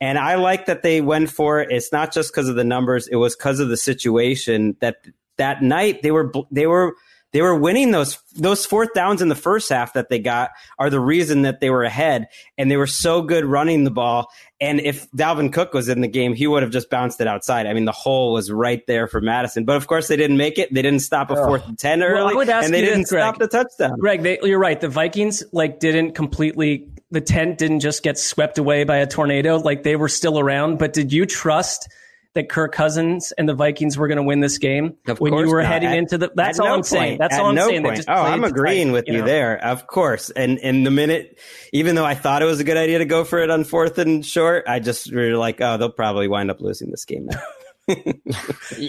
[0.00, 1.70] And I like that they went for it.
[1.70, 4.96] It's not just because of the numbers; it was because of the situation that
[5.38, 6.94] that night they were they were
[7.34, 10.88] they were winning those those fourth downs in the first half that they got are
[10.88, 12.28] the reason that they were ahead.
[12.56, 14.28] And they were so good running the ball.
[14.60, 17.66] And if Dalvin Cook was in the game he would have just bounced it outside.
[17.66, 19.64] I mean the hole was right there for Mattison.
[19.64, 20.72] But of course they didn't make it.
[20.72, 23.22] They didn't stop a fourth and 10 early well, and they didn't this, Greg.
[23.24, 23.98] stop the touchdown.
[23.98, 24.80] Greg they, you're right.
[24.80, 29.56] The Vikings like didn't completely the tent didn't just get swept away by a tornado.
[29.56, 30.78] Like they were still around.
[30.78, 31.88] But did you trust
[32.34, 35.48] that Kirk Cousins and the Vikings were going to win this game Of when you
[35.50, 35.72] were not.
[35.72, 36.30] heading At- into the?
[36.34, 37.18] That's all no I'm saying.
[37.18, 37.82] That's At all I'm no saying.
[37.84, 37.96] Point.
[37.96, 39.24] just oh, I'm agreeing tight, with you, know?
[39.24, 40.30] there, of course.
[40.30, 41.38] And and the minute,
[41.72, 43.98] even though I thought it was a good idea to go for it on fourth
[43.98, 47.40] and short, I just were like, oh, they'll probably wind up losing this game now.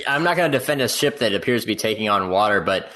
[0.08, 2.90] I'm not going to defend a ship that appears to be taking on water, but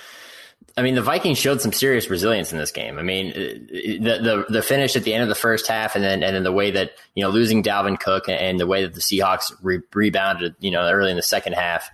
[0.80, 2.98] I mean, the Vikings showed some serious resilience in this game.
[2.98, 5.96] I mean, uh, uh, the the the finish at the end of the first half,
[5.96, 8.84] and then and then the way that you know losing Dalvin Cook and the way
[8.84, 11.90] that the Seahawks re- rebounded, you know, early in the second half.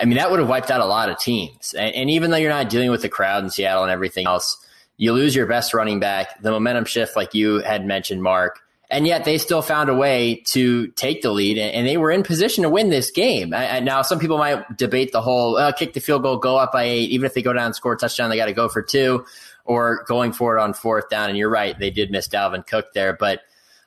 [0.00, 1.74] I mean, that would have wiped out a lot of teams.
[1.74, 4.56] And, and even though you're not dealing with the crowd in Seattle and everything else,
[4.96, 6.42] you lose your best running back.
[6.42, 8.60] The momentum shift, like you had mentioned, Marc,
[8.90, 12.10] and yet they still found a way to take the lead, and, and they were
[12.10, 13.52] in position to win this game.
[13.52, 16.72] I, now, some people might debate the whole uh, kick the field goal, go up
[16.72, 17.10] by eight.
[17.10, 19.24] Even if they go down and score a touchdown, they got to go for two,
[19.64, 21.28] or going for it on fourth down.
[21.28, 23.40] And you're right, they did miss Dalvin Cook there, but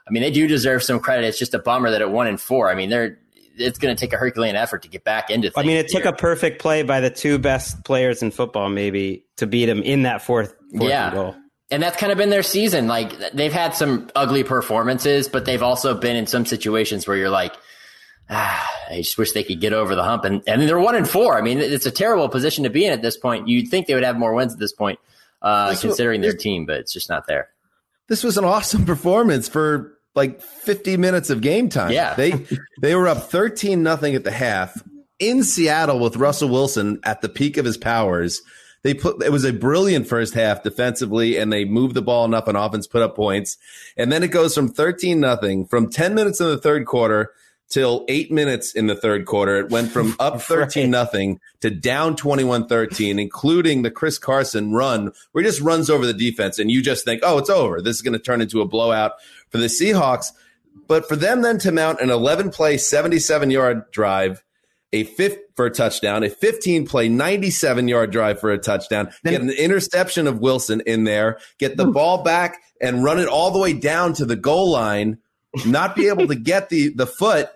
[0.07, 1.25] I mean, they do deserve some credit.
[1.27, 3.19] It's just a bummer that at one and four, I mean, they're
[3.59, 5.51] it's going to take a Herculean effort to get back into.
[5.55, 9.25] I mean, it took a perfect play by the two best players in football, maybe,
[9.35, 11.13] to beat them in that fourth, fourth Yeah.
[11.13, 11.35] goal.
[11.71, 12.87] And that's kind of been their season.
[12.87, 17.29] Like they've had some ugly performances, but they've also been in some situations where you're
[17.29, 17.53] like,
[18.29, 20.23] ah, I just wish they could get over the hump.
[20.25, 21.37] And and they're one and four.
[21.37, 23.47] I mean, it's a terrible position to be in at this point.
[23.47, 24.99] You'd think they would have more wins at this point,
[25.41, 27.49] uh, This considering their team, but it's just not there.
[28.07, 31.91] this was an awesome performance for like 50 minutes of game time.
[31.91, 32.15] Yeah.
[32.15, 32.45] They
[32.81, 34.81] they were up 13 nothing at the half
[35.19, 38.41] in Seattle with Russell Wilson at the peak of his powers.
[38.81, 42.47] They put it was a brilliant first half defensively and they moved the ball enough
[42.47, 43.57] on offense put up points.
[43.97, 47.33] And then it goes from 13 nothing from 10 minutes in the third quarter
[47.69, 49.57] till 8 minutes in the third quarter.
[49.59, 55.43] It went from up 13 nothing to down 21-13 including the Chris Carson run where
[55.43, 57.81] he just runs over the defense and you just think, "Oh, it's over.
[57.81, 59.13] This is going to turn into a blowout
[59.49, 60.31] for the Seahawks."
[60.87, 64.43] But for them then to mount an 11 play, 77 yard drive,
[64.91, 69.41] a fifth for a touchdown, a 15 play, 97 yard drive for a touchdown, get
[69.41, 73.59] an interception of Wilson in there, get the ball back and run it all the
[73.59, 75.19] way down to the goal line,
[75.65, 77.49] not be able to get the, the foot,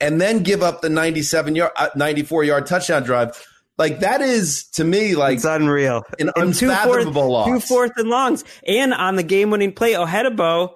[0.00, 3.46] and then give up the 97 yard, uh, 94 yard touchdown drive.
[3.76, 6.02] Like that is to me like It's unreal.
[6.18, 7.46] an And two fourth, unfathomable loss.
[7.48, 8.44] two fourth and longs.
[8.66, 10.70] And on the game winning play, Odenigbo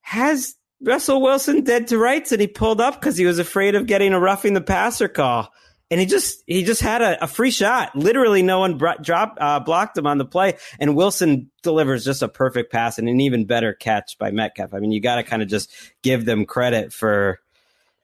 [0.00, 3.86] has Russell Wilson dead to rights and he pulled up because he was afraid of
[3.86, 5.52] getting a roughing the passer call.
[5.90, 7.94] And he just he just had a, a free shot.
[7.94, 12.22] Literally, no one bro- drop uh, blocked him on the play, and Wilson delivers just
[12.22, 14.72] a perfect pass and an even better catch by Metcalf.
[14.72, 15.70] I mean, you got to kind of just
[16.02, 17.40] give them credit for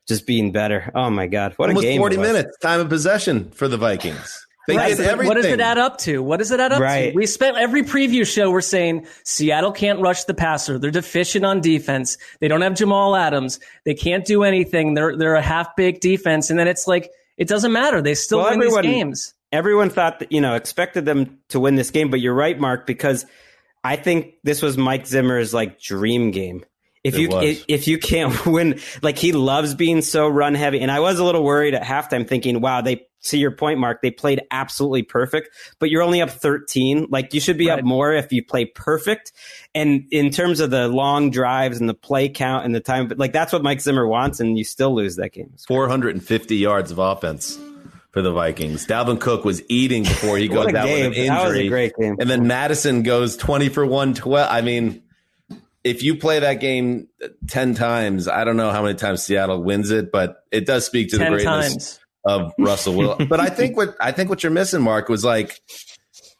[0.07, 0.93] just being better.
[0.95, 2.01] Oh my god, what Almost a game!
[2.01, 2.29] 40 it was.
[2.29, 4.47] minutes time of possession for the Vikings.
[4.69, 5.29] They Right, did everything.
[5.29, 6.23] What does it add up to?
[6.23, 7.11] What does it add up Right.
[7.13, 7.17] to?
[7.17, 8.51] We spent every preview show.
[8.51, 10.79] We're saying Seattle can't rush the passer.
[10.79, 12.19] They're deficient on defense.
[12.41, 13.61] They don't have Jamal Adams.
[13.87, 14.93] They can't do anything.
[14.93, 16.51] They're they're a half baked defense.
[16.51, 18.03] And then it's like it doesn't matter.
[18.03, 19.35] They still Well, win everyone- these games.
[19.51, 22.87] Everyone thought that, you know, expected them to win this game, but you're right, Marc,
[22.87, 23.25] because
[23.83, 26.63] I think this was Mike Zimmer's like dream game.
[27.09, 27.45] If It you was.
[27.45, 31.19] if, if you can't win, like he loves being so run heavy, and I was
[31.19, 34.01] a little worried at halftime, thinking, "Wow, they see your point, Marc.
[34.03, 37.09] They played absolutely perfect, but you're only up 13.
[37.11, 39.33] Like you should be up more if you play perfect."
[39.75, 43.19] And in terms of the long drives and the play count and the time, but
[43.19, 45.53] like that's what Mike Zimmer wants, and you still lose that game.
[45.67, 47.59] 450 yards of offense
[48.13, 48.87] for the Vikings.
[48.87, 51.27] Dalvin Cook was eating before he What goes a out with an game.
[51.29, 51.69] That was a injury.
[51.69, 52.17] great game.
[52.19, 54.49] And then Mattison goes 20 for 112.
[54.51, 55.03] I mean,
[55.89, 57.09] if you play that game
[57.49, 61.11] 10 times, I don't know how many times Seattle wins it, but it does speak
[61.11, 62.01] to the greatness times.
[62.25, 63.27] of Russell Wilson.
[63.29, 65.61] but I think what I think what you're missing, Marc, was like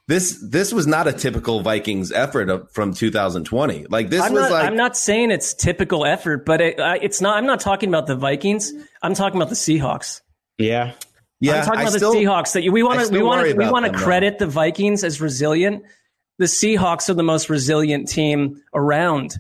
[0.07, 3.87] this this was not a typical Vikings effort from 2020.
[3.89, 6.97] Like this I'm was not, like I'm not saying it's typical effort, but it, I,
[6.97, 7.37] it's not.
[7.37, 8.73] I'm not talking about the Vikings.
[9.03, 10.21] I'm talking about the Seahawks.
[10.59, 10.93] Yeah.
[11.41, 12.53] yeah, I'm talking I about still- the Seahawks.
[12.53, 14.05] That you, we want to we want to we want to them, though.
[14.05, 15.85] credit the Vikings as resilient.
[16.39, 19.35] The Seahawks are the most resilient team around.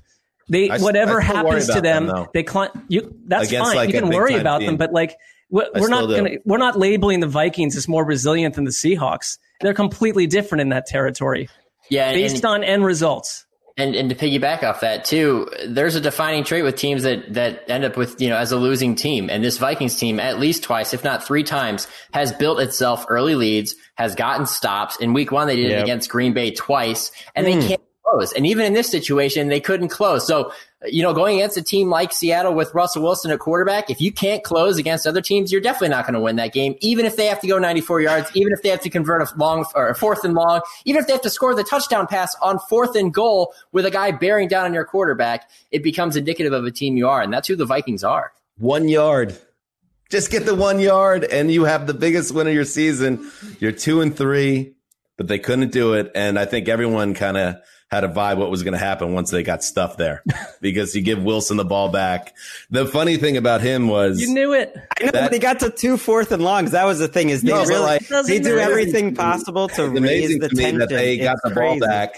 [0.48, 2.70] They I s- whatever I happens to them, them, they climb.
[2.88, 3.76] You that's Against, fine.
[3.76, 4.66] like, you can worry about team.
[4.66, 5.16] them, but like
[5.50, 9.38] we're, we're not gonna we're not labeling the Vikings as more resilient than the Seahawks.
[9.60, 11.48] They're completely different in that territory,
[11.90, 13.44] Yeah, based and- on end results.
[13.78, 17.62] And and to piggyback off that too, there's a defining trait with teams that that
[17.70, 20.64] end up with you know as a losing team, and this Vikings team at least
[20.64, 24.96] twice, if not three times, has built itself early leads, has gotten stops.
[24.96, 27.60] In Week One, they did it against Green Bay twice, and Mm.
[27.60, 28.32] they can't close.
[28.32, 30.26] And even in this situation, they couldn't close.
[30.26, 30.50] So,
[30.86, 34.12] you know, going against a team like Seattle with Russell Wilson at quarterback, if you
[34.12, 36.76] can't close against other teams, you're definitely not going to win that game.
[36.80, 39.36] Even if they have to go 94 yards, even if they have to convert a
[39.36, 42.36] long or a fourth and long, even if they have to score the touchdown pass
[42.40, 46.52] on fourth and goal with a guy bearing down on your quarterback, it becomes indicative
[46.52, 47.22] of a team you are.
[47.22, 48.32] And that's who the Vikings are.
[48.58, 49.36] One yard.
[50.10, 53.30] Just get the one yard, and you have the biggest win of your season.
[53.58, 54.74] You're two and three,
[55.18, 56.10] but they couldn't do it.
[56.14, 57.56] And I think everyone kind of
[57.90, 60.22] had a vibe what was going to happen once they got stuffed there
[60.60, 62.34] because you give Wilson the ball back.
[62.70, 64.74] The funny thing about him was You knew it.
[65.00, 66.72] I know, but they got to two fourth and longs.
[66.72, 69.92] That was the thing is they No, really like- they do everything possible to It's
[69.92, 70.78] raise amazing the to me tension.
[70.80, 72.14] that they got It's the ball back,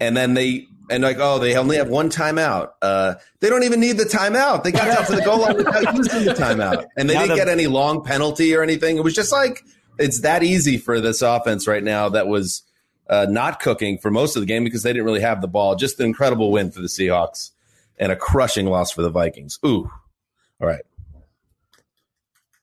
[0.00, 2.70] and then they and like, oh, they only have one timeout.
[2.80, 4.62] Uh, they don't even need the timeout.
[4.62, 7.30] They got down to the goal line without using the timeout, and they Now didn't
[7.36, 8.96] the- get any long penalty or anything.
[8.96, 9.62] It was just like
[9.98, 12.08] it's that easy for this offense right now.
[12.08, 12.62] That was
[13.08, 15.76] uh, not cooking for most of the game because they didn't really have the ball.
[15.76, 17.50] Just an incredible win for the Seahawks
[17.98, 19.58] and a crushing loss for the Vikings.
[19.64, 19.90] Ooh,
[20.60, 20.84] all right.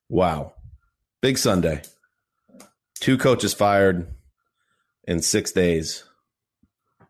[0.10, 0.54] Wow,
[1.22, 1.82] big Sunday.
[3.00, 4.08] Two coaches fired
[5.06, 6.04] in six days.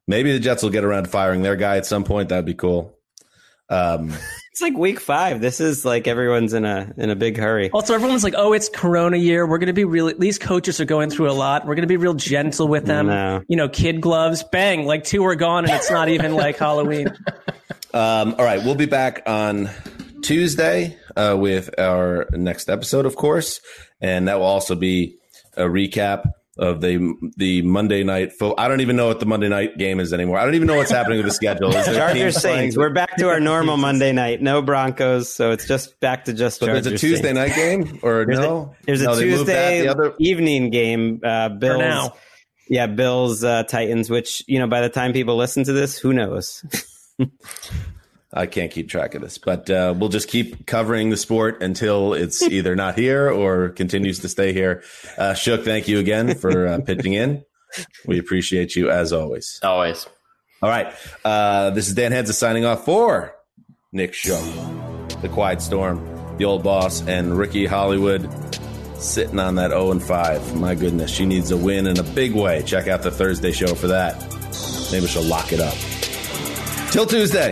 [0.07, 2.30] Maybe the Jets will get around to firing their guy at some point.
[2.30, 2.97] That'd be cool.
[3.69, 4.14] Um,
[4.53, 5.41] It's like week five.
[5.41, 7.71] This is like everyone's in a in a big hurry.
[7.71, 9.47] Also, everyone's like, "Oh, it's Corona year.
[9.47, 11.65] We're going to be real." These coaches are going through a lot.
[11.65, 13.07] We're going to be real gentle with them.
[13.07, 13.41] No.
[13.47, 14.43] You know, kid gloves.
[14.43, 14.85] Bang!
[14.85, 17.07] Like two are gone, and it's not even like Halloween.
[17.95, 19.69] Um, all right, we'll be back on
[20.23, 23.59] Tuesday uh, with our next episode, of course,
[24.01, 25.19] and that will also be
[25.55, 28.31] a recap of the the Monday night.
[28.34, 30.38] Fo- I don't even know what the Monday night game is anymore.
[30.38, 31.75] I don't even know what's happening with the schedule.
[31.75, 32.41] Is there Chargers teams?
[32.41, 32.77] Saints.
[32.77, 34.41] We're back to our normal Monday night.
[34.41, 36.59] No Broncos, so it's just back to just.
[36.59, 37.34] So there's a Tuesday Saints.
[37.34, 38.75] night game, or There's no?
[38.81, 39.35] A, there's No, a they that.
[39.38, 41.19] Tuesday The other evening game.
[41.23, 41.80] Uh, Bills.
[41.80, 42.13] now.
[42.69, 44.09] Yeah, Bills uh, Titans.
[44.09, 46.63] Which you know, by the time people listen to this, who knows?
[48.35, 52.14] I can't keep track of this, but uh, we'll just keep covering the sport until
[52.14, 54.84] it's either not here or continues to stay here.
[55.18, 57.45] Uh, Shook, thank you again for uh, pitching in.
[58.05, 59.60] We appreciate you as always.
[59.64, 60.07] Always.
[60.61, 60.93] All right.
[61.23, 63.35] Uh, this is Dan Hanzus signing off for
[63.91, 64.43] Nick Shook,
[65.22, 68.30] The Quiet Storm, The Old Boss, and Ricky Hollywood
[68.97, 70.55] sitting on that 0 and 5.
[70.60, 72.64] My goodness, she needs a win in a big way.
[72.64, 74.19] Check out the Thursday show for that.
[74.91, 75.76] Maybe she'll lock it up.
[76.91, 77.51] Till Tuesday.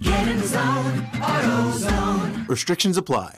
[0.00, 2.48] Get in zone, AutoZone.
[2.48, 3.36] Restrictions apply.